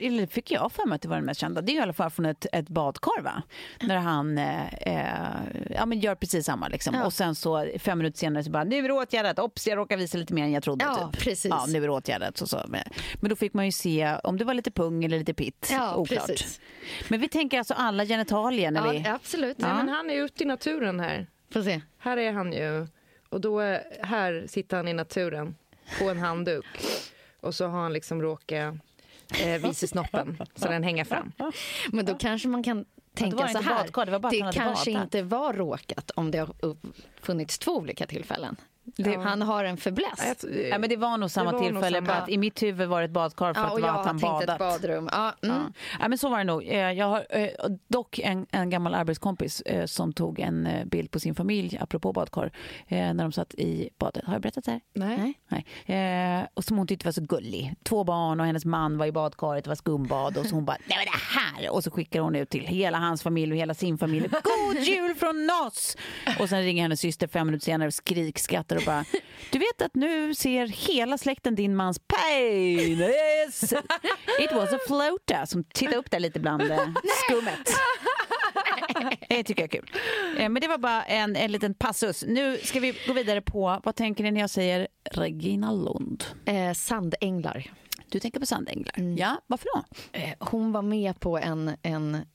eller 0.00 0.26
fick 0.26 0.50
jag 0.50 0.72
för 0.72 0.86
mig 0.86 0.96
att 0.96 1.02
det 1.02 1.08
var 1.08 1.16
den 1.16 1.24
mest 1.24 1.40
kända, 1.40 1.60
det 1.60 1.72
är 1.72 1.76
i 1.76 1.80
alla 1.80 1.92
fall 1.92 2.10
från 2.10 2.26
ett, 2.26 2.46
ett 2.52 2.68
badkar 2.68 3.22
va? 3.22 3.42
När 3.80 3.96
han 3.96 4.38
eh, 4.38 4.74
eh, 4.74 5.06
ja, 5.70 5.86
men 5.86 6.00
gör 6.00 6.14
precis 6.14 6.46
samma 6.46 6.68
liksom. 6.68 6.94
Ja. 6.94 7.04
Och 7.04 7.12
sen 7.12 7.34
så 7.34 7.66
fem 7.78 7.98
minuter 7.98 8.18
senare 8.18 8.44
så 8.44 8.50
bara, 8.50 8.64
nu 8.64 8.78
är 8.78 8.88
det 8.88 8.94
åtgärdat, 8.94 9.38
ops 9.38 9.66
jag 9.66 9.76
råkar 9.76 9.96
visa 9.96 10.18
lite 10.18 10.34
mer 10.34 10.44
än 10.44 10.52
jag 10.52 10.62
trodde. 10.62 10.84
Ja, 10.84 11.10
typ. 11.12 11.22
precis. 11.22 11.50
Ja, 11.50 11.64
nu 11.68 11.78
är 11.78 11.86
det 11.86 11.92
åtgärdat. 11.92 12.36
Så, 12.36 12.46
så. 12.46 12.64
Men, 12.68 12.82
då 13.20 13.36
fick 13.36 13.54
man 13.54 13.64
ju 13.64 13.72
se 13.72 14.16
om 14.24 14.38
det 14.38 14.44
var 14.44 14.54
lite 14.54 14.70
pung 14.70 15.04
eller 15.04 15.18
lite 15.18 15.34
pitt, 15.34 15.68
Ja, 15.72 15.96
oklart. 15.96 16.26
precis. 16.26 16.60
Men 17.08 17.20
vi 17.20 17.28
tänker 17.28 17.58
alltså 17.58 17.74
alla 17.74 18.06
genitalier 18.06 18.70
när 18.70 18.92
vi... 18.92 18.98
Ja, 18.98 19.12
absolut. 19.14 19.58
Nej, 19.58 19.74
men 19.74 19.88
han 19.88 20.10
är 20.10 20.14
ute 20.14 20.42
i 20.42 20.46
naturen 20.46 21.00
här. 21.00 21.26
Får 21.52 21.62
se. 21.62 21.80
Här 21.98 22.16
är 22.16 22.32
han 22.32 22.52
ju. 22.52 22.86
Och 23.28 23.40
då 23.40 23.60
är, 23.60 23.82
här 24.02 24.44
sitter 24.48 24.76
han 24.76 24.88
i 24.88 24.92
naturen 24.92 25.54
på 25.98 26.10
en 26.10 26.18
handduk. 26.18 26.66
Och 27.42 27.54
så 27.54 27.66
har 27.66 27.80
han 27.82 27.92
liksom 27.92 28.22
råkat 28.22 28.74
eh, 29.44 29.62
visa 29.62 29.86
snoppen 29.86 30.36
så 30.54 30.68
den 30.68 30.82
hänger 30.82 31.04
fram. 31.04 31.32
Men 31.92 32.04
då 32.04 32.14
kanske 32.14 32.48
man 32.48 32.62
kan 32.62 32.84
tänka 33.14 33.48
så 33.48 33.58
här. 33.58 33.74
badkar, 33.74 34.30
det 34.30 34.52
kanske 34.52 34.90
inte 34.90 35.22
var 35.22 35.52
råkat 35.52 36.10
om 36.10 36.30
det 36.30 36.38
har 36.38 36.54
funnits 37.20 37.58
två 37.58 37.72
olika 37.76 38.06
tillfällen. 38.06 38.56
Det, 38.84 39.16
han 39.16 39.42
har 39.42 39.64
en 39.64 39.76
fäbless. 39.76 40.44
Ja, 40.70 40.78
men 40.78 40.88
det 40.90 40.96
var 40.96 41.16
nog 41.18 41.30
samma 41.30 41.52
var 41.52 41.60
nog 41.60 41.62
tillfälle, 41.68 41.96
samma. 41.96 42.06
bara 42.06 42.16
att 42.16 42.28
i 42.28 42.38
mitt 42.38 42.62
huvud 42.62 42.88
var 42.88 42.98
det 43.00 43.04
ett 43.04 43.10
badkar 43.10 43.54
för 43.54 43.60
Ja, 43.60 43.66
att 43.66 43.74
det 43.76 43.80
jag 43.80 43.92
var 43.92 44.00
att 44.00 44.06
har 44.06 44.12
han 44.12 44.18
badat. 44.18 44.58
badrum. 44.58 45.08
Ja, 45.12 45.32
mm. 45.42 45.56
Ja. 45.56 45.72
Ja, 46.00 46.08
men 46.08 46.18
så 46.18 46.28
var 46.28 46.38
det 46.38 46.44
nog. 46.44 46.64
Eh, 46.64 46.92
Jag 46.92 47.06
har 47.06 47.26
eh, 47.30 47.48
dock 47.88 48.18
en, 48.18 48.46
en 48.50 48.70
gammal 48.70 48.94
arbetskompis 48.94 49.60
eh, 49.60 49.86
som 49.86 50.12
tog 50.12 50.40
en 50.40 50.68
bild 50.86 51.10
på 51.10 51.20
sin 51.20 51.34
familj, 51.34 51.78
apropå 51.80 52.12
badkar, 52.12 52.50
när 52.88 53.14
de 53.14 53.32
satt 53.32 53.54
i 53.54 53.90
badet. 53.98 54.24
Har 54.24 54.32
jag 54.32 54.42
berättat 54.42 54.64
det 54.64 54.70
här? 54.70 54.80
Nej. 54.94 55.34
Nej. 55.48 55.66
Nej. 55.86 56.46
Och 56.54 56.64
som 56.64 56.78
hon 56.78 56.86
tyckte 56.86 57.04
var 57.06 57.12
så 57.12 57.20
gullig. 57.22 57.74
Två 57.82 58.04
barn 58.04 58.40
och 58.40 58.46
hennes 58.46 58.64
man 58.64 58.98
var 58.98 59.06
i 59.06 59.12
badkaret, 59.12 59.64
det 59.64 59.70
var 59.70 59.74
skumbad 59.74 60.36
och 60.36 60.46
så 60.46 60.54
hon 60.54 60.64
bara, 60.64 60.76
nej 60.86 60.98
men 60.98 61.06
det 61.06 61.40
här! 61.40 61.72
Och 61.72 61.84
så 61.84 61.90
skickar 61.90 62.20
hon 62.20 62.34
ut 62.36 62.50
till 62.50 62.66
hela 62.66 62.98
hans 62.98 63.22
familj 63.22 63.52
och 63.52 63.58
hela 63.58 63.74
sin 63.74 63.98
familj, 63.98 64.28
god 64.28 64.82
jul 64.82 65.14
från 65.14 65.50
oss! 65.66 65.96
Och 66.40 66.48
sen 66.48 66.62
ringer 66.62 66.82
hennes 66.82 67.00
syster 67.00 67.26
fem 67.26 67.46
minuter 67.46 67.64
senare 67.64 67.86
och 67.86 67.94
skrikskrattar 67.94 68.71
och 68.76 68.82
bara, 68.86 69.04
du 69.50 69.58
vet 69.58 69.82
att 69.82 69.94
nu 69.94 70.34
ser 70.34 70.66
hela 70.66 71.18
släkten 71.18 71.54
din 71.54 71.76
mans 71.76 71.98
penis! 71.98 73.72
It 74.40 74.52
was 74.52 74.72
a 74.72 74.78
floater 74.86 75.44
som 75.46 75.64
tittar 75.64 75.96
upp 75.96 76.10
där 76.10 76.20
lite 76.20 76.40
bland 76.40 76.62
eh, 76.62 76.88
skummet. 77.26 77.68
Det 79.28 79.44
tycker 79.44 79.62
jag 79.62 79.74
är 79.74 79.80
kul. 79.80 79.90
Eh, 80.38 80.48
Men 80.48 80.60
det 80.62 80.68
var 80.68 80.78
bara 80.78 81.02
en, 81.04 81.36
en 81.36 81.52
liten 81.52 81.74
passus. 81.74 82.24
Nu 82.28 82.58
ska 82.58 82.80
vi 82.80 82.94
gå 83.06 83.12
vidare 83.12 83.40
på, 83.40 83.80
vad 83.84 83.96
tänker 83.96 84.24
ni 84.24 84.30
när 84.30 84.40
jag 84.40 84.50
säger 84.50 84.88
Regina 85.10 85.72
Lund? 85.72 86.24
Eh, 86.46 86.72
sandänglar. 86.72 87.70
Du 88.08 88.20
tänker 88.20 88.40
på 88.40 88.46
sandänglar? 88.46 88.94
Ja, 89.18 89.42
varför 89.46 89.68
då? 89.74 89.84
Eh, 90.18 90.34
hon 90.38 90.72
var 90.72 90.82
med 90.82 91.20
på 91.20 91.38
en, 91.38 91.76
en 91.82 92.26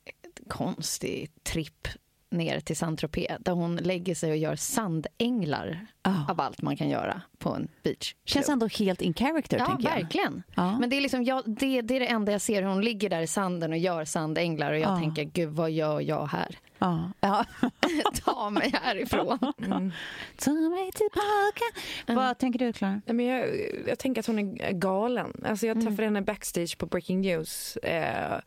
konstig 0.48 1.32
tripp 1.44 1.88
ner 2.30 2.60
till 2.60 2.78
Saint-Tropez 2.78 3.38
där 3.40 3.52
hon 3.52 3.76
lägger 3.76 4.16
sig 4.16 4.32
och 4.32 4.38
gör 4.38 4.56
sandänglar 4.56 5.88
Ah. 6.02 6.32
av 6.32 6.42
allt 6.42 6.62
man 6.62 6.78
kan 6.78 6.90
göra 6.90 7.22
på 7.38 7.50
en 7.50 7.68
beach. 7.84 8.16
Känns 8.26 8.50
ändå 8.50 8.68
helt 8.68 9.02
in 9.02 9.14
character, 9.14 9.58
Ja, 9.58 9.66
tänker 9.66 9.84
jag. 9.90 9.96
verkligen. 9.96 10.44
Ja. 10.56 10.80
Men 10.80 10.90
det 10.90 10.98
är, 10.98 11.02
liksom, 11.02 11.24
jag, 11.24 11.44
det, 11.46 11.82
det 11.82 11.96
är 11.96 12.00
det 12.00 12.08
enda 12.08 12.32
jag 12.32 12.42
ser. 12.42 12.64
Hon 12.64 12.82
ligger 12.82 13.10
där 13.10 13.22
i 13.22 13.28
sanden 13.28 13.72
och 13.72 13.78
gör 13.78 14.06
sandänglar 14.06 14.72
och 14.72 14.80
jag 14.80 14.92
Ja. 14.92 15.00
tänker, 15.00 15.24
gud 15.24 15.50
vad 15.50 15.72
gör 15.72 16.02
jag 16.02 16.26
här? 16.28 16.58
Ja. 16.80 17.12
ja. 17.20 17.46
Ta 18.26 18.50
mig 18.50 18.72
härifrån. 18.84 19.38
Ta 20.38 20.52
mig 20.52 20.92
tillbaka. 20.92 21.66
Vad 22.08 22.38
tänker 22.38 22.60
du, 22.60 22.74
Klara? 22.74 23.02
Nej, 23.06 23.16
men 23.16 23.26
jag, 23.26 23.48
jag 23.88 24.00
tänker 24.00 24.20
att 24.22 24.28
hon 24.28 24.40
är 24.40 24.72
galen. 24.72 25.42
Alltså 25.46 25.68
jag 25.68 25.78
Mm. 25.78 25.88
träffade 25.88 26.04
henne 26.08 26.22
backstage 26.22 26.78
på 26.78 26.86
Breaking 26.86 27.22
News 27.22 27.78
eh, 27.78 28.40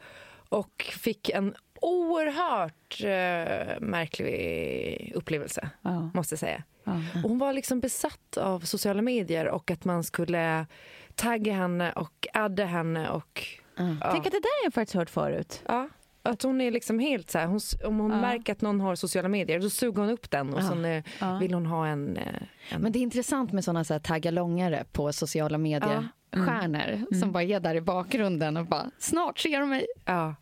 och 0.48 0.84
fick 1.00 1.28
en 1.28 1.54
oerhört 1.80 3.00
eh, 3.00 3.80
märklig 3.80 5.12
upplevelse, 5.14 5.70
Ja. 5.82 6.10
måste 6.14 6.32
jag 6.32 6.38
säga. 6.40 6.62
Ja. 6.84 6.92
Och 7.24 7.28
hon 7.30 7.38
var 7.38 7.52
liksom 7.52 7.80
besatt 7.80 8.36
av 8.36 8.60
sociala 8.60 9.02
medier 9.02 9.48
och 9.48 9.70
att 9.70 9.84
man 9.84 10.04
skulle 10.04 10.66
tagga 11.14 11.52
henne 11.54 11.92
och 11.92 12.26
adda 12.32 12.64
henne. 12.64 13.10
Och, 13.10 13.44
ja. 13.76 13.84
Tänk 14.12 14.26
att 14.26 14.32
det 14.32 14.40
där 14.40 14.60
har 14.60 14.64
jag 14.66 14.74
faktiskt 14.74 14.96
hört 14.96 15.10
förut. 15.10 15.62
Ja, 15.68 15.88
att 16.22 16.42
hon 16.42 16.60
är 16.60 16.70
liksom 16.70 16.98
helt 16.98 17.30
så 17.30 17.38
här, 17.38 17.46
hon, 17.46 17.60
om 17.84 17.98
hon 17.98 18.10
Ja. 18.10 18.20
märker 18.20 18.52
att 18.52 18.60
någon 18.60 18.80
har 18.80 18.94
sociala 18.94 19.28
medier 19.28 19.60
då 19.60 19.70
suger 19.70 20.00
hon 20.02 20.10
upp 20.10 20.30
den 20.30 20.54
och 20.54 20.60
Ja. 20.60 20.68
sen 20.68 20.84
eh, 20.84 21.04
Ja. 21.20 21.36
vill 21.38 21.54
hon 21.54 21.66
ha 21.66 21.86
en... 21.86 22.16
eh, 22.16 22.24
en 22.70 22.82
Men 22.82 22.92
det 22.92 22.98
är 22.98 23.00
intressant 23.00 23.52
med 23.52 23.64
såna 23.64 23.84
så 23.84 23.94
här 23.94 24.00
taggalongare 24.00 24.84
på 24.92 25.12
sociala 25.12 25.58
medier. 25.58 26.08
Stjärnor 26.32 27.14
som 27.20 27.32
bara 27.32 27.42
är 27.42 27.60
där 27.60 27.74
i 27.74 27.80
bakgrunden 27.80 28.56
och 28.56 28.66
bara 28.66 28.90
snart 28.98 29.38
ser 29.38 29.60
de 29.60 29.68
mig. 29.70 29.86
ja. 30.04 30.34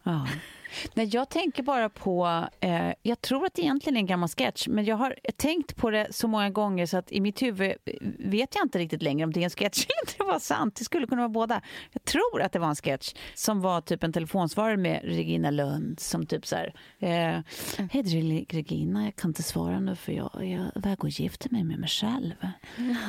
Nej, 0.95 1.11
jag 1.13 1.29
tänker 1.29 1.63
bara 1.63 1.89
på, 1.89 2.47
eh, 2.61 2.93
jag 3.03 3.21
tror 3.21 3.47
att 3.47 3.55
det 3.55 3.63
egentligen 3.63 3.97
är 3.97 4.01
en 4.01 4.07
gammal 4.07 4.29
sketch, 4.29 4.69
men 4.69 4.85
jag 4.85 4.97
har 4.97 5.17
tänkt 5.37 5.77
på 5.77 5.91
det 5.91 6.07
så 6.11 6.29
många 6.29 6.51
gånger 6.51 6.87
så 6.87 6.97
att 6.97 7.13
i 7.13 7.21
mitt 7.21 7.43
huvud 7.43 7.73
vet 8.19 8.55
jag 8.55 8.65
inte 8.65 8.79
riktigt 8.79 9.03
längre 9.03 9.25
om 9.25 9.33
det 9.33 9.41
är 9.41 9.45
en 9.45 9.51
sketch 9.51 9.87
eller 9.89 10.01
inte 10.03 10.15
det 10.19 10.25
var 10.25 10.39
sant. 10.39 10.75
Det 10.77 10.85
skulle 10.85 11.07
kunna 11.07 11.23
vara 11.23 11.29
båda. 11.29 11.61
Jag 11.93 12.05
tror 12.05 12.43
att 12.43 12.53
det 12.53 12.59
var 12.59 12.69
en 12.69 12.77
sketch 12.77 13.15
som 13.35 13.61
var 13.61 13.81
typ 13.81 14.03
en 14.03 14.13
telefonsvarare 14.13 14.77
med 14.77 15.01
Regina 15.05 15.51
Lund 15.51 16.01
som 16.01 16.27
typ 16.27 16.47
så 16.47 16.57
här, 16.57 16.75
eh, 16.99 17.09
hej 17.91 18.03
det 18.03 18.19
är 18.19 18.55
Regina, 18.55 19.05
jag 19.05 19.17
kan 19.17 19.31
inte 19.31 19.43
svara 19.43 19.81
nu 19.81 19.97
för 19.97 20.13
jag, 20.13 20.31
jag 20.35 20.45
är 20.45 20.73
iväg 20.77 21.05
och 21.05 21.11
gifter 21.11 21.51
mig 21.51 21.65
med 21.65 21.79
mig 21.79 21.89
själv. 21.89 22.33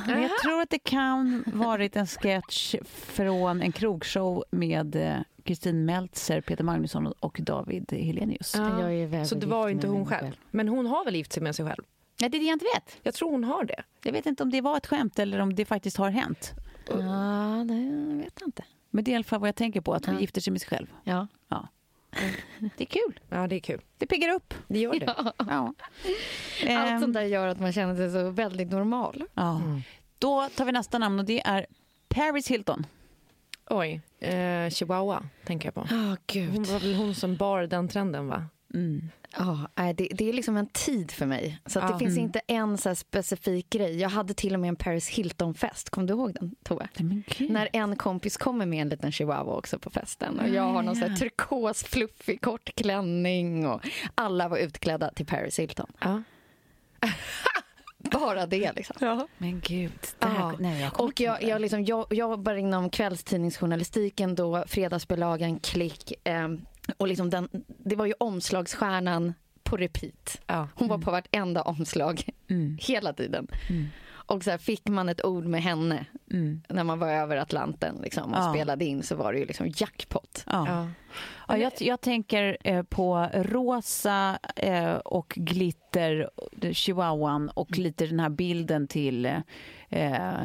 Men 0.08 0.22
jag 0.22 0.32
tror 0.44 0.62
att 0.62 0.70
det 0.70 0.80
kan 0.80 1.44
varit 1.48 1.96
en 1.96 2.08
sketch 2.08 2.76
från 2.86 3.62
en 3.62 3.72
krogshow 3.72 4.44
med 4.52 4.96
eh, 4.96 5.20
Kristin 5.44 5.86
Meltzer, 5.86 6.42
Peter 6.42 6.64
Magnusson 6.64 7.08
och 7.08 7.38
David 7.42 7.92
Helenius. 7.92 8.56
Ja. 8.56 9.26
Så 9.26 9.36
det 9.36 9.48
var 9.48 9.70
inte 9.70 9.88
hon 9.88 10.06
själv. 10.06 10.32
Men 10.52 10.68
hon 10.68 10.86
har 10.86 11.06
väl 11.06 11.16
gift 11.16 11.34
sig 11.34 11.44
med 11.44 11.56
sig 11.56 11.66
själv? 11.66 11.84
Nej, 12.22 12.30
det 12.30 12.38
är 12.38 12.40
det 12.40 12.46
jag 12.46 12.56
inte 12.56 12.66
vet. 12.76 12.98
Jag 13.04 13.14
tror 13.14 13.32
hon 13.32 13.44
har 13.44 13.64
det. 13.64 13.84
Jag 14.04 14.12
vet 14.14 14.26
inte 14.26 14.44
om 14.44 14.50
det 14.52 14.62
var 14.62 14.78
ett 14.78 14.88
skämt 14.88 15.20
eller 15.20 15.40
om 15.40 15.56
det 15.56 15.66
faktiskt 15.66 15.98
har 15.98 16.10
hänt. 16.10 16.52
Ja, 16.90 17.66
det 17.68 17.74
vet 18.24 18.34
jag 18.40 18.48
inte. 18.48 18.64
Men 18.90 19.04
det 19.04 19.12
är 19.12 19.14
i 19.14 19.16
alla 19.16 19.24
fall 19.24 19.40
vad 19.40 19.48
jag 19.48 19.56
tänker 19.56 19.82
på, 19.82 19.94
att 19.94 20.06
hon 20.06 20.16
Ja. 20.16 20.22
gifter 20.22 20.42
sig 20.42 20.52
med 20.52 20.62
sig 20.62 20.70
själv. 20.70 20.88
Ja. 21.04 21.28
Ja. 21.48 21.68
Det 22.60 22.84
är 22.84 22.86
kul. 22.86 23.20
Ja, 23.30 23.48
det 23.48 23.56
är 23.56 23.60
kul. 23.60 23.82
Det 23.98 24.08
piggar 24.08 24.30
upp. 24.34 24.54
Det 24.68 24.80
gör 24.80 25.00
det. 25.00 25.14
Ja. 25.38 25.46
Allt 25.48 25.76
Ehm, 26.66 27.00
sånt 27.02 27.14
där 27.14 27.22
gör 27.22 27.48
att 27.48 27.60
man 27.60 27.74
känner 27.74 27.96
sig 27.96 28.12
så 28.12 28.30
väldigt 28.30 28.72
normal. 28.72 29.24
ja. 29.34 29.62
Då 30.20 30.50
tar 30.56 30.66
vi 30.66 30.72
nästa 30.72 30.98
namn 30.98 31.20
och 31.20 31.26
det 31.26 31.42
är 31.48 31.66
Paris 32.08 32.48
Hilton. 32.48 32.86
Oj. 33.70 34.02
Eh, 34.22 34.70
Chihuahua, 34.70 35.24
tänker 35.46 35.68
jag 35.68 35.74
på. 35.76 35.88
Ja, 35.90 35.96
Hon 35.96 36.18
gud. 36.28 36.66
var 36.68 36.80
väl 36.80 36.96
hon 36.96 37.16
som 37.16 37.36
bar 37.36 37.62
den 37.62 37.88
trenden, 37.88 38.28
va? 38.28 38.46
Mm. 38.74 39.10
Ja, 39.38 39.70
nej, 39.76 39.94
det, 39.94 40.08
det 40.14 40.30
är 40.30 40.34
liksom 40.34 40.58
en 40.58 40.68
tid 40.68 41.12
för 41.12 41.26
mig. 41.26 41.60
Så 41.66 41.80
det 41.80 41.88
finns 42.00 42.12
Mm. 42.18 42.24
inte 42.24 42.42
en 42.48 42.78
så 42.78 42.90
här 42.90 42.96
specifik 42.96 43.70
grej. 43.70 44.00
Jag 44.00 44.10
hade 44.10 44.34
till 44.34 44.54
och 44.54 44.60
med 44.60 44.68
en 44.68 44.76
Paris 44.76 45.10
Hilton-fest. 45.10 45.90
Kommer 45.90 46.08
du 46.08 46.14
ihåg 46.14 46.34
den, 46.34 46.56
Tove? 46.64 46.88
När 47.50 47.70
en 47.74 47.96
kompis 47.96 48.38
kommer 48.38 48.66
med 48.66 48.82
en 48.82 48.90
liten 48.90 49.12
chihuahua 49.12 49.54
också 49.56 49.80
på 49.80 49.90
festen. 49.90 50.40
Och 50.40 50.50
jag 50.50 50.64
har 50.64 50.82
någon 50.84 50.96
så 50.96 51.06
här 51.08 51.16
turkos, 51.16 51.84
fluffig, 51.84 52.42
kort 52.42 52.76
klänning. 52.76 53.68
Och 53.68 53.82
alla 54.16 54.48
var 54.48 54.58
utklädda 54.58 55.12
till 55.12 55.26
Paris 55.26 55.60
Hilton. 55.60 55.88
Ja. 58.04 58.20
Bara 58.20 58.46
det 58.46 58.72
liksom. 58.76 58.96
Men 59.38 59.60
gud. 59.60 59.92
Här, 60.20 60.36
Ja. 60.40 60.54
nej, 60.60 60.82
jag 60.82 61.02
Och 61.02 61.20
jag, 61.20 61.44
jag, 61.44 61.62
liksom, 61.62 61.86
jag, 61.86 62.06
jag 62.10 62.30
jobbar 62.30 62.56
inom 62.56 62.90
kvällstidningsjournalistiken 62.90 64.36
då, 64.36 64.64
fredagsbelagan, 64.68 65.60
klick. 65.60 66.14
ehm, 66.24 66.62
och 66.98 67.08
liksom 67.08 67.30
den, 67.30 67.50
det 67.68 67.96
var 67.96 68.06
ju 68.06 68.14
omslagsstjärnan 68.20 69.34
på 69.64 69.78
repeat. 69.78 70.42
Ja. 70.48 70.68
Hon 70.76 70.88
var 70.88 70.98
på 70.98 71.12
vartenda 71.12 71.62
omslag 71.62 72.24
Mm. 72.48 72.78
hela 72.82 73.14
tiden. 73.14 73.48
Mm. 73.70 73.86
Och 74.30 74.44
så 74.44 74.52
här, 74.52 74.58
fick 74.58 74.88
man 74.88 75.10
ett 75.10 75.26
ord 75.26 75.46
med 75.46 75.62
henne 75.64 76.06
Mm. 76.32 76.62
när 76.70 76.84
man 76.84 77.00
var 77.00 77.08
över 77.10 77.38
Atlanten 77.38 77.96
liksom, 78.04 78.34
och 78.34 78.40
Ja. 78.40 78.54
spelade 78.54 78.86
in 78.86 79.04
så 79.04 79.16
var 79.16 79.34
det 79.34 79.40
ju 79.40 79.46
liksom 79.46 79.68
jackpot. 79.76 80.44
Ja. 80.46 80.66
Ja. 80.68 80.88
Ja, 81.48 81.58
jag, 81.58 81.72
jag 81.80 82.02
tänker 82.02 82.58
eh, 82.64 82.84
på 82.84 83.30
rosa 83.34 84.40
eh, 84.56 84.94
och 84.94 85.34
glitter, 85.36 86.30
chihuahuan 86.74 87.50
och 87.50 87.78
lite 87.78 88.06
den 88.08 88.20
här 88.20 88.30
bilden 88.30 88.88
till, 88.88 89.26
eh, 89.26 89.38
eh, 89.90 90.40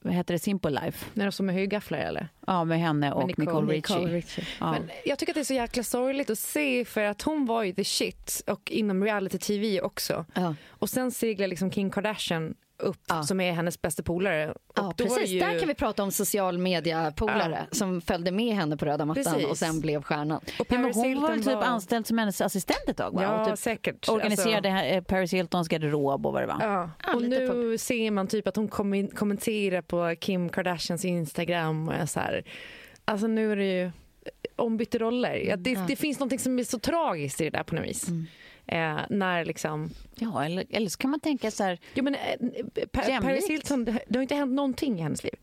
vad 0.00 0.14
heter 0.14 0.34
det, 0.34 0.38
Simple 0.38 0.70
Life? 0.70 1.06
När 1.14 1.24
de 1.24 1.32
som 1.32 1.48
är 1.48 1.52
högafflar 1.52 1.98
eller? 1.98 2.28
Ja, 2.46 2.64
med 2.64 2.80
henne 2.80 3.12
och 3.12 3.26
Med 3.26 3.38
Nicole, 3.38 3.74
Nicole- 3.80 4.08
Richie. 4.12 4.44
Ja. 4.60 4.70
Men 4.70 4.90
jag 5.04 5.18
tycker 5.18 5.32
att 5.32 5.34
det 5.34 5.40
är 5.40 5.44
så 5.44 5.54
jäkla 5.54 5.82
sorgligt 5.82 6.30
att 6.30 6.38
se 6.38 6.84
för 6.84 7.02
att 7.02 7.22
hon 7.22 7.46
var 7.46 7.62
ju 7.62 7.72
the 7.72 7.84
shit 7.84 8.42
och 8.46 8.70
inom 8.70 9.04
reality-tv 9.04 9.80
också. 9.80 10.24
Ja. 10.34 10.54
Och 10.68 10.90
sen 10.90 11.10
seglar 11.10 11.46
liksom 11.46 11.70
Kim 11.70 11.90
Kardashian 11.90 12.54
upp 12.78 13.00
Ja. 13.08 13.22
som 13.22 13.40
är 13.40 13.52
hennes 13.52 13.82
bästa 13.82 14.02
polare. 14.02 14.50
Och 14.50 14.56
Ja, 14.76 14.82
var 14.82 14.92
precis. 14.92 15.28
ju... 15.30 15.40
Där 15.40 15.58
kan 15.58 15.68
vi 15.68 15.74
prata 15.74 16.02
om 16.02 16.10
social 16.12 16.58
media-polare 16.58 17.66
som 17.70 18.00
följde 18.00 18.30
med 18.30 18.54
henne 18.56 18.76
på 18.76 18.84
röda 18.84 19.04
mattan 19.04 19.24
Precis. 19.24 19.44
och 19.46 19.56
sen 19.58 19.80
blev 19.80 20.02
stjärnan. 20.02 20.36
Och 20.58 20.66
Ja, 20.70 20.76
Paris 20.76 20.96
hon 20.96 21.02
var 21.02 21.08
Hilton 21.08 21.30
väl 21.30 21.44
typ 21.44 21.68
anställd 21.68 22.06
som 22.06 22.18
hennes 22.18 22.40
assistent 22.40 22.88
ett 22.88 22.96
tag? 22.96 23.14
Va? 23.14 23.22
Ja, 23.22 23.40
och 23.42 23.48
typ 23.48 23.58
säkert. 23.58 24.08
organiserade 24.08 24.72
Alltså, 24.72 24.84
eh, 24.86 25.02
Paris 25.02 25.32
Hiltons 25.32 25.68
garderob 25.68 26.26
och 26.26 26.32
vad 26.32 26.42
det 26.42 26.46
var. 26.46 26.56
ja. 26.60 26.90
Ja, 27.06 27.14
Och 27.14 27.22
lite 27.22 27.40
nu 27.54 27.78
ser 27.78 28.10
man 28.10 28.26
typ 28.26 28.46
att 28.46 28.56
hon 28.56 28.68
kom- 28.68 29.08
kommenterar 29.08 29.82
på 29.82 30.14
Kim 30.20 30.48
Kardashians 30.48 31.04
Instagram 31.04 31.88
och 31.88 31.94
är 31.94 32.06
så 32.06 32.20
här... 32.20 32.44
Alltså 33.04 33.26
nu 33.26 33.52
är 33.52 33.56
det 33.56 33.64
ju 33.80 33.90
ombytta 34.56 34.98
roller. 34.98 35.34
Ja, 35.34 35.56
det, 35.56 35.70
Ja. 35.70 35.84
det 35.88 35.96
finns 35.96 36.18
något 36.20 36.40
som 36.40 36.58
är 36.58 36.64
så 36.64 36.78
tragiskt 36.78 37.40
i 37.40 37.44
det 37.44 37.50
där 37.50 37.62
på 37.64 37.74
något 37.74 37.84
vis. 37.84 38.06
Eh, 38.68 39.00
när 39.10 39.44
liksom... 39.44 39.90
Ja, 40.14 40.44
eller, 40.44 40.64
eller 40.70 40.88
så 40.88 40.98
kan 40.98 41.10
man 41.10 41.20
tänka 41.20 41.50
så 41.50 41.64
här... 41.64 41.78
Jo, 41.94 42.04
men, 42.04 42.14
eh, 42.14 42.20
pa- 42.92 43.02
Jämlikt. 43.08 43.22
Paris 43.22 43.48
Hilton, 43.50 43.84
det 43.84 44.14
har 44.14 44.22
inte 44.22 44.34
hänt 44.34 44.52
någonting 44.52 44.98
i 44.98 45.02
hennes 45.02 45.24
liv. 45.24 45.34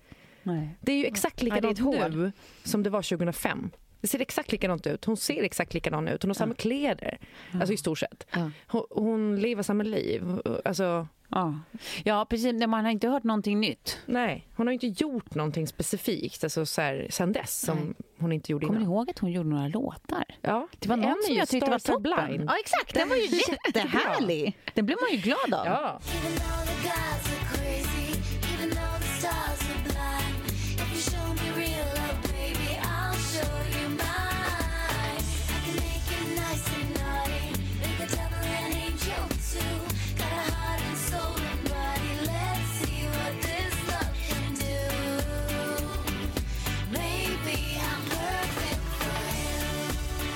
Nej. 0.43 0.69
Det 0.81 0.91
är 0.91 0.97
ju 0.97 1.05
exakt 1.05 1.41
likadant 1.41 1.79
ett 1.79 1.83
hål. 1.85 2.15
nu 2.17 2.31
som 2.63 2.83
det 2.83 2.89
var 2.89 3.01
2005. 3.01 3.69
Det 4.01 4.07
ser 4.07 4.19
exakt 4.21 4.51
likadant 4.51 4.87
ut. 4.87 5.05
Hon 5.05 5.17
ser 5.17 5.43
exakt 5.43 5.73
likadan 5.73 6.07
ut. 6.07 6.23
Hon 6.23 6.29
har 6.29 6.35
samma 6.35 6.53
kläder. 6.53 7.17
Alltså 7.53 7.73
i 7.73 7.77
stort 7.77 7.99
sett. 7.99 8.27
Ja. 8.31 8.51
Hon, 8.67 8.83
hon 8.89 9.39
lever 9.41 9.63
samma 9.63 9.83
liv. 9.83 10.23
Alltså, 10.65 11.07
Ja. 11.35 11.59
ja, 12.03 12.25
precis. 12.29 12.53
Nej, 12.53 12.67
Man 12.67 12.83
har 12.85 12.91
inte 12.91 13.07
hört 13.07 13.23
någonting 13.23 13.59
nytt. 13.59 13.97
nej, 14.05 14.47
hon 14.55 14.67
har 14.67 14.73
inte 14.73 14.87
gjort 14.87 15.35
någonting 15.35 15.67
specifikt 15.67 16.43
alltså, 16.43 16.65
så 16.65 16.81
här, 16.81 17.07
sen 17.09 17.31
dess 17.33 17.59
som 17.61 17.95
hon 18.19 18.31
inte 18.31 18.51
gjorde 18.51 18.65
Kommer 18.65 18.79
innan. 18.79 18.91
ihåg 18.91 19.09
att 19.09 19.19
hon 19.19 19.31
gjorde 19.31 19.49
några 19.49 19.67
låtar? 19.67 20.25
Ja, 20.41 20.67
Det 20.79 20.89
var 20.89 20.97
någon 20.97 21.15
som 21.25 21.35
jag 21.35 21.47
tyckte 21.49 21.69
var 21.71 21.79
toppen. 21.79 22.01
Blind. 22.27 22.49
Ja, 22.49 22.55
exakt. 22.59 22.93
Den 22.93 23.09
var 23.09 23.15
ju 23.15 23.21
jättehärlig. 23.67 24.57
Den 24.73 24.85
blev 24.85 24.97
man 25.01 25.11
ju 25.11 25.17
glad 25.17 25.53
av. 25.53 25.65
Ja. 25.65 25.99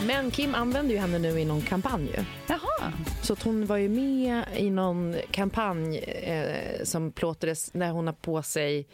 Men 0.09 0.31
Kim 0.31 0.55
använder 0.55 0.93
ju 0.93 0.99
henne 0.99 1.19
nu 1.19 1.39
i 1.39 1.45
någon 1.45 1.61
kampanj. 1.61 2.09
Jaha. 2.47 2.93
Så 3.21 3.33
att 3.33 3.43
hon 3.43 3.65
var 3.65 3.77
ju 3.77 3.89
med 3.89 4.43
i 4.55 4.69
någon 4.69 5.15
kampanj 5.31 5.97
eh, 5.97 6.83
som 6.83 7.11
plåtades 7.11 7.73
när 7.73 7.91
hon 7.91 8.07
har 8.07 8.13
på 8.13 8.41
sig 8.41 8.87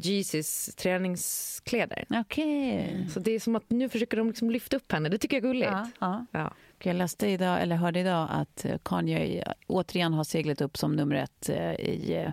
Jesus 0.00 0.74
träningskläder. 0.74 2.06
Okej. 2.10 3.06
Så 3.12 3.20
det 3.20 3.30
är 3.30 3.40
som 3.40 3.56
att 3.56 3.70
nu 3.70 3.88
försöker 3.88 4.16
de 4.16 4.28
liksom 4.28 4.50
lyfta 4.50 4.76
upp 4.76 4.92
henne. 4.92 5.08
Det 5.08 5.18
tycker 5.18 5.36
jag 5.36 5.44
är 5.44 5.48
gulligt. 5.48 5.70
Ja, 5.70 5.90
ja. 6.00 6.26
Ja. 6.32 6.54
Jag 6.82 6.96
läste 6.96 7.26
idag, 7.26 7.62
eller 7.62 7.76
hörde 7.76 8.00
idag 8.00 8.28
att 8.30 8.64
eh, 8.64 8.78
Kanye 8.84 9.44
återigen 9.66 10.12
har 10.12 10.24
seglat 10.24 10.60
upp 10.60 10.76
som 10.76 10.96
nummer 10.96 11.14
ett 11.14 11.48
eh, 11.48 11.72
i, 11.72 12.26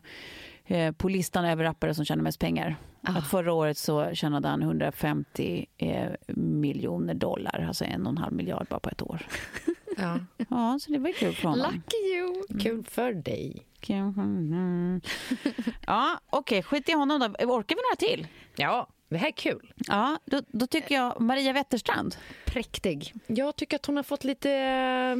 eh, 0.67 0.91
på 0.91 1.09
listan 1.09 1.45
över 1.45 1.63
rappare 1.63 1.93
som 1.93 2.05
tjänar 2.05 2.23
mest 2.23 2.39
pengar. 2.39 2.75
Att 3.01 3.27
förra 3.27 3.53
året 3.53 3.77
så 3.77 4.13
tjänade 4.13 4.47
han 4.47 4.61
150 4.61 5.65
eh, 5.77 6.11
miljoner 6.35 7.13
dollar, 7.13 7.65
alltså 7.67 7.85
en 7.85 8.05
och 8.05 8.11
en 8.11 8.17
halv 8.17 8.33
miljard 8.33 8.67
bara 8.69 8.79
på 8.79 8.89
ett 8.89 9.01
år. 9.01 9.27
Ja. 9.99 10.19
Ja, 10.49 10.79
så 10.81 10.91
det 10.91 10.99
var 10.99 11.11
kul 11.11 11.33
för 11.33 11.49
honom. 11.49 11.73
Lucky 11.73 11.97
you! 11.97 12.59
Kul 12.59 12.83
för 12.83 13.13
dig. 13.13 13.67
Mm. 13.89 15.01
Ja, 15.87 16.19
okej, 16.29 16.63
skit 16.63 16.89
i 16.89 16.91
honom 16.91 17.19
då. 17.19 17.25
Orkar 17.25 17.75
vi 17.75 17.81
några 17.81 18.15
till? 18.15 18.27
Ja, 18.55 18.87
det 19.09 19.17
här 19.17 19.27
är 19.27 19.31
kul. 19.31 19.73
Ja, 19.75 20.19
då, 20.25 20.41
då 20.47 20.67
tycker 20.67 20.95
jag 20.95 21.21
Maria 21.21 21.53
Wetterstrand. 21.53 22.15
Präktig. 22.45 23.13
Jag 23.27 23.55
tycker 23.55 23.75
att 23.75 23.85
hon 23.85 23.95
har 23.95 24.03
fått 24.03 24.23
lite 24.23 24.51
eh, 24.51 25.15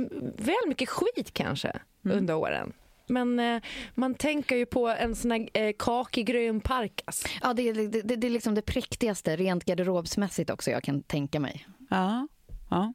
väl 0.46 0.68
mycket 0.68 0.90
skit 0.90 1.34
kanske 1.34 1.80
under 2.04 2.36
åren. 2.36 2.74
Men 3.08 3.40
eh, 3.40 3.62
man 3.96 4.16
tänker 4.16 4.56
ju 4.56 4.66
på 4.66 4.88
en 4.88 5.16
sån 5.16 5.32
här 5.32 5.50
eh, 5.54 5.74
kakig 5.80 6.26
grön 6.26 6.62
parkas. 6.62 7.24
Ja, 7.42 7.54
det, 7.54 7.70
är, 7.70 7.74
det, 7.74 8.02
det, 8.02 8.16
det 8.16 8.28
är 8.28 8.32
liksom 8.32 8.56
det 8.56 8.62
präktigaste 8.62 9.36
rent 9.36 9.66
garderobsmässigt 9.66 10.50
också 10.50 10.72
jag 10.72 10.84
kan 10.84 11.04
tänka 11.04 11.40
mig. 11.40 11.68
Ja, 11.90 12.28
ja. 12.70 12.94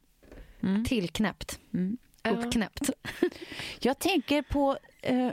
Tillknäppt. 0.87 1.59
Mm. 1.73 1.97
Uppknäppt. 2.31 2.89
Jag 3.79 3.99
tänker 3.99 4.41
på... 4.41 4.77
Eh, 5.01 5.29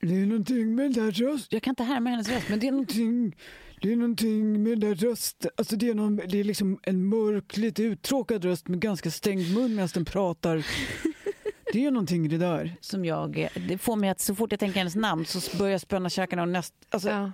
det 0.00 0.14
är 0.14 0.26
någonting 0.26 0.74
med 0.74 0.84
den 0.84 1.04
där 1.04 1.12
rösten. 1.12 1.48
Jag 1.50 1.62
kan 1.62 1.72
inte 1.72 1.84
härma 1.84 2.10
hennes 2.10 2.28
röst, 2.28 2.48
men 2.48 2.60
det 2.60 2.66
är 2.66 2.72
någonting... 2.72 3.36
Det 3.80 3.92
är 3.92 3.96
någonting 3.96 4.62
med 4.62 4.72
den 4.72 4.80
där 4.80 4.94
rösten. 4.94 5.50
Alltså 5.56 5.76
det, 5.76 5.88
är 5.88 5.94
någon, 5.94 6.16
det 6.16 6.40
är 6.40 6.44
liksom 6.44 6.78
en 6.82 7.08
mörk, 7.08 7.56
lite 7.56 7.82
uttråkad 7.82 8.44
röst 8.44 8.68
med 8.68 8.80
ganska 8.80 9.10
stängd 9.10 9.54
mun 9.54 9.74
medan 9.74 9.88
den 9.94 10.04
pratar. 10.04 10.66
Det 11.72 11.86
är 11.86 11.90
någonting 11.90 12.24
i 12.24 12.28
det 12.28 12.38
där. 12.38 12.76
Som 12.80 13.04
jag, 13.04 13.48
det 13.68 13.78
får 13.78 13.96
mig 13.96 14.10
att 14.10 14.20
så 14.20 14.34
fort 14.34 14.52
jag 14.52 14.60
tänker 14.60 14.78
hennes 14.78 14.96
namn 14.96 15.24
så 15.26 15.56
börjar 15.56 15.72
jag 15.72 15.80
spänna 15.80 16.10
käkarna 16.10 16.42
och 16.42 16.48
näst, 16.48 16.74
alltså, 16.90 17.08
Ja. 17.10 17.32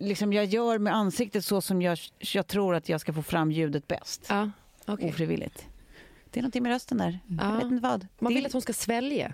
liksom 0.00 0.32
jag 0.32 0.44
gör 0.44 0.78
med 0.78 0.94
ansiktet 0.94 1.44
så 1.44 1.60
som 1.60 1.82
jag, 1.82 1.98
jag 2.18 2.46
tror 2.46 2.74
att 2.74 2.88
jag 2.88 3.00
ska 3.00 3.12
få 3.12 3.22
fram 3.22 3.52
ljudet 3.52 3.86
bäst. 3.88 4.26
Ja, 4.28 4.50
okej. 4.86 5.08
Ofrivilligt. 5.08 5.66
Det 6.30 6.40
är 6.40 6.42
någonting 6.42 6.62
med 6.62 6.72
rösten 6.72 6.98
där. 6.98 7.18
Jag 7.26 7.38
Ja. 7.50 7.54
vet 7.54 7.64
inte 7.64 7.82
vad. 7.82 8.06
Man 8.18 8.32
det, 8.32 8.36
vill 8.36 8.46
att 8.46 8.52
hon 8.52 8.62
ska 8.62 8.72
svälja. 8.72 9.32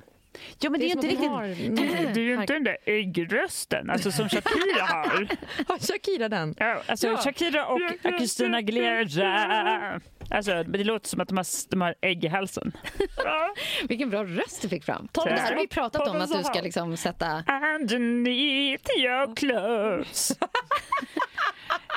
Ja, 0.59 0.71
men 0.71 0.81
det 0.81 0.87
är, 0.87 0.91
som 0.91 0.99
inte 0.99 1.09
riktigt... 1.09 1.31
har 1.31 1.47
Det 2.15 2.21
är 2.21 2.25
ju 2.25 2.35
inte 2.35 2.53
den 2.53 2.65
där 2.65 2.77
äggrösten, 2.85 3.91
alltså 3.91 4.13
som 4.13 4.29
Shakira 4.29 4.85
har. 4.85 5.29
Har 5.69 5.79
Shakira 5.79 6.29
den? 6.29 6.55
Ja, 6.59 6.83
alltså 6.87 7.07
Ja. 7.07 7.17
Shakira 7.17 7.67
och 7.67 7.81
Christina 8.19 8.57
Aguilera. 8.57 10.01
Alltså, 10.31 10.63
det 10.63 10.85
låter 10.85 11.09
som 11.09 11.21
att 11.21 11.29
de 11.29 11.37
har, 11.37 11.71
de 11.71 11.81
har 11.81 11.95
ägg 12.01 12.25
i 12.25 12.29
halsen. 12.29 12.73
Ja. 13.25 13.55
Vilken 13.89 14.11
bra 14.11 14.25
röst 14.25 14.63
du 14.63 14.69
fick 14.69 14.85
fram. 14.85 15.09
Tack. 15.13 15.25
Det 15.25 15.31
här 15.31 15.53
har 15.53 15.61
vi 15.61 15.69
pratat 15.69 16.09
om, 16.09 16.17
att 16.21 16.39
du 16.39 16.45
ska 16.45 16.61
liksom 16.61 16.97
sätta... 16.97 17.45
Underneath 17.81 18.91
your 18.99 19.37
clothes. 19.37 20.33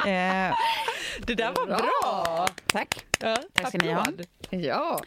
Eh, 0.06 0.56
Det 1.26 1.36
där 1.36 1.54
var 1.56 1.66
bra! 1.66 2.48
tack. 2.66 3.06
Tack 3.54 3.68
ska 3.68 3.78
ni 3.78 3.92
ha. 3.92 4.08
Ja. 4.50 5.02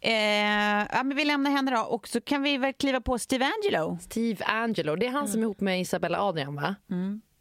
Eh, 0.00 0.86
ja, 0.92 1.02
men 1.02 1.16
vi 1.16 1.24
lämnar 1.24 1.50
henne 1.50 1.70
då 1.70 1.80
och 1.80 2.08
så 2.08 2.20
kan 2.20 2.42
vi 2.42 2.56
väl 2.58 2.72
kliva 2.72 3.00
på 3.00 3.18
Steve 3.18 3.44
Angelo. 3.56 3.98
Steve 4.00 4.44
Angelo, 4.44 4.96
det 4.96 5.06
är 5.06 5.10
han 5.10 5.28
som 5.28 5.40
är 5.40 5.42
ihop 5.42 5.60
med 5.60 5.80
Isabella 5.80 6.20
Adrian 6.22 6.54
va? 6.54 6.74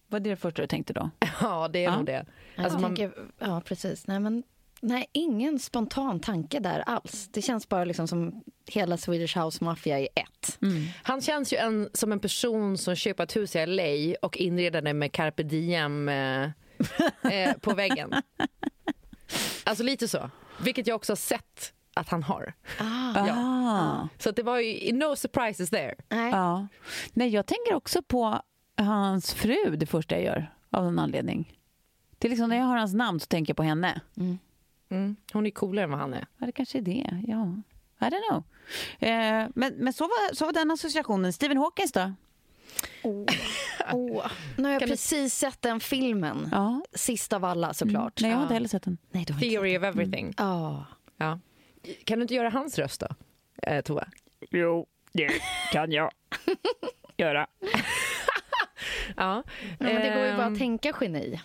Var 0.08 0.20
det 0.20 0.30
det 0.30 0.36
första 0.36 0.62
du 0.62 0.68
tänkte 0.68 0.94
då? 0.94 1.10
Ja, 1.42 1.68
det 1.68 1.80
är 1.80 1.84
Ja. 1.84 1.96
nog 1.96 2.06
det. 2.06 2.26
Alltså, 2.58 2.80
man, 2.80 2.96
tänker, 2.96 3.14
ja, 3.40 3.62
precis. 3.66 4.08
Nej, 4.08 4.20
men, 4.20 4.44
nej, 4.82 5.06
ingen 5.12 5.60
spontan 5.60 6.20
tanke 6.20 6.60
där 6.60 6.80
alls. 6.80 7.30
Det 7.32 7.42
känns 7.42 7.70
bara 7.70 7.86
liksom 7.86 8.08
som 8.08 8.44
hela 8.68 8.98
Swedish 8.98 9.38
House 9.38 9.64
Mafia 9.64 10.00
i 10.00 10.08
ett. 10.16 10.60
han 11.04 11.22
känns 11.22 11.54
ju 11.54 11.58
en, 11.58 11.90
som 11.94 12.12
en 12.12 12.20
person 12.20 12.78
som 12.78 12.96
köper 12.96 13.24
ett 13.24 13.36
hus 13.36 13.56
i 13.56 13.66
LA 13.66 14.16
och 14.22 14.38
inreder 14.38 14.82
det 14.82 14.94
med 14.94 15.12
carpe 15.12 15.44
diem 15.44 16.10
eh, 16.10 16.50
eh, 17.32 17.54
på 17.62 17.74
väggen. 17.74 18.14
Alltså 19.64 19.84
lite 19.84 20.08
så. 20.08 20.30
Vilket 20.64 20.88
jag 20.88 20.96
också 20.96 21.12
har 21.12 21.18
sett 21.18 21.74
att 21.94 22.10
han 22.10 22.24
har. 22.24 22.54
Ah. 22.80 24.08
Så 24.18 24.30
att 24.30 24.36
det 24.36 24.44
var 24.44 24.60
ju 24.60 24.94
no 24.94 25.16
surprises 25.16 25.70
there. 25.70 25.96
Nej. 26.10 26.32
Ja. 26.32 26.68
Nej, 27.14 27.30
jag 27.30 27.46
tänker 27.46 27.74
också 27.74 28.02
på 28.02 28.42
hans 28.78 29.34
fru 29.34 29.76
det 29.78 29.86
första 29.86 30.16
jag 30.16 30.24
gör 30.24 30.52
av 30.70 30.84
någon 30.84 31.00
anledning. 31.00 31.60
Det 32.18 32.28
är 32.28 32.30
liksom 32.30 32.50
när 32.50 32.58
jag 32.58 32.66
har 32.66 32.78
hans 32.78 32.94
namn 32.94 33.20
så 33.20 33.26
tänker 33.26 33.52
jag 33.52 33.58
på 33.58 33.64
henne. 33.64 34.02
Mm. 34.90 35.16
Hon 35.34 35.46
är 35.46 35.52
coolare 35.52 35.84
än 35.84 35.92
vad 35.92 36.00
han 36.00 36.14
är. 36.14 36.28
Ja, 36.38 36.46
det 36.46 36.52
kanske 36.52 36.78
är 36.78 36.82
det. 36.82 37.24
Ja. 37.28 37.62
I 38.08 38.10
don't 38.10 38.30
know. 38.30 38.44
Eh, 39.00 39.48
men 39.56 39.74
men 39.78 39.94
så, 39.94 40.04
var, 40.04 40.36
så 40.36 40.46
var 40.46 40.54
den 40.54 40.72
associationen. 40.72 41.34
Stephen 41.34 41.58
Hawkins 41.58 41.92
då? 41.92 42.14
Åh, 43.92 44.28
nu 44.58 44.64
har 44.64 44.72
jag 44.72 44.80
Kan 44.80 44.90
du- 44.90 44.94
precis 44.94 45.34
sett 45.36 45.62
den 45.62 45.80
filmen. 45.80 46.50
Ja. 46.52 46.82
Sist 46.94 47.34
av 47.34 47.46
alla 47.46 47.74
såklart. 47.74 48.22
Nej, 48.22 48.32
jag 48.32 48.38
har 48.38 48.44
inte 48.44 48.54
Ja. 48.54 48.56
heller 48.56 48.68
sett 48.70 48.84
den. 48.84 48.98
Nej, 49.12 49.26
du 49.26 49.34
Theory 49.34 49.78
of 49.78 49.84
everything. 49.84 50.34
Ja. 50.38 50.86
Ja. 51.18 51.40
Kan 52.04 52.18
du 52.20 52.22
inte 52.22 52.34
göra 52.34 52.50
hans 52.50 52.80
röst 52.80 53.00
då, 53.02 53.08
eh, 53.64 53.82
Tova? 53.82 54.08
Jo, 54.52 54.86
det 55.12 55.30
kan 55.72 55.92
jag 55.92 56.12
göra. 57.18 57.48
Ja. 59.18 59.44
Ja, 59.58 59.76
men 59.80 59.96
det 59.96 60.10
går 60.16 60.26
ju 60.26 60.32
bara 60.36 60.46
Ehm, 60.46 60.54
att 60.54 60.60
tänka 60.60 60.94
geni. 61.02 61.42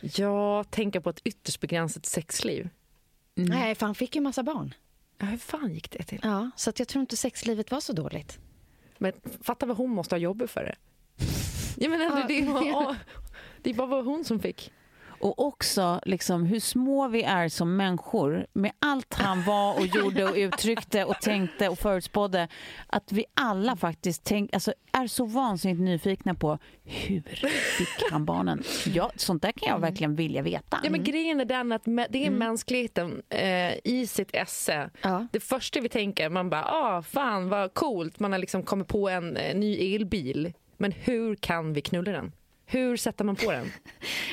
Jag 0.00 0.70
tänker 0.70 1.00
på 1.00 1.10
ett 1.10 1.20
ytterst 1.24 1.60
begränsat 1.60 2.06
sexliv. 2.06 2.68
Nej, 3.34 3.74
för 3.74 3.86
han 3.86 3.94
fick 3.94 4.14
ju 4.14 4.20
massa 4.20 4.42
barn. 4.42 4.74
Ja, 5.18 5.26
hur 5.26 5.38
fan 5.38 5.74
gick 5.74 5.90
det 5.90 6.02
till? 6.02 6.20
Ja, 6.22 6.50
så 6.56 6.70
att 6.70 6.78
jag 6.78 6.88
tror 6.88 7.00
inte 7.00 7.16
sexlivet 7.16 7.70
var 7.70 7.80
så 7.80 7.92
dåligt. 7.92 8.38
Men 8.98 9.12
fatta 9.42 9.66
vad 9.66 9.76
hon 9.76 9.90
måste 9.90 10.14
ha 10.14 10.20
jobbat 10.20 10.50
för 10.50 10.64
det. 10.64 10.76
Ja, 11.76 11.88
men 11.88 12.00
ändå, 12.00 12.26
det, 12.28 12.42
var, 12.42 12.96
det 13.62 13.72
var 13.72 13.86
bara 13.86 14.02
hon 14.02 14.24
som 14.24 14.40
fick. 14.40 14.72
Och 15.20 15.46
också 15.46 16.00
liksom, 16.04 16.44
hur 16.46 16.60
små 16.60 17.08
vi 17.08 17.22
är 17.22 17.48
som 17.48 17.76
människor 17.76 18.46
med 18.52 18.72
allt 18.78 19.14
han 19.14 19.42
var 19.42 19.78
och 19.78 19.86
gjorde 19.86 20.24
och 20.24 20.36
uttryckte 20.36 21.04
och 21.04 21.20
tänkte 21.20 21.68
och 21.68 21.78
förutspådde. 21.78 22.48
Att 22.86 23.12
vi 23.12 23.24
alla 23.34 23.76
faktiskt 23.76 24.24
tänk, 24.24 24.54
alltså, 24.54 24.72
är 24.92 25.06
så 25.06 25.24
vansinnigt 25.24 25.80
nyfikna 25.80 26.34
på 26.34 26.58
hur 26.84 27.22
fick 27.78 28.10
han 28.10 28.24
barnen? 28.24 28.62
Ja, 28.86 29.10
sånt 29.16 29.42
där 29.42 29.52
kan 29.52 29.68
jag 29.68 29.78
verkligen 29.78 30.14
vilja 30.16 30.42
veta. 30.42 30.80
Ja, 30.84 30.90
men 30.90 31.04
grejen 31.04 31.40
är 31.40 31.44
den 31.44 31.72
att 31.72 31.84
det 31.84 32.26
är 32.26 32.30
mänskligheten 32.30 33.22
eh, 33.28 33.72
i 33.84 34.06
sitt 34.06 34.30
esse. 34.32 34.90
Ja. 35.02 35.26
Det 35.32 35.40
första 35.40 35.80
vi 35.80 35.88
tänker, 35.88 36.30
man 36.30 36.50
bara, 36.50 36.64
ah, 36.64 37.02
fan 37.02 37.48
vad 37.48 37.74
coolt, 37.74 38.20
man 38.20 38.32
har 38.32 38.38
liksom 38.38 38.62
kommit 38.62 38.88
på 38.88 39.08
en 39.08 39.36
eh, 39.36 39.56
ny 39.56 39.94
elbil. 39.94 40.52
Men 40.76 40.92
hur 40.92 41.34
kan 41.34 41.72
vi 41.72 41.80
knulla 41.80 42.12
den? 42.12 42.32
Hur 42.68 42.96
sätter 42.96 43.24
man 43.24 43.36
på 43.36 43.52
den? 43.52 43.72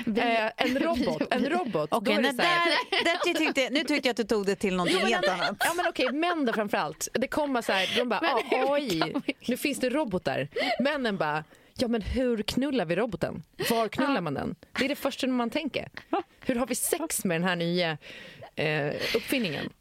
eh, 0.18 0.52
en 0.58 0.80
robot, 0.80 1.22
en 1.32 1.50
robot. 1.50 1.90
det 2.06 2.20
nej, 2.20 2.34
där, 2.34 3.04
där 3.04 3.34
tyckte, 3.34 3.70
nu 3.70 3.84
tyckte 3.84 4.08
jag 4.08 4.10
att 4.10 4.18
du 4.18 4.24
tog 4.24 4.46
det 4.46 4.56
till 4.56 4.76
någonting 4.76 5.06
helt 5.06 5.28
annat. 5.28 5.56
Ja 5.60 5.74
men 5.74 5.88
okej, 5.88 6.12
män 6.12 6.46
då 6.46 6.54
framförallt. 6.54 7.08
Det 7.14 7.28
kommer 7.28 7.62
så 7.62 7.72
här, 7.72 7.98
de 7.98 8.10
bara, 8.10 8.20
ah, 8.20 8.74
AI, 8.74 9.14
nu 9.48 9.58
finns 9.58 9.80
det 9.80 9.90
robotar. 9.90 10.48
Männen 10.80 11.18
bara, 11.18 11.44
ja 11.78 11.88
men 11.88 12.02
hur 12.02 12.44
knullar 12.44 12.86
vi 12.86 12.96
roboten? 12.96 13.44
Var 13.70 13.88
knullar 13.88 14.22
man 14.22 14.34
den? 14.34 14.56
Det 14.80 14.86
är 14.86 14.90
det 14.90 14.96
första 14.96 15.28
man 15.28 15.50
tänker. 15.50 15.90
Hur 16.46 16.56
har 16.56 16.68
vi 16.68 16.76
sex 16.76 17.26
med 17.26 17.42
den 17.42 17.48
här 17.48 17.56
nya 17.56 17.98
eh, 18.56 18.94
uppfinningen? 19.16 19.70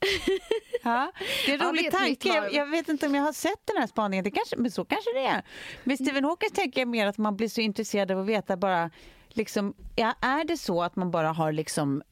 Ja, 0.85 1.13
det 1.47 1.53
är 1.53 1.55
en 1.55 1.61
Ja, 1.61 1.69
rolig 1.69 1.83
nytt 1.83 1.93
tanke. 1.93 2.29
Jag, 2.29 2.53
jag 2.53 2.67
vet 2.67 2.89
inte 2.89 3.07
om 3.07 3.15
jag 3.15 3.23
har 3.23 3.33
sett 3.33 3.67
den 3.67 3.77
här 3.77 3.87
spaningen. 3.87 4.25
Det 4.25 4.31
kanske, 4.31 4.57
men 4.57 4.71
så 4.71 4.85
kanske 4.85 5.13
det 5.15 5.27
är. 5.27 5.43
Med 5.85 5.99
Stephen 5.99 6.25
Hawking 6.25 6.51
tänker 6.51 6.81
jag 6.81 6.89
mer 6.89 7.07
att 7.07 7.19
man 7.19 7.37
blir 7.37 7.49
så 7.49 7.61
intresserad 7.61 8.11
av 8.11 8.21
att 8.21 8.27
veta 8.27 8.57
bara 8.57 8.91
Liksom, 9.35 9.75
ja, 9.97 10.15
är 10.21 10.45
det 10.45 10.57
så 10.57 10.83
att 10.83 10.97
man 10.97 11.11
bara 11.11 11.33
har 11.33 11.53
liksom, 11.53 12.03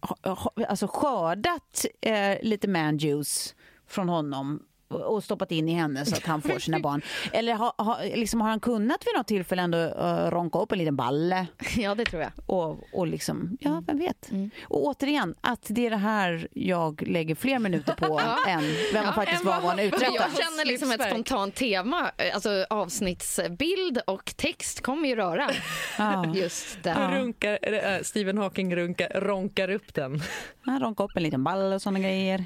alltså 0.68 0.86
skördat 0.86 1.86
eh, 2.00 2.36
lite 2.42 2.68
man 2.68 2.98
juice 2.98 3.54
från 3.88 4.08
honom 4.08 4.62
och 4.90 5.24
stoppat 5.24 5.52
in 5.52 5.68
i 5.68 5.72
henne 5.72 6.04
så 6.04 6.16
att 6.16 6.26
han 6.26 6.42
får 6.42 6.58
sina 6.58 6.78
barn? 6.80 7.02
Eller 7.32 7.54
ha, 7.54 7.74
ha, 7.78 7.98
liksom, 8.02 8.40
har 8.40 8.48
han 8.48 8.60
kunnat 8.60 9.06
vid 9.06 9.14
något 9.16 9.26
tillfälle 9.26 9.62
ändå 9.62 9.78
uh, 9.78 10.30
ronka 10.30 10.58
upp 10.58 10.72
en 10.72 10.78
liten 10.78 10.96
balle? 10.96 11.46
Ja, 11.76 11.94
det 11.94 12.04
tror 12.04 12.22
jag. 12.22 12.32
Och, 12.46 12.78
och 12.92 13.06
liksom, 13.06 13.56
ja, 13.60 13.82
vem 13.86 13.98
vet? 13.98 14.30
Och 14.62 14.86
återigen, 14.86 15.34
att 15.40 15.66
det 15.68 15.86
är 15.86 15.90
det 15.90 15.96
här 15.96 16.48
jag 16.52 17.02
lägger 17.06 17.34
fler 17.34 17.58
minuter 17.58 17.94
på 17.94 18.20
än 18.48 18.62
vem 18.92 19.04
man 19.04 19.14
faktiskt 19.14 19.44
var 19.44 19.60
vad 19.60 19.70
han 19.70 19.78
jag 19.78 19.92
känner 20.14 20.64
liksom 20.66 20.90
ett 20.92 21.06
spontant 21.06 21.54
tema. 21.54 22.10
Alltså 22.34 22.66
avsnittsbild 22.70 24.00
och 24.06 24.32
text 24.36 24.80
kommer 24.80 25.08
ju 25.08 25.16
röra 25.16 25.50
Ja. 25.98 26.34
just 26.34 26.82
det. 26.82 26.90
Han 26.90 27.14
runkar, 27.14 27.58
äh, 27.62 28.02
Stephen 28.02 28.38
Hawking 28.38 28.76
runkar, 28.76 29.20
ronkar 29.20 29.70
upp 29.70 29.94
den. 29.94 30.22
Han 30.60 30.80
ronkade 30.80 31.04
upp 31.04 31.16
en 31.16 31.22
liten 31.22 31.44
ball 31.44 31.72
och 31.72 31.82
såna 31.82 31.98
grejer. 31.98 32.44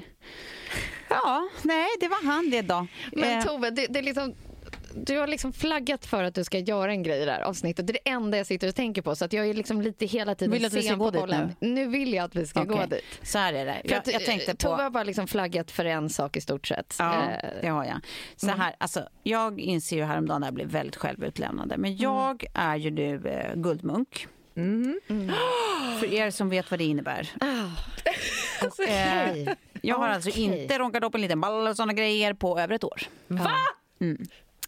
Ja, 1.23 1.47
nej, 1.63 1.87
det 1.99 2.07
var 2.07 2.23
han 2.25 2.49
det 2.49 2.61
då. 2.61 2.87
Men 3.11 3.37
Eh, 3.39 3.45
Tove, 3.45 3.69
det, 3.69 3.87
det 3.89 3.99
är 3.99 4.03
liksom, 4.03 4.35
du 4.95 5.17
har 5.17 5.27
liksom 5.27 5.53
flaggat 5.53 6.05
för 6.05 6.23
att 6.23 6.35
du 6.35 6.43
ska 6.43 6.59
göra 6.59 6.91
en 6.91 7.03
grej 7.03 7.21
i 7.21 7.25
det 7.25 7.31
här 7.31 7.41
avsnittet. 7.41 7.87
Det 7.87 7.91
är 7.91 7.99
det 8.03 8.09
enda 8.09 8.37
jag 8.37 8.47
sitter 8.47 8.67
och 8.67 8.75
tänker 8.75 9.01
på. 9.01 9.15
Så 9.15 9.25
att 9.25 9.33
jag 9.33 9.47
är 9.47 9.53
liksom 9.53 9.81
lite 9.81 10.05
hela 10.05 10.35
tiden 10.35 10.51
Vill 10.51 10.61
du 10.61 10.67
att 10.67 10.73
vi 10.73 10.81
ska 10.83 10.95
gå 10.95 11.11
dit 11.11 11.21
bollen. 11.21 11.55
Nu? 11.59 11.87
vill 11.87 12.13
jag 12.13 12.25
att 12.25 12.35
vi 12.35 12.47
ska 12.47 12.63
gå 12.63 12.73
okej. 12.73 12.87
dit. 12.89 13.27
Så 13.29 13.37
här 13.37 13.53
är 13.53 13.65
det. 13.65 13.81
Jag, 13.83 13.97
att, 13.97 14.07
jag 14.13 14.25
tänkte 14.25 14.51
eh, 14.51 14.55
Tove 14.57 14.75
på... 14.75 14.81
har 14.83 14.89
bara 14.89 15.03
liksom 15.03 15.27
flaggat 15.27 15.71
för 15.71 15.85
en 15.85 16.09
sak 16.09 16.37
i 16.37 16.41
stort 16.41 16.67
sett. 16.67 16.95
Ja, 16.99 17.15
Eh, 17.15 17.49
det 17.61 17.67
har 17.67 17.85
jag. 17.85 17.99
Så 18.35 18.47
här, 18.49 18.75
alltså, 18.77 19.07
jag 19.23 19.59
inser 19.59 19.95
ju 19.95 20.03
häromdagen 20.03 20.41
när 20.41 20.47
jag 20.47 20.53
blev 20.53 20.67
väldigt 20.67 20.95
självutlämnande. 20.95 21.77
Men 21.77 21.97
jag 21.97 22.45
är 22.53 22.75
ju 22.75 22.91
nu 22.91 23.27
eh, 23.27 23.55
guldmunk. 23.55 24.27
För 25.99 26.13
er 26.13 26.31
som 26.31 26.49
vet 26.49 26.71
vad 26.71 26.79
det 26.79 26.83
innebär. 26.83 27.29
Och, 28.61 28.79
eh, 28.89 29.29
okej. 29.29 29.55
Jag 29.87 29.95
har 29.97 30.07
alltså 30.07 30.29
inte 30.29 30.79
ronkat 30.79 31.03
upp 31.03 31.15
en 31.15 31.21
liten 31.21 31.41
ball 31.41 31.67
och 31.67 31.75
såna 31.75 31.93
grejer 31.93 32.33
på 32.33 32.59
över 32.59 32.75
ett 32.75 32.83
år. 32.83 33.01
Va? 33.27 33.51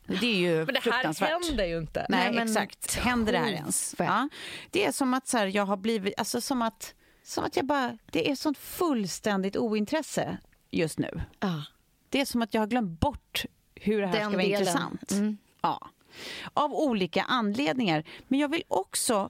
Det 0.07 0.25
är 0.27 0.35
ju 0.35 0.55
Men 0.65 0.73
det 0.73 0.91
här 0.91 1.25
händer 1.27 1.65
ju 1.65 1.77
inte. 1.77 2.05
Nej, 2.09 2.19
Nej, 2.25 2.33
men 2.33 2.47
exakt. 2.47 2.95
Händer 2.95 3.31
det 3.33 3.39
här 3.39 3.51
ens? 3.51 3.95
Ja. 3.97 4.29
Det 4.71 4.85
är 4.85 4.91
som 4.91 5.13
att 5.13 5.27
så 5.27 5.37
här, 5.37 5.47
jag 5.47 5.65
har 5.65 5.77
blivit, 5.77 6.13
alltså 6.17 6.41
som 6.41 6.61
att, 6.61 6.93
som 7.23 7.43
att 7.43 7.55
jag 7.55 7.65
bara, 7.65 7.97
det 8.11 8.31
är 8.31 8.35
sånt 8.35 8.57
fullständigt 8.57 9.57
ointresse 9.57 10.37
just 10.71 10.99
nu. 10.99 11.21
Ja. 11.39 11.63
Det 12.09 12.21
är 12.21 12.25
som 12.25 12.41
att 12.41 12.53
jag 12.53 12.61
har 12.61 12.67
glömt 12.67 12.99
bort 12.99 13.45
hur 13.75 14.01
det 14.01 14.07
här 14.07 14.13
Den 14.13 14.21
ska 14.29 14.37
vara 14.37 14.43
delen. 14.47 14.59
intressant. 14.59 15.11
Mm. 15.11 15.37
Ja. 15.61 15.89
Av 16.53 16.73
olika 16.73 17.23
anledningar. 17.23 18.03
Men 18.27 18.39
jag 18.39 18.51
vill 18.51 18.63
också 18.67 19.29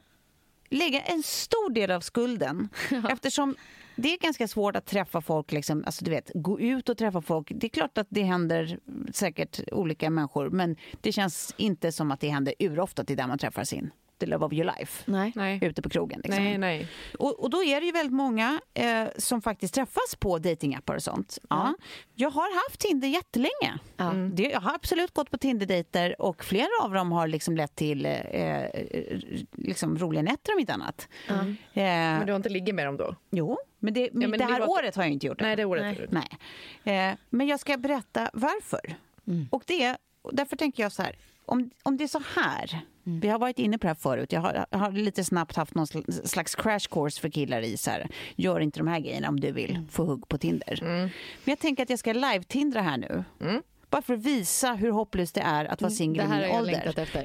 lägga 0.69 1.01
en 1.01 1.23
stor 1.23 1.69
del 1.69 1.91
av 1.91 2.01
skulden 2.01 2.69
eftersom 3.09 3.55
det 3.97 4.13
är 4.13 4.17
ganska 4.17 4.47
svårt 4.47 4.75
att 4.75 4.85
träffa 4.85 5.21
folk, 5.21 5.51
liksom, 5.51 5.83
alltså 5.85 6.05
du 6.05 6.11
vet, 6.11 6.31
gå 6.33 6.59
ut 6.59 6.89
och 6.89 6.97
träffa 6.97 7.21
folk. 7.21 7.51
Det 7.55 7.67
är 7.67 7.69
klart 7.69 7.97
att 7.97 8.07
det 8.09 8.23
händer 8.23 8.79
säkert 9.11 9.59
olika 9.71 10.09
människor 10.09 10.49
men 10.49 10.75
det 11.01 11.11
känns 11.11 11.53
inte 11.57 11.91
som 11.91 12.11
att 12.11 12.19
det 12.19 12.29
händer 12.29 12.53
urofta 12.59 13.03
till 13.03 13.17
där 13.17 13.27
man 13.27 13.37
träffar 13.37 13.63
sin 13.63 13.91
the 14.19 14.25
love 14.25 14.45
of 14.45 14.53
your 14.53 14.65
life. 14.77 15.03
Nej. 15.11 15.31
Nej. 15.35 15.59
Ute 15.61 15.81
på 15.81 15.89
krogen. 15.89 16.21
Liksom. 16.23 16.43
Nej, 16.43 16.57
nej. 16.57 16.87
Och, 17.19 17.39
och 17.39 17.49
då 17.49 17.63
är 17.63 17.79
det 17.79 17.85
ju 17.85 17.91
väldigt 17.91 18.13
många 18.13 18.61
eh, 18.73 19.05
som 19.17 19.41
faktiskt 19.41 19.73
träffas 19.73 20.15
på 20.19 20.37
datingappar 20.37 20.95
och 20.95 21.03
sånt. 21.03 21.37
Ja. 21.49 21.73
Jag 22.15 22.29
har 22.29 22.65
haft 22.69 22.79
Tinder 22.79 23.07
jättelänge. 23.07 23.79
Ja. 23.97 24.13
Det, 24.13 24.43
jag 24.43 24.59
har 24.61 24.75
absolut 24.75 25.13
gått 25.13 25.31
på 25.31 25.37
Tinder-dejter 25.37 26.21
och 26.21 26.43
flera 26.43 26.67
av 26.83 26.93
dem 26.93 27.11
har 27.11 27.27
liksom 27.27 27.57
lett 27.57 27.75
till 27.75 28.05
eh, 28.05 28.11
eh, 28.21 28.67
liksom 29.51 29.97
roliga 29.97 30.21
nätter 30.21 30.53
om 30.53 30.59
inte 30.59 30.73
annat. 30.73 31.07
Eh, 31.27 31.35
Men 31.73 32.25
du 32.25 32.31
har 32.31 32.37
inte 32.37 32.49
ligger 32.49 32.73
med 32.73 32.85
dem 32.85 32.97
då? 32.97 33.15
Jo, 33.31 33.57
men 33.79 33.93
det, 33.93 34.09
men 34.13 34.29
men 34.29 34.31
det 34.31 34.45
det 34.45 34.51
här 34.53 34.59
var- 34.59 34.67
året 34.69 34.95
har 34.95 35.03
jag 35.03 35.11
inte 35.13 35.27
gjort 35.27 35.39
det. 35.39 35.45
Nej, 35.45 35.55
det 35.55 35.65
året. 35.65 35.97
Nej. 36.11 36.27
Nej. 36.83 37.09
Eh, 37.11 37.15
men 37.29 37.47
jag 37.47 37.59
ska 37.59 37.77
berätta 37.77 38.29
varför. 38.33 38.95
Och 39.49 39.63
det, 39.67 39.97
därför 40.31 40.55
tänker 40.55 40.83
jag 40.83 40.91
så 40.91 41.01
här. 41.03 41.15
Om, 41.45 41.69
om 41.83 41.97
det 41.97 42.03
är 42.03 42.07
så 42.07 42.21
här, 42.35 42.79
vi 43.09 43.27
har 43.27 43.39
varit 43.39 43.59
inne 43.59 43.77
på 43.77 43.81
det 43.81 43.87
här 43.87 43.95
förut, 43.95 44.31
jag 44.31 44.41
har, 44.41 44.65
har 44.71 44.91
lite 44.91 45.23
snabbt 45.23 45.55
haft 45.55 45.75
någon 45.75 45.85
sl- 45.85 46.25
slags 46.27 46.55
crash 46.55 46.79
course 46.89 47.21
för 47.21 47.29
killar 47.29 47.61
i 47.61 47.77
så 47.77 47.91
här, 47.91 48.07
gör 48.35 48.59
inte 48.59 48.79
de 48.79 48.87
här 48.87 48.99
grejerna 48.99 49.29
om 49.29 49.39
du 49.39 49.51
vill 49.51 49.79
få 49.91 50.03
hugg 50.05 50.27
på 50.27 50.37
Tinder. 50.37 50.79
Men 51.43 51.51
jag 51.51 51.59
tänker 51.59 51.83
att 51.83 51.89
jag 51.89 51.99
ska 51.99 52.13
live-tindra 52.13 52.81
här 52.81 52.97
nu. 52.97 53.23
Bara 53.89 54.01
för 54.01 54.13
att 54.13 54.19
visa 54.19 54.73
hur 54.73 54.91
hopplöst 54.91 55.35
det 55.35 55.41
är 55.41 55.65
att 55.65 55.81
vara 55.81 55.91
singel 55.91 56.29
det 56.29 56.35
i 56.35 56.47
min 56.47 56.55
ålder. 56.59 56.73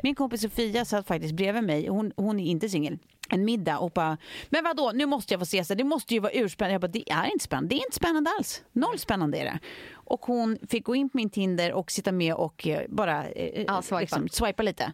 Min 0.02 0.14
kompis 0.14 0.40
Sofia 0.40 0.84
satt 0.84 1.06
faktiskt 1.06 1.34
bredvid 1.34 1.64
mig, 1.64 1.88
hon, 1.88 2.12
hon 2.16 2.40
är 2.40 2.44
inte 2.44 2.68
singel, 2.68 2.98
en 3.32 3.44
middag 3.44 3.78
och 3.78 3.90
bara, 3.90 4.18
men 4.50 4.64
vadå, 4.64 4.92
nu 4.94 5.06
måste 5.06 5.34
jag 5.34 5.40
få 5.40 5.42
ses, 5.42 5.68
det 5.68 5.84
måste 5.84 6.14
ju 6.14 6.20
vara 6.20 6.32
urspännande. 6.32 6.74
Jag 6.74 6.80
bara, 6.80 6.88
det 6.88 7.10
är 7.12 7.32
inte 7.32 7.44
spännande, 7.44 7.68
det 7.68 7.74
är 7.74 7.84
inte 7.86 7.96
spännande 7.96 8.30
alls. 8.38 8.62
Noll 8.72 8.98
spännande 8.98 9.38
är 9.38 9.44
det. 9.44 9.58
Och 9.92 10.20
hon 10.26 10.58
fick 10.68 10.84
gå 10.84 10.94
in 10.94 11.08
på 11.10 11.16
min 11.16 11.30
Tinder 11.30 11.72
och 11.72 11.90
sitta 11.90 12.12
med 12.12 12.34
och 12.34 12.66
eh, 12.66 12.80
bara 12.88 13.26
eh, 13.28 13.62
Ja, 13.66 13.82
swipa. 13.82 14.00
liksom, 14.00 14.28
swipa 14.28 14.62
lite. 14.62 14.92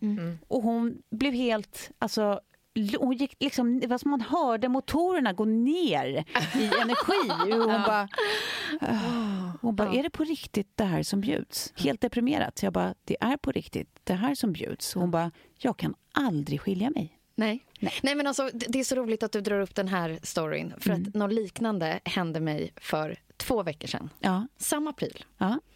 Och 0.48 0.62
hon 0.62 0.96
blev 1.10 1.32
helt, 1.32 1.90
alltså 1.98 2.40
hon 2.98 3.12
gick 3.16 3.36
liksom, 3.40 3.80
det 3.80 3.86
var 3.86 3.98
som 3.98 4.10
man 4.10 4.20
hörde 4.20 4.68
motorerna 4.68 5.32
gå 5.32 5.44
ner 5.44 6.06
i 6.06 6.64
energi. 6.82 7.52
Och 7.52 7.70
hon 7.72 7.82
bara, 7.86 8.08
"Ah." 8.80 9.52
hon 9.60 9.76
bara, 9.76 9.92
är 9.92 10.02
det 10.02 10.10
på 10.10 10.24
riktigt 10.24 10.72
det 10.74 10.84
här 10.84 11.02
som 11.02 11.20
bjuds? 11.20 11.72
Helt 11.76 12.00
deprimerat. 12.00 12.58
Så 12.58 12.66
jag 12.66 12.72
bara, 12.72 12.94
det 13.04 13.16
är 13.20 13.36
på 13.36 13.52
riktigt 13.52 13.88
det 14.04 14.14
här 14.14 14.34
som 14.34 14.52
bjuds. 14.52 14.96
Och 14.96 15.00
hon 15.02 15.10
bara, 15.10 15.30
jag 15.58 15.76
kan 15.76 15.94
aldrig 16.12 16.60
skilja 16.60 16.90
mig. 16.90 17.17
Nej. 17.38 17.64
Nej. 18.02 18.14
men 18.14 18.26
alltså, 18.26 18.50
det 18.52 18.80
är 18.80 18.84
så 18.84 18.94
roligt 18.94 19.22
att 19.22 19.32
du 19.32 19.40
drar 19.40 19.60
upp 19.60 19.74
den 19.74 19.88
här 19.88 20.18
storyn. 20.22 20.74
För 20.78 20.90
att 20.90 21.14
något 21.14 21.32
liknande 21.32 22.00
hände 22.04 22.40
mig 22.40 22.72
för 22.76 23.16
två 23.36 23.62
veckor 23.62 23.88
sedan. 23.88 24.10
Ja, 24.20 24.46
Samma 24.56 24.92
pryl. 24.92 25.24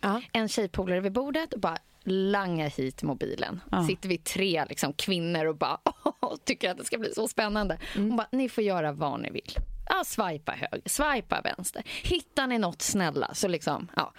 ja. 0.00 0.22
En 0.32 0.48
tjejpolare 0.48 1.00
vid 1.00 1.12
bordet 1.12 1.52
och 1.52 1.60
bara 1.60 1.78
langa 2.04 2.68
hit 2.68 3.02
mobilen. 3.02 3.60
Ja. 3.70 3.86
Sitter 3.86 4.08
vi 4.08 4.18
tre 4.18 4.64
liksom, 4.68 4.92
kvinnor 4.92 5.46
och 5.46 5.56
bara 5.56 5.78
tycker 6.44 6.70
att 6.70 6.78
det 6.78 6.84
ska 6.84 6.98
bli 6.98 7.14
så 7.14 7.28
spännande. 7.28 7.78
Hon 7.94 8.16
bara, 8.16 8.26
ni 8.32 8.48
får 8.48 8.64
göra 8.64 8.92
vad 8.92 9.20
ni 9.20 9.30
vill. 9.30 9.56
Ja, 9.95 10.05
swipa 10.05 10.53
höger, 10.53 10.80
swipa 10.86 11.40
vänster. 11.40 11.82
Hittar 12.03 12.47
ni 12.47 12.59
något 12.59 12.82
snälla 12.82 13.34
så 13.34 13.49
liksom, 13.49 13.88
ja. 13.97 14.12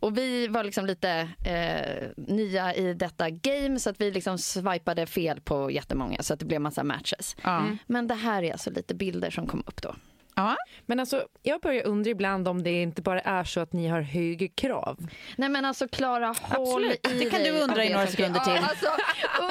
Och 0.00 0.18
vi 0.18 0.48
var 0.48 0.64
liksom 0.64 0.86
lite 0.86 1.28
eh, 1.46 2.08
nya 2.16 2.74
i 2.74 2.94
detta 2.94 3.30
game 3.30 3.78
så 3.78 3.90
att 3.90 4.00
vi 4.00 4.10
liksom 4.10 4.38
swipade 4.38 5.06
fel 5.06 5.40
på 5.40 5.70
jättemånga 5.70 6.22
så 6.22 6.34
att 6.34 6.40
det 6.40 6.46
blev 6.46 6.60
massa 6.60 6.84
matches. 6.84 7.36
Ja. 7.42 7.64
Men 7.86 8.06
det 8.06 8.14
här 8.14 8.42
är 8.42 8.52
alltså 8.52 8.70
lite 8.70 8.94
bilder 8.94 9.30
som 9.30 9.46
kom 9.46 9.62
upp 9.66 9.82
då. 9.82 9.94
ja. 10.34 10.56
Men 10.86 11.00
alltså, 11.00 11.26
jag 11.42 11.60
börjar 11.60 11.86
undra 11.86 12.10
ibland 12.10 12.48
om 12.48 12.62
det 12.62 12.82
inte 12.82 13.02
bara 13.02 13.20
är 13.20 13.44
så 13.44 13.60
att 13.60 13.72
ni 13.72 13.88
har 13.88 14.00
högre 14.00 14.48
krav. 14.48 15.06
Nej 15.36 15.48
men 15.48 15.64
alltså 15.64 15.88
Klara, 15.88 16.26
håll 16.40 16.84
Absolut. 16.84 17.06
i 17.12 17.24
Det 17.24 17.30
kan 17.30 17.40
dig 17.42 17.52
du 17.52 17.58
undra 17.58 17.84
i 17.84 17.92
några 17.92 18.06
sekunder 18.06 18.40
till. 18.40 18.52
Ja, 18.52 18.68
alltså, 18.68 18.86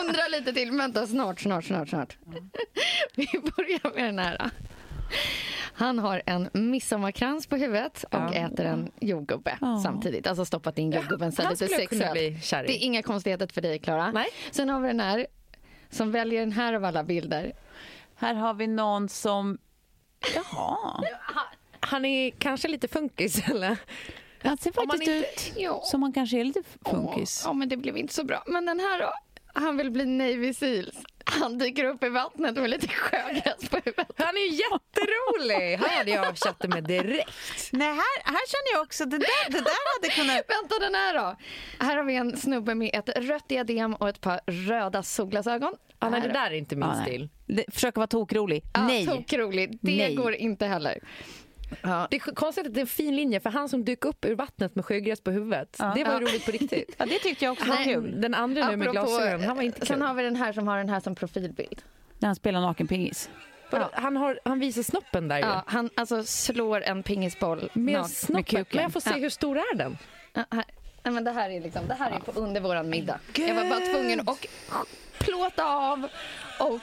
undra 0.01 0.27
lite 0.27 0.53
till. 0.53 0.71
Vänta, 0.71 1.07
snart, 1.07 1.39
snart, 1.41 1.65
snart, 1.65 1.89
snart. 1.89 2.17
Vi 3.15 3.27
börjar 3.55 3.95
med 3.95 4.03
den 4.05 4.19
här. 4.19 4.49
Han 5.77 5.99
har 5.99 6.21
en 6.25 6.49
midsommarkrans 6.53 7.47
på 7.47 7.55
huvudet 7.55 8.03
och 8.11 8.35
äter 8.35 8.65
en 8.65 8.91
jordgubbe 8.99 9.57
Ja. 9.61 9.79
samtidigt. 9.83 10.27
Alltså 10.27 10.45
stoppat 10.45 10.77
in 10.77 10.91
jordgubben 10.91 11.31
så 11.31 11.49
lite 11.49 11.67
sexuellt. 11.67 12.13
Det 12.67 12.73
är 12.73 12.83
inga 12.83 13.03
konstigheter 13.03 13.47
för 13.53 13.61
dig, 13.61 13.79
Klara. 13.79 14.11
Nej. 14.11 14.27
Sen 14.51 14.69
har 14.69 14.79
vi 14.81 14.87
den 14.87 14.99
här 14.99 15.27
som 15.89 16.11
väljer 16.11 16.39
den 16.39 16.51
här 16.51 16.73
av 16.73 16.85
alla 16.85 17.03
bilder. 17.03 17.53
Här 18.15 18.33
har 18.33 18.53
vi 18.53 18.67
någon 18.67 19.09
som... 19.09 19.57
Jaha. 20.35 20.77
Han 21.79 22.05
är 22.05 22.31
kanske 22.31 22.67
lite 22.67 22.87
funkis, 22.87 23.49
eller? 23.49 23.77
Han 24.43 24.57
ser 24.57 24.71
faktiskt 24.71 25.01
inte- 25.03 25.11
ut 25.13 25.53
Ja. 25.57 25.81
som 25.83 26.03
han 26.03 26.13
kanske 26.13 26.39
är 26.39 26.43
lite 26.43 26.63
funkis. 26.85 27.41
Ja, 27.45 27.53
men 27.53 27.69
det 27.69 27.77
blev 27.77 27.97
inte 27.97 28.13
så 28.13 28.23
bra. 28.23 28.43
Men 28.47 28.65
den 28.65 28.79
här 28.79 28.99
då? 28.99 29.13
Han 29.59 29.77
vill 29.77 29.91
bli 29.91 30.05
Navy 30.05 30.53
Seals. 30.53 30.95
Han 31.25 31.57
dyker 31.57 31.83
upp 31.83 32.03
i 32.03 32.09
vattnet 32.09 32.55
med 32.55 32.69
lite 32.69 32.87
sjögräs 32.87 33.69
på 33.69 33.77
huvudet. 33.85 34.07
Han 34.17 34.37
är 34.37 34.41
ju 34.41 34.47
jätterolig! 34.55 35.77
Han 35.77 35.89
hade 35.89 36.11
jag 36.11 36.37
chattat 36.37 36.69
med 36.69 36.83
direkt. 36.83 37.29
Nej, 37.71 37.87
här, 37.87 38.23
här 38.23 38.47
känner 38.47 38.73
jag 38.73 38.81
också, 38.81 39.05
det 39.05 39.17
där, 39.17 39.51
det 39.51 39.57
där 39.57 40.01
hade 40.01 40.13
kunnat... 40.15 40.35
Vänta, 40.61 40.79
den 40.79 40.95
här 40.95 41.13
då? 41.13 41.35
Här 41.85 41.97
har 41.97 42.03
vi 42.03 42.15
en 42.15 42.37
snubbe 42.37 42.75
med 42.75 42.89
ett 42.93 43.09
rött 43.17 43.49
diadem 43.49 43.93
och 43.93 44.09
ett 44.09 44.21
par 44.21 44.39
röda 44.47 45.03
solglasögon. 45.03 45.73
Ja, 45.99 46.09
nej, 46.09 46.21
det 46.21 46.27
där 46.27 46.51
är 46.51 46.55
inte 46.55 46.75
min 46.75 46.89
Ja, 46.89 47.01
stil. 47.01 47.29
Försöka 47.71 47.99
vara 47.99 48.07
tokrolig. 48.07 48.63
Ja, 48.73 48.87
Nej. 48.87 49.05
Tokroligt. 49.07 49.73
Det 49.81 49.97
Nej. 49.97 50.15
går 50.15 50.33
inte 50.35 50.65
heller. 50.65 50.99
Ja. 51.81 52.07
Det 52.11 52.15
är 52.15 52.19
konstigt 52.19 52.67
att 52.67 52.73
det 52.73 52.79
är 52.79 52.81
en 52.81 52.87
fin 52.87 53.15
linje 53.15 53.39
för 53.39 53.49
han 53.49 53.69
som 53.69 53.85
dök 53.85 54.05
upp 54.05 54.25
ur 54.25 54.35
vattnet 54.35 54.75
med 54.75 54.85
sjögräs 54.85 55.21
på 55.21 55.31
huvudet. 55.31 55.77
Det 55.77 55.83
var 55.83 55.95
ju 55.95 56.01
Ja. 56.03 56.19
roligt 56.19 56.45
på 56.45 56.51
riktigt. 56.51 56.95
Ja, 56.97 57.05
det 57.05 57.19
tyckte 57.19 57.45
jag 57.45 57.51
också 57.51 57.65
var 57.65 57.83
kul. 57.83 58.21
Den 58.21 58.33
andra 58.33 58.69
nu 58.69 58.75
med 58.75 58.91
glasögon, 58.91 59.43
han 59.43 59.55
var 59.55 59.63
inte 59.63 59.79
kul. 59.79 59.87
Sen 59.87 60.01
har 60.01 60.13
vi 60.13 60.23
den 60.23 60.35
här 60.35 60.53
som 60.53 60.67
har 60.67 60.77
den 60.77 60.89
här 60.89 60.99
som 60.99 61.15
profilbild. 61.15 61.81
När 62.19 62.27
han 62.27 62.35
spelar 62.35 62.61
nakenpingis. 62.61 63.29
Vadå? 63.71 63.89
Han, 63.93 64.17
har, 64.17 64.39
han 64.45 64.59
visar 64.59 64.83
snoppen 64.83 65.27
där 65.27 65.37
ju. 65.37 65.43
Ja, 65.45 65.63
han 65.67 65.89
alltså 65.95 66.23
slår 66.23 66.81
en 66.81 67.03
pingisboll 67.03 67.69
Med 67.73 68.05
snoppen. 68.07 68.43
kuken. 68.43 68.65
Men 68.71 68.83
jag 68.83 68.93
får 68.93 68.99
se 68.99 69.09
Ja. 69.09 69.15
hur 69.15 69.29
stor 69.29 69.57
är 69.57 69.75
den? 69.75 69.97
Ja. 70.33 70.43
Nej, 71.03 71.13
men 71.13 71.23
det 71.23 71.31
här 71.31 71.49
är, 71.49 71.61
liksom, 71.61 71.87
det 71.87 71.93
här 71.93 72.11
är 72.11 72.19
på 72.19 72.31
under 72.39 72.61
våran 72.61 72.89
middag. 72.89 73.19
Jag 73.35 73.55
var 73.55 73.69
bara 73.69 73.79
tvungen 73.79 74.19
att 74.29 74.45
plåta 75.19 75.65
av 75.65 76.07
och... 76.59 76.81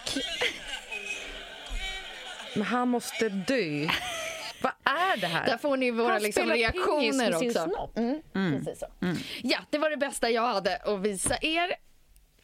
Men 2.54 2.62
han 2.66 2.88
måste 2.88 3.28
dö. 3.28 3.88
Vad 4.62 4.72
är 4.84 5.16
det 5.16 5.26
här? 5.26 5.46
Där 5.46 5.56
får 5.56 5.76
ni 5.76 5.90
våra 5.90 6.12
Han 6.12 6.22
liksom, 6.22 6.46
reaktioner 6.50 7.30
med 7.30 7.38
sin 7.38 7.48
också. 7.48 7.64
snopp. 7.64 7.98
Mm, 7.98 8.64
Precis 8.64 8.80
så. 8.80 8.86
Ja, 9.42 9.58
det 9.70 9.78
var 9.78 9.90
det 9.90 9.96
bästa 9.96 10.30
jag 10.30 10.42
hade 10.42 10.76
att 10.76 11.00
visa 11.00 11.36
er. 11.42 11.72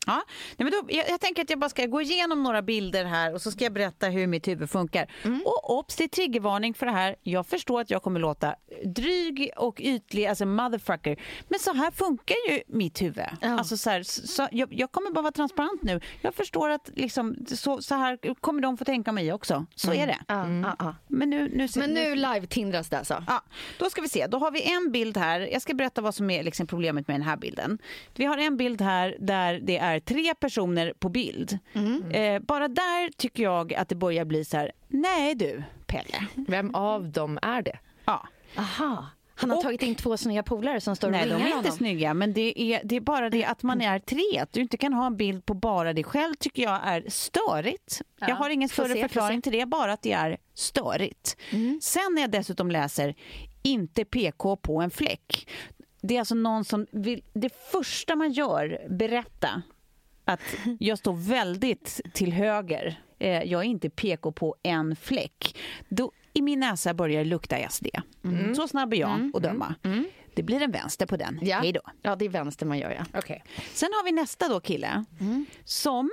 Ja, 0.09 0.23
nej 0.57 0.71
men 0.71 0.71
då, 0.71 0.95
jag, 0.95 1.11
jag 1.11 1.21
tänker 1.21 1.43
att 1.43 1.51
jag 1.51 1.59
bara 1.59 1.71
ska 1.71 1.87
gå 1.87 2.01
igenom 2.03 2.43
några 2.43 2.63
bilder 2.63 3.05
här 3.05 3.35
och 3.35 3.43
så 3.43 3.51
ska 3.51 3.65
jag 3.65 3.73
berätta 3.73 4.09
hur 4.09 4.27
mitt 4.27 4.49
huvud 4.49 4.71
funkar. 4.71 5.11
Och 5.45 5.79
obs, 5.79 5.97
det 5.97 6.05
är 6.05 6.09
triggervarning 6.09 6.75
för 6.75 6.87
det 6.87 6.93
här. 6.93 7.17
Jag 7.23 7.47
förstår 7.47 7.81
att 7.81 7.91
jag 7.91 8.03
kommer 8.03 8.21
låta 8.21 8.55
dryg 8.85 9.51
och 9.57 9.81
ytlig, 9.81 10.27
alltså 10.27 10.47
motherfucker. 10.47 11.17
Men 11.49 11.59
så 11.59 11.75
här 11.75 11.91
funkar 11.91 12.37
ju 12.51 12.63
mitt 12.67 13.03
huvud. 13.03 13.25
Alltså 13.41 13.77
så 13.77 13.91
här, 13.91 14.03
så, 14.03 14.49
jag, 14.53 14.73
jag 14.73 14.93
kommer 14.93 15.11
bara 15.11 15.23
vara 15.23 15.33
transparent 15.33 15.83
nu. 15.83 16.01
Jag 16.23 16.35
förstår 16.35 16.71
att 16.71 16.91
liksom, 16.95 17.37
så, 17.47 17.83
så 17.83 17.95
här 17.95 18.35
kommer 18.41 18.63
de 18.63 18.77
få 18.77 18.85
tänka 18.85 19.13
mig 19.13 19.33
också. 19.33 19.67
Så 19.75 19.93
är 19.93 20.07
det. 20.07 20.19
Ja, 20.29 20.49
ja, 20.49 20.77
ja. 20.79 20.95
Men 21.09 21.31
nu, 21.31 21.49
nu, 21.55 21.69
Men 21.77 21.91
nu 21.91 22.15
live-tindras 22.15 22.89
det 22.89 22.99
alltså. 22.99 23.25
Ja, 23.27 23.43
då 23.79 23.91
ska 23.91 24.03
vi 24.03 24.09
se. 24.09 24.27
Då 24.27 24.39
har 24.39 24.51
vi 24.51 24.73
en 24.73 24.93
bild 24.93 25.17
här. 25.17 25.41
Jag 25.41 25.63
ska 25.63 25.75
berätta 25.75 26.01
vad 26.01 26.15
som 26.15 26.31
är 26.31 26.43
liksom 26.43 26.67
problemet 26.67 27.09
med 27.09 27.15
den 27.15 27.23
här 27.23 27.37
bilden. 27.37 27.79
Vi 28.15 28.25
har 28.25 28.39
en 28.39 28.57
bild 28.57 28.83
här 28.83 29.17
där 29.21 29.61
det 29.63 29.79
är 29.79 29.98
tre 30.01 30.35
personer 30.35 30.93
på 30.99 31.09
bild. 31.09 31.59
Eh, 32.11 32.39
bara 32.43 32.69
där 32.69 33.11
tycker 33.17 33.43
jag 33.43 33.75
att 33.75 33.89
det 33.89 33.95
börjar 33.95 34.25
bli 34.25 34.45
så 34.45 34.57
här, 34.57 34.73
nej 34.89 35.35
du, 35.35 35.63
Pelle. 35.87 36.27
Vem 36.35 36.75
av 36.75 37.09
dem 37.13 37.39
är 37.43 37.63
det? 37.63 37.79
Ja. 38.05 38.29
Aha. 38.57 39.07
Han 39.35 39.51
har 39.51 39.57
Och- 39.57 39.63
tagit 39.63 39.83
in 39.83 39.95
två 39.95 40.17
snygga 40.17 40.43
polare 40.43 40.81
som 40.81 40.97
står 40.97 41.09
och 41.09 41.13
Nej, 41.13 41.29
de 41.29 41.35
är 41.35 41.39
inte 41.47 41.57
honom. 41.57 41.73
snygga, 41.73 42.15
men 42.15 42.33
det 42.33 42.61
är, 42.63 42.81
det 42.85 42.97
är 42.97 43.01
bara 43.01 43.31
det 43.31 43.45
att 43.45 43.63
man 43.63 43.81
är 43.81 43.99
tre. 43.99 44.39
Att 44.41 44.53
du 44.53 44.61
inte 44.61 44.77
kan 44.77 44.93
ha 44.93 45.07
en 45.07 45.17
bild 45.17 45.47
på 45.47 45.55
bara 45.55 45.93
dig 45.93 46.05
själv 46.05 46.35
tycker 46.35 46.63
jag 46.63 46.81
är 46.85 47.05
störigt. 47.09 48.03
Jag 48.21 48.35
har 48.37 48.51
ingen 48.51 48.69
större 48.69 48.93
se, 48.93 49.01
förklaring. 49.03 49.31
Mm. 49.35 49.43
till 49.43 49.53
det, 49.53 49.67
bara 49.67 49.93
att 49.93 50.03
det 50.03 50.13
är 50.13 50.37
störigt. 50.55 51.37
Sen 51.81 52.03
när 52.15 52.21
jag 52.21 52.31
dessutom 52.31 52.71
läser 52.71 53.15
inte 53.63 54.05
PK 54.05 54.57
på 54.57 54.81
en 54.81 54.91
fläck. 54.91 55.49
Det 56.01 56.15
är 56.15 56.19
alltså 56.19 56.35
någon 56.35 56.65
som 56.65 56.87
vill, 56.91 57.23
det 57.33 57.51
första 57.73 58.17
man 58.17 58.33
gör, 58.33 58.87
berätta 58.91 59.63
att 60.33 60.41
jag 60.81 60.99
står 60.99 61.13
väldigt 61.13 62.01
till 62.15 62.33
höger. 62.33 63.01
Eh, 63.19 63.43
jag 63.43 63.61
är 63.61 63.65
inte 63.65 63.91
PK 63.91 64.33
på 64.33 64.57
en 64.63 64.97
fläck. 64.97 65.57
Då, 65.89 66.13
I 66.33 66.43
min 66.43 66.61
näsa 66.61 66.95
börjar 66.95 67.25
det 67.25 67.31
lukta 67.31 67.69
SD. 67.71 67.87
Så 68.57 68.69
snabb 68.69 68.95
är 68.95 68.97
jag 68.99 69.31
att 69.35 69.43
döma. 69.43 69.75
Det 70.35 70.43
blir 70.43 70.63
en 70.63 70.71
vänster 70.71 71.07
på 71.07 71.17
den. 71.17 71.39
Ja. 71.43 71.59
Hej 71.59 71.73
då. 71.73 71.81
ja, 72.03 72.17
det 72.17 72.25
är 72.25 72.29
vänster 72.29 72.67
man 72.67 72.79
gör, 72.79 72.91
ja. 72.91 73.19
Okej. 73.19 73.45
Sen 73.75 73.89
har 73.93 74.05
vi 74.05 74.13
nästa 74.13 74.49
då 74.49 74.61
kille 74.61 75.05
Mm. 75.21 75.47
som, 75.65 76.11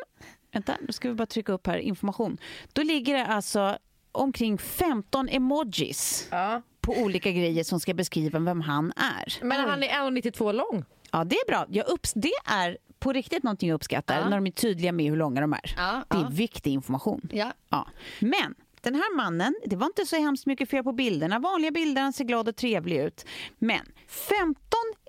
vänta 0.54 0.76
nu 0.82 0.94
ska 0.94 1.10
vi 1.10 1.14
bara 1.16 1.26
trycka 1.26 1.52
upp 1.54 1.68
här 1.68 1.78
information. 1.78 2.38
Då 2.74 2.84
ligger 2.84 3.14
det 3.14 3.26
alltså 3.26 3.78
omkring 4.12 4.58
15 4.58 5.30
emojis 5.30 6.28
Ja. 6.32 6.62
på 6.82 6.94
olika 6.98 7.32
grejer 7.32 7.64
som 7.64 7.80
ska 7.80 7.94
beskriva 7.94 8.40
vem 8.40 8.62
han 8.62 8.94
är. 8.96 9.46
Men 9.46 9.70
han 9.70 9.84
är 9.84 9.88
1,92 9.88 10.54
lång. 10.54 10.86
Ja 11.12 11.24
det 11.24 11.36
är 11.36 11.48
bra. 11.48 11.66
Jag 11.70 11.86
upps- 11.88 12.14
det 12.16 12.32
är 12.46 12.78
på 13.00 13.14
riktigt 13.14 13.44
någonting 13.44 13.70
jag 13.70 13.76
uppskattar 13.76 14.30
när 14.30 14.38
de 14.38 14.48
är 14.48 14.52
tydliga 14.52 14.92
med 14.92 15.06
hur 15.06 15.18
långa 15.18 15.42
de 15.42 15.54
är. 15.54 15.74
Ja, 15.78 16.04
det 16.10 16.18
är 16.18 16.22
ja. 16.22 16.28
viktig 16.32 16.72
information. 16.72 17.30
Ja. 17.34 17.54
Ja. 17.70 17.88
Men 18.20 18.56
den 18.82 18.96
här 18.96 19.16
mannen, 19.16 19.56
det 19.66 19.76
var 19.76 19.86
inte 19.86 20.06
så 20.06 20.16
hemskt 20.16 20.46
mycket 20.46 20.70
fel 20.70 20.84
på 20.84 20.92
bilderna. 20.92 21.40
Vanliga 21.40 21.72
bilder, 21.72 22.02
han 22.02 22.14
ser 22.14 22.24
glad 22.26 22.48
och 22.50 22.56
trevlig 22.56 22.98
ut. 22.98 23.26
Men 23.58 23.82
15 24.08 24.56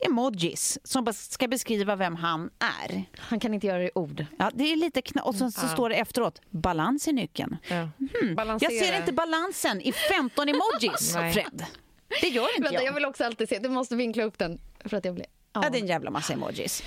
emojis 0.06 0.78
som 0.84 1.12
ska 1.12 1.48
beskriva 1.48 1.96
vem 1.96 2.16
han 2.16 2.50
är. 2.58 3.04
Han 3.18 3.40
kan 3.40 3.54
inte 3.54 3.66
göra 3.66 3.78
det 3.78 3.84
i 3.84 3.90
ord. 3.94 4.26
Ja, 4.38 4.50
det 4.54 4.72
är 4.72 4.76
lite 4.76 5.00
kna- 5.00 5.20
Och 5.20 5.34
så, 5.34 5.50
så 5.50 5.68
står 5.68 5.88
det 5.88 5.94
efteråt, 5.96 6.40
balans 6.50 7.08
är 7.08 7.12
nyckeln. 7.12 7.56
Ja. 7.68 7.88
Balansera. 8.36 8.72
Jag 8.72 8.84
ser 8.86 8.96
inte 8.96 9.12
balansen 9.12 9.80
i 9.80 9.92
15 9.92 10.48
emojis. 10.48 11.12
Fred. 11.32 11.64
Det 12.20 12.28
gör 12.28 12.42
inte 12.56 12.62
Vänta, 12.62 12.74
jag. 12.74 12.84
jag 12.84 12.92
vill 12.94 13.04
också 13.04 13.24
alltid 13.24 13.48
se. 13.48 13.58
Du 13.58 13.68
måste 13.68 13.96
vinkla 13.96 14.24
upp 14.24 14.38
den. 14.38 14.60
För 14.84 14.96
att 14.96 15.04
jag 15.04 15.14
blir... 15.14 15.26
Ja, 15.62 15.70
det 15.70 15.78
är 15.78 15.82
en 15.82 15.88
jävla 15.88 16.10
massa 16.10 16.32
emojis. 16.32 16.82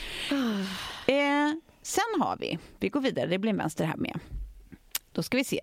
Eh, 1.08 1.52
sen 1.82 2.22
har 2.22 2.38
vi, 2.40 2.60
vi 2.80 2.90
går 2.90 3.02
vidare, 3.02 3.26
det 3.28 3.38
blir 3.38 3.52
en 3.52 3.58
vänster 3.58 3.86
här 3.86 3.98
med. 3.98 4.20
Då 5.12 5.24
ska 5.24 5.38
vi 5.38 5.44
se. 5.44 5.62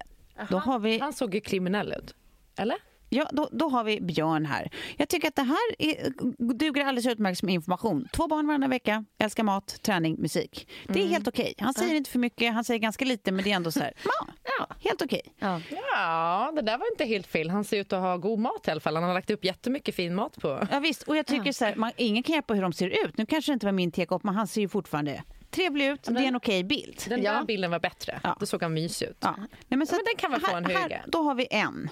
Då 0.51 0.59
har 0.59 0.79
vi, 0.79 0.99
Han 0.99 1.13
såg 1.13 1.35
ju 1.35 1.41
kriminell 1.41 1.93
ut. 1.93 2.15
Eller? 2.57 2.77
Ja, 3.09 3.29
då, 3.33 3.49
då 3.53 3.69
har 3.69 3.85
vi 3.85 4.01
Björn 4.01 4.47
här. 4.47 4.71
Jag 4.97 5.09
tycker 5.09 5.29
att 5.29 5.37
det 5.37 5.43
här 5.43 5.59
är, 5.79 6.13
duger 6.55 6.85
alldeles 6.85 7.07
utmärkt 7.07 7.39
som 7.39 7.49
information. 7.49 8.09
Två 8.13 8.27
barn 8.29 8.47
varannan 8.47 8.71
vecka, 8.71 9.05
älskar 9.19 9.43
mat, 9.45 9.83
träning, 9.83 10.17
musik. 10.19 10.69
Det 10.89 11.03
är 11.03 11.07
helt 11.07 11.29
okej. 11.29 11.55
Han 11.59 11.75
säger 11.75 11.95
inte 11.95 12.11
för 12.11 12.19
mycket, 12.19 12.55
han 12.55 12.65
säger 12.65 12.81
ganska 12.81 13.05
lite 13.05 13.33
men 13.33 13.45
det 13.45 13.53
är 13.53 13.57
ändå 13.57 13.73
så 13.73 13.81
här, 13.81 13.93
ja, 14.05 14.27
Ja. 14.59 14.67
helt 14.85 15.03
okej. 15.03 15.21
Ja. 15.39 15.61
Ja, 15.71 16.53
det 16.55 16.63
där 16.63 16.79
var 16.79 16.87
inte 16.93 17.05
helt 17.05 17.27
fel. 17.27 17.51
Han 17.51 17.65
ser 17.65 17.81
ut 17.81 17.93
att 17.93 18.01
ha 18.01 18.17
god 18.17 18.39
mat 18.39 18.69
i 18.69 18.71
alla 18.71 18.81
fall. 18.81 18.95
Han 18.97 19.05
har 19.05 19.15
lagt 19.15 19.31
upp 19.31 19.45
jättemycket 19.45 19.95
fin 19.95 20.15
mat 20.15 20.37
på. 20.41 20.67
Ja, 20.71 20.79
visst, 20.79 21.03
och 21.03 21.17
jag 21.17 21.27
tycker 21.27 21.53
så 21.53 21.65
här, 21.65 21.75
man, 21.77 21.93
ingen 21.97 22.23
kan 22.23 22.35
hjälpa 22.35 22.55
hur 22.55 22.63
de 22.63 22.73
ser 22.73 23.07
ut. 23.07 23.19
Nu 23.19 23.27
kanske 23.27 23.53
det 23.53 23.55
inte 23.55 23.67
var 23.67 23.73
min 23.73 23.93
tekopp, 23.93 24.23
men 24.25 24.35
han 24.35 24.47
ser 24.47 24.61
ju 24.61 24.69
fortfarande 24.69 25.23
trevlig 25.51 25.87
ut. 25.89 26.03
Det 26.03 26.11
är 26.21 26.25
en 26.29 26.37
okej 26.37 26.65
bild. 26.65 27.03
Den 27.09 27.23
Ja. 27.23 27.33
där 27.33 27.45
bilden 27.45 27.71
var 27.71 27.79
bättre. 27.81 28.21
Ja. 28.25 28.37
Då 28.41 28.47
såg 28.47 28.63
han 28.63 28.75
mysig 28.75 29.07
ut. 29.09 29.17
Ja. 29.21 29.35
Nej, 29.39 29.49
men 29.79 29.87
så 29.87 29.93
men 29.95 30.01
att 30.01 30.07
den 30.07 30.17
kan 30.19 30.31
väl 30.31 30.41
få 30.41 30.57
en 30.57 30.65
höga. 30.65 30.79
Här, 30.97 31.05
då 31.07 31.23
har 31.23 31.35
vi 31.35 31.47
en. 31.51 31.91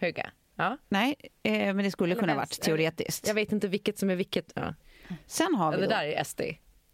Höga. 0.00 0.30
Ja. 0.58 0.76
Nej, 0.88 1.14
eh, 1.42 1.52
men 1.52 1.76
det 1.76 1.90
skulle 1.90 2.12
Eller 2.12 2.20
kunna 2.22 2.34
vänster. 2.34 2.56
varit 2.56 2.64
teoretiskt. 2.64 3.26
Jag 3.26 3.34
vet 3.34 3.52
inte 3.52 3.68
vilket 3.68 3.98
som 3.98 4.10
är 4.10 4.16
vilket. 4.16 4.52
Ja. 4.54 4.74
Sen 5.26 5.54
har 5.54 5.70
vi 5.72 5.76
det 5.76 5.82
då, 5.82 5.88
där 5.90 6.04
är 6.04 6.24
SD. 6.24 6.40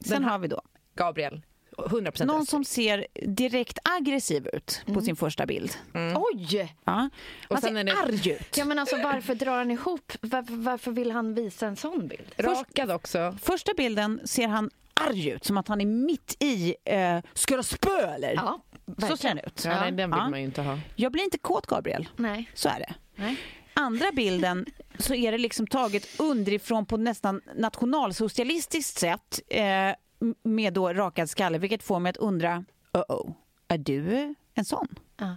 sen 0.05 0.25
har 0.25 0.39
vi 0.39 0.49
då 0.49 0.63
Gabriel. 0.95 1.43
100 1.91 2.11
procent 2.13 2.29
någon 2.29 2.47
som 2.47 2.65
ser 2.65 3.07
direkt 3.27 3.79
aggressiv 3.85 4.49
ut 4.53 4.83
på 4.87 5.01
sin 5.01 5.17
första 5.17 5.47
bild. 5.47 5.77
Oj! 6.17 6.75
Ja. 6.85 7.11
Och 7.49 7.59
sen 7.59 7.75
ser 7.75 7.81
är 7.81 7.85
det- 7.85 7.93
arg 7.93 8.31
ut. 8.33 8.57
Ja, 8.57 8.65
men 8.65 8.79
alltså, 8.79 8.97
varför 8.97 9.35
drar 9.35 9.57
han 9.59 9.71
ihop? 9.71 10.13
Varför, 10.21 10.55
varför 10.55 10.91
vill 10.91 11.11
han 11.11 11.35
visa 11.35 11.67
en 11.67 11.77
sån 11.77 12.09
bild? 12.09 12.35
Rakad 12.37 12.91
också. 12.91 13.37
Första 13.43 13.73
bilden 13.77 14.21
ser 14.25 14.49
han 14.49 14.71
arg 14.95 15.29
ut, 15.29 15.45
som 15.45 15.57
att 15.57 15.69
han 15.69 15.81
är 15.81 15.87
mitt 15.87 16.37
i 16.43 16.75
eh, 16.85 17.19
ska 17.35 17.55
jag 17.55 17.65
spö 17.65 18.01
eller? 18.15 18.35
Ja, 18.35 18.61
Så 19.09 19.17
ser 19.17 19.29
han 19.29 19.39
ut. 19.39 19.63
Ja, 19.65 19.81
nej, 19.81 19.93
den 19.93 20.11
vill 20.11 20.19
Ja. 20.21 20.29
man 20.31 20.39
ju 20.41 20.45
inte 20.47 20.63
ha. 20.63 20.79
Jag 20.97 21.13
blir 21.13 21.25
inte 21.25 21.39
kåt 21.39 21.67
Gabriel. 21.67 22.09
Nej. 22.17 22.51
Så 22.55 22.69
är 22.69 22.79
det. 22.79 22.95
Nej. 23.17 23.37
Andra 23.75 24.13
bilden 24.13 24.67
så 24.99 25.15
är 25.15 25.33
det 25.33 25.39
liksom 25.39 25.67
taget 25.67 26.21
underifrån 26.21 26.87
på 26.87 26.97
nästan 26.97 27.41
nationalsocialistiskt 27.57 28.99
sätt 28.99 29.41
eh, 29.49 29.95
med 30.43 30.73
då 30.73 30.93
rakad 30.93 31.31
skalle, 31.31 31.59
vilket 31.59 31.83
får 31.83 32.01
mig 32.01 32.11
att 32.11 32.17
undra, 32.17 32.65
uh-oh, 32.93 33.35
är 33.69 33.79
du 33.79 34.35
en 34.55 34.65
sån? 34.65 34.87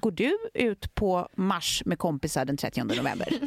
Går 0.02 0.12
du 0.12 0.38
ut 0.54 0.96
på 0.96 1.30
Mars 1.36 1.84
med 1.86 2.00
kompisar 2.00 2.46
den 2.46 2.58
30 2.58 2.84
november? 2.84 3.28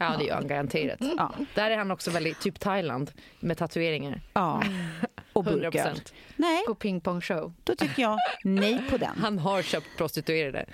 Ja, 0.00 0.16
det 0.18 0.24
gör 0.24 0.34
han 0.34 0.48
garanterat. 0.48 0.98
Ja. 1.18 1.34
Där 1.54 1.70
är 1.70 1.76
han 1.78 1.90
också 1.90 2.10
väldigt, 2.10 2.40
typ 2.40 2.60
Thailand, 2.60 3.10
med 3.40 3.58
tatueringar. 3.58 4.20
ja. 4.34 4.62
Och 5.32 5.46
100 5.46 5.70
burköl? 5.70 6.00
Nej, 6.36 6.64
På 6.66 6.74
pingpongshow. 6.74 7.52
då 7.64 7.74
tycker 7.74 8.02
jag 8.02 8.18
nej 8.44 8.82
på 8.90 8.96
den. 8.96 9.18
Han 9.18 9.38
har 9.38 9.62
köpt 9.62 9.86
prostituerade. 9.96 10.66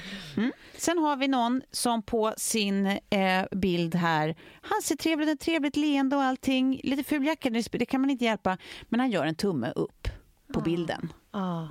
Sen 0.76 0.98
har 0.98 1.16
vi 1.16 1.28
någon 1.28 1.62
som 1.70 2.02
på 2.02 2.34
sin 2.36 2.86
eh, 2.86 3.44
bild 3.52 3.94
här, 3.94 4.36
han 4.62 4.82
ser 4.82 4.96
trevligt 4.96 5.28
ut, 5.28 5.40
trevligt 5.40 5.76
leende 5.76 6.16
och 6.16 6.22
allting. 6.22 6.80
Lite 6.84 7.04
ful 7.04 7.26
jacka, 7.26 7.50
det 7.50 7.68
det 7.72 7.86
kan 7.86 8.00
man 8.00 8.10
inte 8.10 8.24
hjälpa. 8.24 8.58
Men 8.88 9.00
han 9.00 9.10
gör 9.10 9.26
en 9.26 9.34
tumme 9.34 9.72
upp 9.76 10.08
på 10.52 10.60
bilden. 10.60 11.12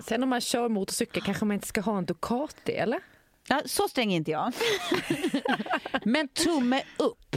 Sen 0.03 0.23
om 0.23 0.29
man 0.29 0.41
kör 0.41 0.69
motorcykel 0.69 1.21
kanske 1.23 1.45
man 1.45 1.55
inte 1.55 1.67
ska 1.67 1.81
ha 1.81 1.97
en 1.97 2.05
Ducati, 2.05 2.71
eller? 2.73 2.99
Ja, 3.47 3.61
så 3.65 3.87
sträng 3.87 4.11
är 4.13 4.15
inte 4.17 4.31
jag. 4.31 4.53
Men 6.03 6.27
tumme 6.27 6.81
upp, 6.97 7.35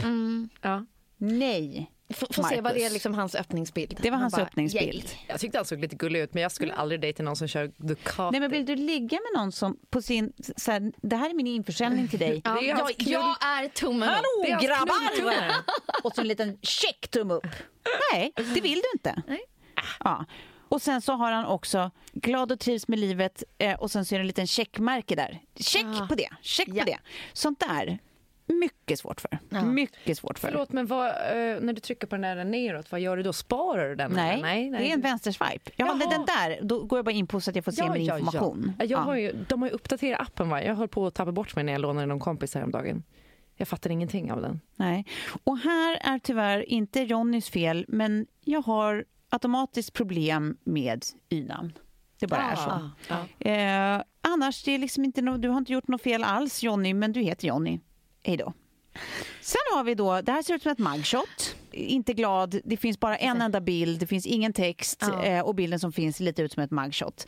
Ja. 0.61 0.85
nej. 1.17 1.89
F- 2.09 2.23
Får 2.31 2.43
se 2.43 2.61
vad 2.61 2.73
det 2.75 2.83
är 2.83 2.89
liksom 2.89 3.13
hans 3.13 3.35
öppningsbild. 3.35 3.99
Det 4.01 4.09
var 4.09 4.17
hans 4.17 4.33
bara, 4.33 4.41
öppningsbild. 4.41 5.03
yay. 5.05 5.17
Jag 5.27 5.39
tyckte 5.39 5.57
han 5.57 5.65
såg 5.65 5.79
lite 5.79 5.95
gullig 5.95 6.19
ut, 6.19 6.33
men 6.33 6.43
jag 6.43 6.51
skulle 6.51 6.73
aldrig 6.73 7.01
dejta 7.01 7.23
någon 7.23 7.35
som 7.35 7.47
kör 7.47 7.71
Ducati. 7.77 8.31
Nej 8.31 8.39
men 8.41 8.51
vill 8.51 8.65
du 8.65 8.75
ligga 8.75 9.17
med 9.19 9.41
någon 9.41 9.51
som 9.51 9.77
på 9.89 10.01
sin, 10.01 10.33
så 10.57 10.71
här, 10.71 10.91
det 11.01 11.15
här 11.15 11.29
är 11.29 11.33
min 11.33 11.47
införsäljning 11.47 12.07
till 12.07 12.19
dig. 12.19 12.41
Ja, 12.45 12.61
jag, 12.61 12.91
jag 12.97 13.35
är 13.43 13.67
tummen 13.69 14.09
upp. 14.09 14.15
Hallå 14.15 14.27
Det 14.43 14.47
är 14.51 14.53
hans 14.53 14.65
grabbar! 14.65 15.55
Och 16.03 16.15
så 16.15 16.21
en 16.21 16.27
liten 16.27 16.57
check 16.61 17.07
tumme 17.07 17.33
upp. 17.33 17.47
Nej, 18.13 18.31
det 18.35 18.61
vill 18.61 18.79
du 18.81 18.89
inte. 18.93 19.21
Nej. 19.27 19.41
Ja. 19.99 20.25
Och 20.73 20.81
sen 20.81 21.01
så 21.01 21.13
har 21.13 21.31
han 21.31 21.45
också 21.45 21.91
glad 22.13 22.51
och 22.51 22.59
trivs 22.59 22.87
med 22.87 22.99
livet 22.99 23.43
eh, 23.57 23.79
och 23.79 23.91
sen 23.91 24.05
så 24.05 24.15
är 24.15 24.19
det 24.19 24.23
en 24.23 24.27
liten 24.27 24.47
checkmärke 24.47 25.15
där. 25.15 25.39
Check 25.55 25.85
Ah. 26.01 26.07
på 26.07 26.15
det, 26.15 26.29
check 26.41 26.67
Ja. 26.67 26.83
på 26.83 26.89
det. 26.89 26.97
Sånt 27.33 27.59
där, 27.59 27.99
mycket 28.45 28.99
svårt 28.99 29.21
för. 29.21 29.39
Ja. 29.49 29.61
Mycket 29.65 30.17
svårt 30.17 30.39
för. 30.39 30.47
Förlåt, 30.47 30.71
men 30.71 30.85
vad, 30.85 31.07
eh, 31.07 31.59
när 31.61 31.73
du 31.73 31.79
trycker 31.81 32.07
på 32.07 32.15
den 32.15 32.37
där 32.37 32.45
neråt, 32.45 32.91
vad 32.91 33.01
gör 33.01 33.17
du 33.17 33.23
då? 33.23 33.33
Sparar 33.33 33.89
du 33.89 33.95
den? 33.95 34.11
Nej, 34.11 34.33
eller? 34.33 34.43
nej, 34.43 34.69
nej. 34.69 34.81
det 34.83 34.89
är 34.89 34.93
en 34.93 35.01
vänsterswipe. 35.01 35.71
Ja, 35.75 35.93
den 36.09 36.25
där, 36.25 36.59
då 36.61 36.83
går 36.83 36.97
jag 36.97 37.05
bara 37.05 37.11
in 37.11 37.27
på 37.27 37.41
så 37.41 37.49
att 37.49 37.55
jag 37.55 37.65
får 37.65 37.71
se 37.71 37.89
min 37.89 38.01
information. 38.01 38.73
Ja. 38.79 38.85
Jag 38.85 38.97
har 38.97 39.15
ju, 39.15 39.45
de 39.49 39.61
har 39.61 39.69
ju 39.69 39.75
uppdaterat 39.75 40.21
appen. 40.21 40.49
Va? 40.49 40.63
Jag 40.63 40.75
höll 40.75 40.87
på 40.87 41.07
att 41.07 41.13
tappa 41.13 41.31
bort 41.31 41.55
mig 41.55 41.63
när 41.63 41.73
jag 41.73 41.81
lånade 41.81 42.05
någon 42.07 42.19
kompis 42.19 42.55
häromdagen. 42.55 43.03
Jag 43.55 43.67
fattar 43.67 43.89
ingenting 43.89 44.31
av 44.31 44.41
den. 44.41 44.59
Nej. 44.75 45.05
Och 45.43 45.57
här 45.57 45.97
är 46.01 46.19
tyvärr 46.19 46.69
inte 46.69 47.05
Ronnys 47.05 47.49
fel, 47.49 47.85
men 47.87 48.27
jag 48.45 48.61
har 48.61 49.05
automatiskt 49.33 49.93
problem 49.93 50.57
med 50.63 51.05
y-namn. 51.29 51.73
Det 52.19 52.27
bara 52.27 52.41
är 52.41 52.55
så. 52.55 52.89
Ja. 53.07 53.49
Eh, 53.49 54.01
annars, 54.21 54.63
det 54.63 54.71
är 54.71 54.79
liksom 54.79 55.05
inte 55.05 55.21
no- 55.21 55.37
du 55.37 55.49
har 55.49 55.57
inte 55.57 55.73
gjort 55.73 55.87
något 55.87 56.01
fel 56.01 56.23
alls 56.23 56.63
Jonny, 56.63 56.93
men 56.93 57.11
du 57.11 57.21
heter 57.21 57.47
Jonny. 57.47 57.79
Hej 58.23 58.37
då. 58.37 58.53
Sen 59.41 59.59
har 59.75 59.83
vi 59.83 59.95
då, 59.95 60.21
det 60.21 60.31
här 60.31 60.41
ser 60.41 60.53
ut 60.53 60.63
som 60.63 60.71
ett 60.71 60.79
mugshot. 60.79 61.55
Inte 61.71 62.13
glad, 62.13 62.59
det 62.65 62.77
finns 62.77 62.99
bara 62.99 63.17
en 63.17 63.41
enda 63.41 63.61
bild, 63.61 63.99
det 63.99 64.07
finns 64.07 64.25
ingen 64.25 64.53
text 64.53 64.99
Ja. 65.01 65.23
eh, 65.23 65.41
och 65.45 65.55
bilden 65.55 65.79
som 65.79 65.91
finns 65.91 66.17
ser 66.17 66.23
lite 66.23 66.41
ut 66.41 66.51
som 66.53 66.63
ett 66.63 66.71
mugshot. 66.71 67.27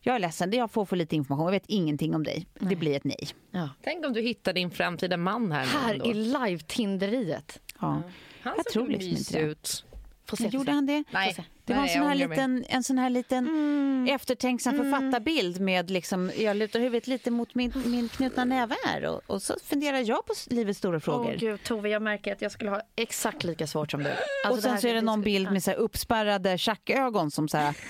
Jag 0.00 0.14
är 0.14 0.18
ledsen, 0.18 0.52
jag 0.52 0.70
får 0.70 0.84
för 0.84 0.96
lite 0.96 1.16
information, 1.16 1.44
jag 1.46 1.52
vet 1.52 1.66
ingenting 1.66 2.14
om 2.14 2.24
dig. 2.24 2.46
Det 2.60 2.76
blir 2.76 2.96
ett 2.96 3.04
nej. 3.04 3.28
Ja. 3.50 3.68
Tänk 3.82 4.06
om 4.06 4.12
du 4.12 4.20
hittar 4.20 4.52
din 4.52 4.70
framtida 4.70 5.16
man 5.16 5.52
här. 5.52 5.64
Här 5.66 6.06
i 6.06 6.14
live-tinderiet. 6.14 7.60
Ja. 7.80 8.02
Han 8.42 8.52
jag 8.56 8.56
såg 8.56 8.72
tror 8.72 8.86
liksom 8.88 9.10
inte 9.10 9.32
det. 9.32 9.40
ut. 9.40 9.84
Får 10.28 10.36
se, 10.36 10.48
gjorde 10.48 10.64
se. 10.66 10.72
han 10.72 10.86
det? 10.86 11.04
Nej. 11.10 11.36
Det 11.64 11.74
var 11.74 11.82
en 11.82 11.88
sån, 11.88 12.02
här 12.02 12.14
liten, 12.14 12.64
en 12.68 12.82
sån 12.82 12.98
här 12.98 13.10
liten 13.10 13.48
Mm. 13.48 14.14
eftertänksam 14.14 14.76
författarbild 14.76 15.60
med 15.60 15.90
liksom, 15.90 16.30
jag 16.36 16.56
lutar 16.56 16.80
huvudet 16.80 17.06
lite 17.06 17.30
mot 17.30 17.54
min, 17.54 17.72
min 17.86 18.08
knutna 18.08 18.44
näve 18.44 18.74
här 18.84 19.04
och, 19.04 19.20
och 19.26 19.42
så 19.42 19.54
funderar 19.64 19.98
jag 19.98 20.26
på 20.26 20.34
livets 20.46 20.78
stora 20.78 21.00
frågor. 21.00 21.30
Åh 21.34 21.38
gud 21.38 21.62
Tove, 21.62 21.88
jag 21.88 22.02
märker 22.02 22.32
att 22.32 22.42
jag 22.42 22.52
skulle 22.52 22.70
ha 22.70 22.82
exakt 22.96 23.44
lika 23.44 23.66
svårt 23.66 23.90
som 23.90 24.02
du. 24.02 24.10
Alltså, 24.10 24.50
och 24.50 24.62
sen 24.62 24.80
så 24.80 24.88
är 24.88 24.94
det 24.94 25.00
någon 25.00 25.22
bild 25.22 25.52
med 25.52 25.62
så 25.62 25.70
här 25.70 25.78
uppspärrade 25.78 26.58
tjackögon 26.58 27.30
som 27.30 27.48
så 27.48 27.56
här, 27.56 27.74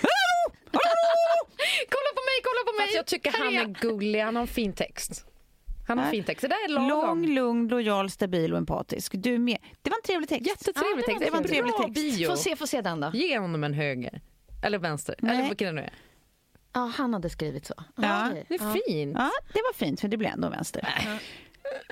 Kolla 1.88 2.10
på 2.14 2.22
mig, 2.28 2.38
kolla 2.44 2.72
på 2.72 2.78
mig! 2.78 2.86
Fast 2.86 2.96
jag 2.96 3.06
tycker 3.06 3.32
han 3.38 3.54
är 3.54 3.62
är 3.62 3.66
gullig. 3.66 4.20
Han 4.20 4.36
har 4.36 4.42
en 4.42 4.48
fin 4.48 4.72
text. 4.72 5.24
Han 5.88 5.98
har 5.98 6.10
fin 6.10 6.24
text. 6.24 6.42
Det 6.42 6.48
där 6.48 6.64
är 6.64 6.68
lagom. 6.68 6.88
lång, 6.88 7.26
lugn, 7.26 7.68
lojal, 7.68 8.10
stabil 8.10 8.52
och 8.52 8.58
empatisk. 8.58 9.12
Du 9.16 9.38
med. 9.38 9.58
Det 9.82 9.90
var 9.90 9.96
en 9.96 10.02
trevlig 10.02 10.28
text. 10.28 10.46
Jättetrevlig 10.46 10.90
Ja, 10.92 10.96
det 10.96 11.02
text. 11.02 11.20
var 11.20 11.26
Det 11.26 11.30
var 11.30 11.38
en 11.38 11.44
trevlig 11.44 11.74
text. 11.76 11.94
bio. 11.94 12.26
Få 12.30 12.36
se, 12.36 12.56
få 12.56 12.66
se 12.66 12.80
den 12.80 13.00
då. 13.00 13.10
Ge 13.14 13.38
honom 13.38 13.64
en 13.64 13.74
höger. 13.74 14.20
Eller 14.62 14.78
vänster. 14.78 15.14
Nej. 15.18 15.36
Eller 15.36 15.48
vilken 15.48 15.66
det 15.66 15.72
nu 15.72 15.80
är. 15.86 15.92
Ja, 16.72 16.92
han 16.96 17.14
hade 17.14 17.30
skrivit 17.30 17.66
så. 17.66 17.74
Ja. 17.96 18.30
Det 18.48 18.54
är 18.54 18.72
fint. 18.72 19.16
Ja, 19.18 19.30
det 19.52 19.60
var 19.68 19.74
fint 19.74 20.00
för 20.00 20.08
det 20.08 20.16
blev 20.16 20.32
ändå 20.32 20.48
vänster. 20.48 20.88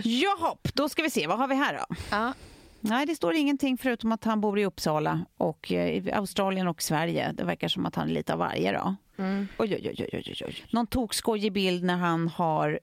Jaha, 0.03 0.57
då 0.75 0.89
ska 0.89 1.03
vi 1.03 1.11
se. 1.11 1.27
Vad 1.27 1.39
har 1.39 1.49
vi 1.49 1.55
här 1.55 1.75
då? 1.89 1.95
Ja. 2.11 2.33
Nej, 2.81 3.07
det 3.07 3.15
står 3.15 3.35
ingenting 3.35 3.79
förutom 3.79 4.13
att 4.13 4.25
han 4.25 4.41
bor 4.41 4.59
i 4.59 4.65
Uppsala 4.65 5.21
och 5.37 5.73
eh, 5.73 5.89
i 6.07 6.13
Australien 6.13 6.69
och 6.69 6.83
Sverige. 6.83 7.33
Det 7.33 7.45
verkar 7.45 7.69
som 7.69 7.87
att 7.87 7.95
han 7.95 8.09
är 8.09 8.13
lite 8.13 8.33
av 8.33 8.39
varje 8.39 8.73
då. 8.73 8.97
Oj, 9.19 9.47
oj, 9.59 9.81
oj, 9.99 10.09
oj, 10.13 10.23
oj, 10.27 10.35
oj. 10.47 10.65
Någon 10.71 10.87
tokskojig 10.87 11.53
bild 11.53 11.85
när 11.85 11.97
han 11.97 12.29
har 12.29 12.81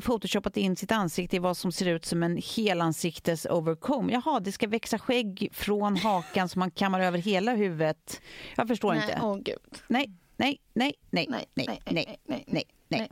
photoshopat 0.00 0.56
in 0.56 0.76
sitt 0.76 0.92
ansikte 0.92 1.36
i 1.36 1.38
vad 1.38 1.56
som 1.56 1.72
ser 1.72 1.86
ut 1.86 2.04
som 2.04 2.22
en 2.22 2.36
helansiktes 2.56 3.46
overcomb. 3.50 4.10
Jaha, 4.10 4.40
det 4.40 4.52
ska 4.52 4.68
växa 4.68 4.98
skägg 4.98 5.48
från 5.52 5.96
hakan 5.96 6.48
som 6.48 6.60
man 6.60 6.70
kammar 6.70 7.00
över 7.00 7.18
hela 7.18 7.54
huvudet. 7.54 8.20
Jag 8.56 8.68
förstår 8.68 8.94
Nej, 8.94 9.02
inte. 9.02 9.20
åh 9.22 9.36
gud. 9.36 9.82
Nej, 9.88 10.10
nej, 10.36 10.60
nej, 10.72 10.94
nej, 11.10 11.26
nej, 11.28 11.46
nej, 11.54 11.80
nej, 12.24 12.44
nej, 12.48 12.64
nej. 12.88 13.10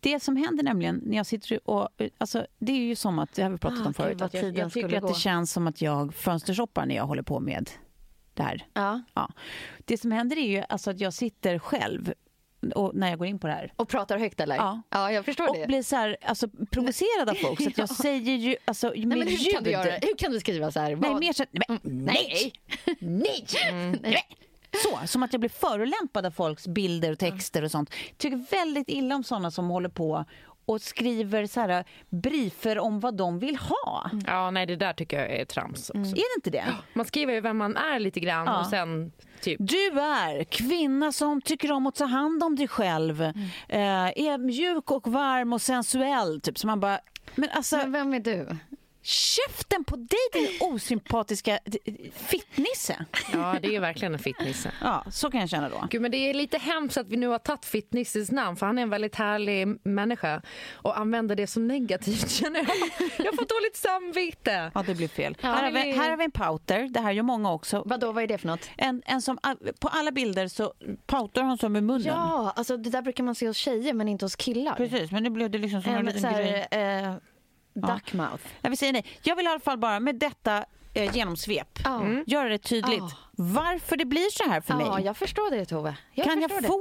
Det 0.00 0.20
som 0.20 0.36
händer 0.36 0.64
nämligen 0.64 1.00
när 1.06 1.16
jag 1.16 1.26
sitter 1.26 1.70
och... 1.70 1.88
Alltså, 2.18 2.46
det 2.58 2.72
är 2.72 2.76
ju 2.76 2.94
som 2.96 3.18
att, 3.18 3.32
det 3.34 3.42
har 3.42 3.50
vi 3.50 3.58
pratat 3.58 3.80
Ah, 3.80 3.86
om 3.86 3.94
förut, 3.94 4.22
att 4.22 4.34
jag, 4.34 4.58
jag 4.58 4.72
tycker 4.72 4.86
att 4.96 5.02
det 5.02 5.08
gå. 5.08 5.14
känns 5.14 5.52
som 5.52 5.66
att 5.66 5.82
jag 5.82 6.14
fönstershoppar 6.14 6.86
när 6.86 6.94
jag 6.94 7.06
håller 7.06 7.22
på 7.22 7.40
med 7.40 7.70
det 8.34 8.42
här. 8.42 8.66
Ja. 8.74 9.02
Ja. 9.14 9.30
Det 9.84 9.98
som 9.98 10.12
händer 10.12 10.36
är 10.38 10.48
ju 10.48 10.64
alltså 10.68 10.90
att 10.90 11.00
jag 11.00 11.12
sitter 11.14 11.58
själv 11.58 12.12
och, 12.74 12.94
när 12.94 13.10
jag 13.10 13.18
går 13.18 13.28
in 13.28 13.38
på 13.38 13.46
det 13.46 13.52
här. 13.52 13.72
Och 13.76 13.88
pratar 13.88 14.18
högt 14.18 14.40
eller? 14.40 14.56
Ja. 14.56 14.82
ja 14.90 15.12
jag 15.12 15.24
förstår 15.24 15.48
Och 15.48 15.56
det. 15.56 15.66
blir 15.66 15.82
så 15.82 15.96
här, 15.96 16.16
alltså, 16.22 16.48
provocerad 16.70 17.28
av 17.30 17.34
folk. 17.34 17.62
Så 17.62 17.68
att 17.68 17.78
jag 17.78 17.88
Ja. 17.90 17.94
säger 17.94 18.34
ju 18.36 18.56
alltså, 18.64 18.88
Nej, 18.96 19.06
men 19.06 19.22
hur 19.22 19.26
ljud. 19.28 19.54
kan 19.54 19.64
du 19.64 19.70
göra? 19.70 19.90
Hur 20.02 20.16
kan 20.18 20.32
du 20.32 20.40
skriva 20.40 20.70
så 20.70 20.80
här? 20.80 20.96
Nej, 20.96 21.10
Vad- 21.10 21.20
mer 21.20 21.32
så, 21.32 21.44
nej, 21.50 21.64
men, 21.68 21.78
nej, 22.04 22.52
nej, 23.00 23.46
nej. 24.02 24.24
Så, 24.82 25.06
som 25.06 25.22
att 25.22 25.32
jag 25.32 25.40
blir 25.40 25.50
förolämpad 25.50 26.26
av 26.26 26.30
folks 26.30 26.66
bilder 26.68 27.12
och 27.12 27.18
texter 27.18 27.64
och 27.64 27.70
sånt. 27.70 27.90
Tycker 28.16 28.36
väldigt 28.50 28.88
illa 28.88 29.14
om 29.14 29.24
såna 29.24 29.50
som 29.50 29.68
håller 29.68 29.88
på 29.88 30.24
och 30.66 30.80
skriver 30.80 31.46
så 31.46 31.60
här 31.60 31.84
briefer 32.10 32.78
om 32.78 33.00
vad 33.00 33.16
de 33.16 33.38
vill 33.38 33.56
ha. 33.56 34.10
Ja, 34.26 34.50
nej, 34.50 34.66
det 34.66 34.76
där 34.76 34.92
tycker 34.92 35.18
jag 35.20 35.30
är 35.30 35.44
trams 35.44 35.90
också. 35.90 35.98
Är 36.00 36.14
det 36.14 36.36
inte 36.38 36.50
det? 36.50 36.64
Man 36.94 37.06
skriver 37.06 37.32
ju 37.32 37.40
vem 37.40 37.56
man 37.56 37.76
är 37.76 38.00
lite 38.00 38.20
grann 38.20 38.46
Ja. 38.46 38.60
och 38.60 38.66
sen 38.66 39.12
typ... 39.40 39.56
Du 39.60 39.86
är 40.00 40.44
kvinna 40.44 41.12
som 41.12 41.40
tycker 41.40 41.72
om 41.72 41.86
att 41.86 41.94
ta 41.94 42.04
hand 42.04 42.42
om 42.42 42.56
dig 42.56 42.68
själv. 42.68 43.22
Eh, 43.22 43.32
är 43.68 44.38
mjuk 44.38 44.90
och 44.90 45.08
varm 45.08 45.52
och 45.52 45.62
sensuell. 45.62 46.40
Typ. 46.40 46.58
Så 46.58 46.66
man 46.66 46.80
bara, 46.80 46.98
men 47.34 47.48
alltså 47.52 47.76
Men 47.76 47.92
vem 47.92 48.14
är 48.14 48.20
du? 48.20 48.56
Käften 49.02 49.84
på 49.84 49.96
dig 49.96 50.18
din 50.32 50.48
osympatiska 50.60 51.58
fittnisse. 52.14 53.04
Ja, 53.32 53.56
det 53.62 53.68
är 53.68 53.72
ju 53.72 53.78
verkligen 53.78 54.12
en 54.12 54.18
fitnisse. 54.18 54.72
Ja, 54.80 55.04
så 55.10 55.30
kan 55.30 55.40
jag 55.40 55.48
känna 55.48 55.68
då. 55.68 55.86
Gud, 55.90 56.02
men 56.02 56.10
det 56.10 56.16
är 56.16 56.34
lite 56.34 56.58
hemskt 56.58 56.96
att 56.96 57.08
vi 57.08 57.16
nu 57.16 57.26
har 57.26 57.38
tagit 57.38 57.64
Fitnisses 57.64 58.30
namn 58.30 58.56
för 58.56 58.66
han 58.66 58.78
är 58.78 58.82
en 58.82 58.90
väldigt 58.90 59.14
härlig 59.14 59.78
människa 59.82 60.42
och 60.74 60.98
använder 60.98 61.36
det 61.36 61.46
som 61.46 61.68
negativt 61.68 62.30
känner 62.30 62.58
jag. 62.60 62.68
Jag 63.26 63.34
får 63.34 63.60
dåligt 63.60 63.76
samvete. 63.76 64.70
Ja, 64.74 64.82
det 64.86 64.94
blir 64.94 65.08
fel. 65.08 65.36
Ja, 65.40 65.48
här, 65.48 65.64
har 65.64 65.70
vi, 65.70 65.92
här 65.92 66.10
har 66.10 66.16
vi 66.16 66.24
en 66.24 66.30
pouter. 66.30 66.88
Det 66.90 67.00
här 67.00 67.12
gör 67.12 67.22
många 67.22 67.52
också. 67.52 67.82
Vadå, 67.86 68.12
vad 68.12 68.22
är 68.22 68.26
det 68.28 68.38
för 68.38 68.48
något? 68.48 68.70
En, 68.76 69.02
en 69.06 69.22
som, 69.22 69.38
på 69.80 69.88
alla 69.88 70.12
bilder 70.12 70.48
så 70.48 70.72
poutar 71.06 71.42
hon 71.42 71.58
så 71.58 71.68
med 71.68 71.84
munnen. 71.84 72.06
Ja, 72.06 72.52
alltså 72.56 72.76
det 72.76 72.90
där 72.90 73.02
brukar 73.02 73.24
man 73.24 73.34
se 73.34 73.46
hos 73.48 73.56
tjejer 73.56 73.92
men 73.94 74.08
inte 74.08 74.24
hos 74.24 74.36
killar. 74.36 74.74
Precis, 74.74 75.10
men 75.10 75.22
nu 75.22 75.30
blev 75.30 75.50
det 75.50 75.58
liksom 75.58 75.82
som 75.82 75.92
en 75.92 75.98
En 75.98 76.06
liten 76.06 76.20
så 76.20 76.28
grej. 76.38 76.66
här, 76.70 77.04
eh, 77.12 77.14
duckmouth. 77.74 78.44
Jag 78.60 78.70
vill 78.70 78.78
säga 78.78 78.92
nej. 78.92 79.06
Jag 79.22 79.36
vill 79.36 79.46
i 79.46 79.48
alla 79.48 79.60
fall 79.60 79.78
bara 79.78 80.00
med 80.00 80.14
detta 80.14 80.64
eh, 80.94 81.16
genomsvep 81.16 81.78
Ja. 81.84 82.02
göra 82.26 82.48
det 82.48 82.58
tydligt 82.58 82.98
Ja. 83.00 83.10
varför 83.32 83.96
det 83.96 84.04
blir 84.04 84.30
så 84.30 84.50
här 84.50 84.60
för 84.60 84.80
Ja, 84.80 84.94
mig. 84.96 85.04
jag 85.04 85.16
förstår 85.16 85.50
det 85.50 85.64
Tove. 85.66 85.96
Jag 86.12 86.26
kan 86.26 86.40
jag 86.40 86.50
det. 86.50 86.62
få 86.66 86.80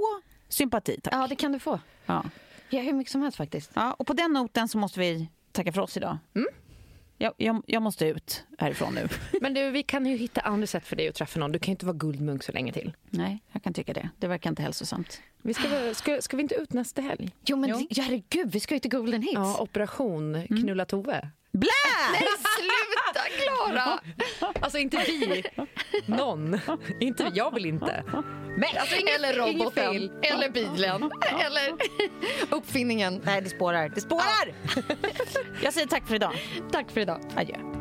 sympati, 0.49 0.99
tack? 1.03 1.13
Ja, 1.13 1.27
det 1.27 1.35
kan 1.35 1.51
du 1.51 1.59
få. 1.59 1.79
Ja. 2.05 2.23
Ja, 2.69 2.81
hur 2.81 2.93
mycket 2.93 3.11
som 3.11 3.21
helst 3.21 3.37
faktiskt. 3.37 3.71
Ja, 3.73 3.93
och 3.93 4.07
på 4.07 4.13
den 4.13 4.33
noten 4.33 4.67
så 4.67 4.77
måste 4.77 4.99
vi 4.99 5.27
tacka 5.51 5.71
för 5.71 5.81
oss 5.81 5.97
idag. 5.97 6.17
Mm. 6.35 6.47
Jag, 7.21 7.33
jag, 7.37 7.63
jag 7.67 7.81
måste 7.81 8.05
ut 8.05 8.43
härifrån 8.57 8.93
nu. 8.95 9.07
Men 9.41 9.53
du, 9.53 9.69
vi 9.71 9.83
kan 9.83 10.05
ju 10.05 10.17
hitta 10.17 10.41
andra 10.41 10.67
sätt 10.67 10.85
för 10.87 10.95
dig 10.95 11.07
att 11.07 11.15
träffa 11.15 11.39
någon. 11.39 11.51
Du 11.51 11.59
kan 11.59 11.67
ju 11.67 11.71
inte 11.71 11.85
vara 11.85 11.97
guldmunk 11.97 12.43
så 12.43 12.51
länge 12.51 12.73
till. 12.73 12.93
Nej, 13.09 13.43
jag 13.51 13.63
kan 13.63 13.73
tycka 13.73 13.93
det. 13.93 14.09
Det 14.19 14.27
verkar 14.27 14.49
inte 14.49 14.61
hälsosamt. 14.61 15.21
Vi 15.41 15.53
ska, 15.53 15.67
väl- 15.67 15.95
ska, 15.95 16.21
ska 16.21 16.37
vi 16.37 16.43
inte 16.43 16.55
ut 16.55 16.73
nästa 16.73 17.01
helg? 17.01 17.29
Jo, 17.45 17.57
men 17.57 17.69
Jo. 17.69 17.87
herregud, 17.97 18.51
vi 18.51 18.59
ska 18.59 18.73
ju 18.73 18.79
till 18.79 18.91
Golden 18.91 19.21
Hits. 19.21 19.33
Ja, 19.33 19.57
operation 19.61 20.47
Knulla 20.47 20.85
Tove. 20.85 21.29
Blä! 21.53 21.71
Nej, 22.11 22.27
sluta! 22.57 23.21
Klara! 23.43 23.99
Alltså 24.61 24.77
inte 24.77 24.97
vi. 25.07 25.43
Någon. 26.05 26.59
Inte 26.99 27.23
vi. 27.23 27.29
Jag 27.33 27.53
vill 27.53 27.65
inte. 27.65 28.03
Men 28.57 28.69
alltså 28.79 28.95
inget, 28.95 29.15
Eller 29.15 29.33
roboten, 29.33 30.11
eller 30.21 30.49
bilen, 30.49 31.11
eller 31.45 31.73
uppfinningen. 32.55 33.21
Nej, 33.23 33.41
det 33.41 33.49
spårar. 33.49 33.89
Det 33.89 34.01
spårar! 34.01 34.53
Jag 35.63 35.73
säger 35.73 35.87
tack 35.87 36.07
för 36.07 36.15
idag. 36.15 36.33
Tack 36.71 36.91
för 36.91 37.01
idag. 37.01 37.21
Adjö. 37.35 37.80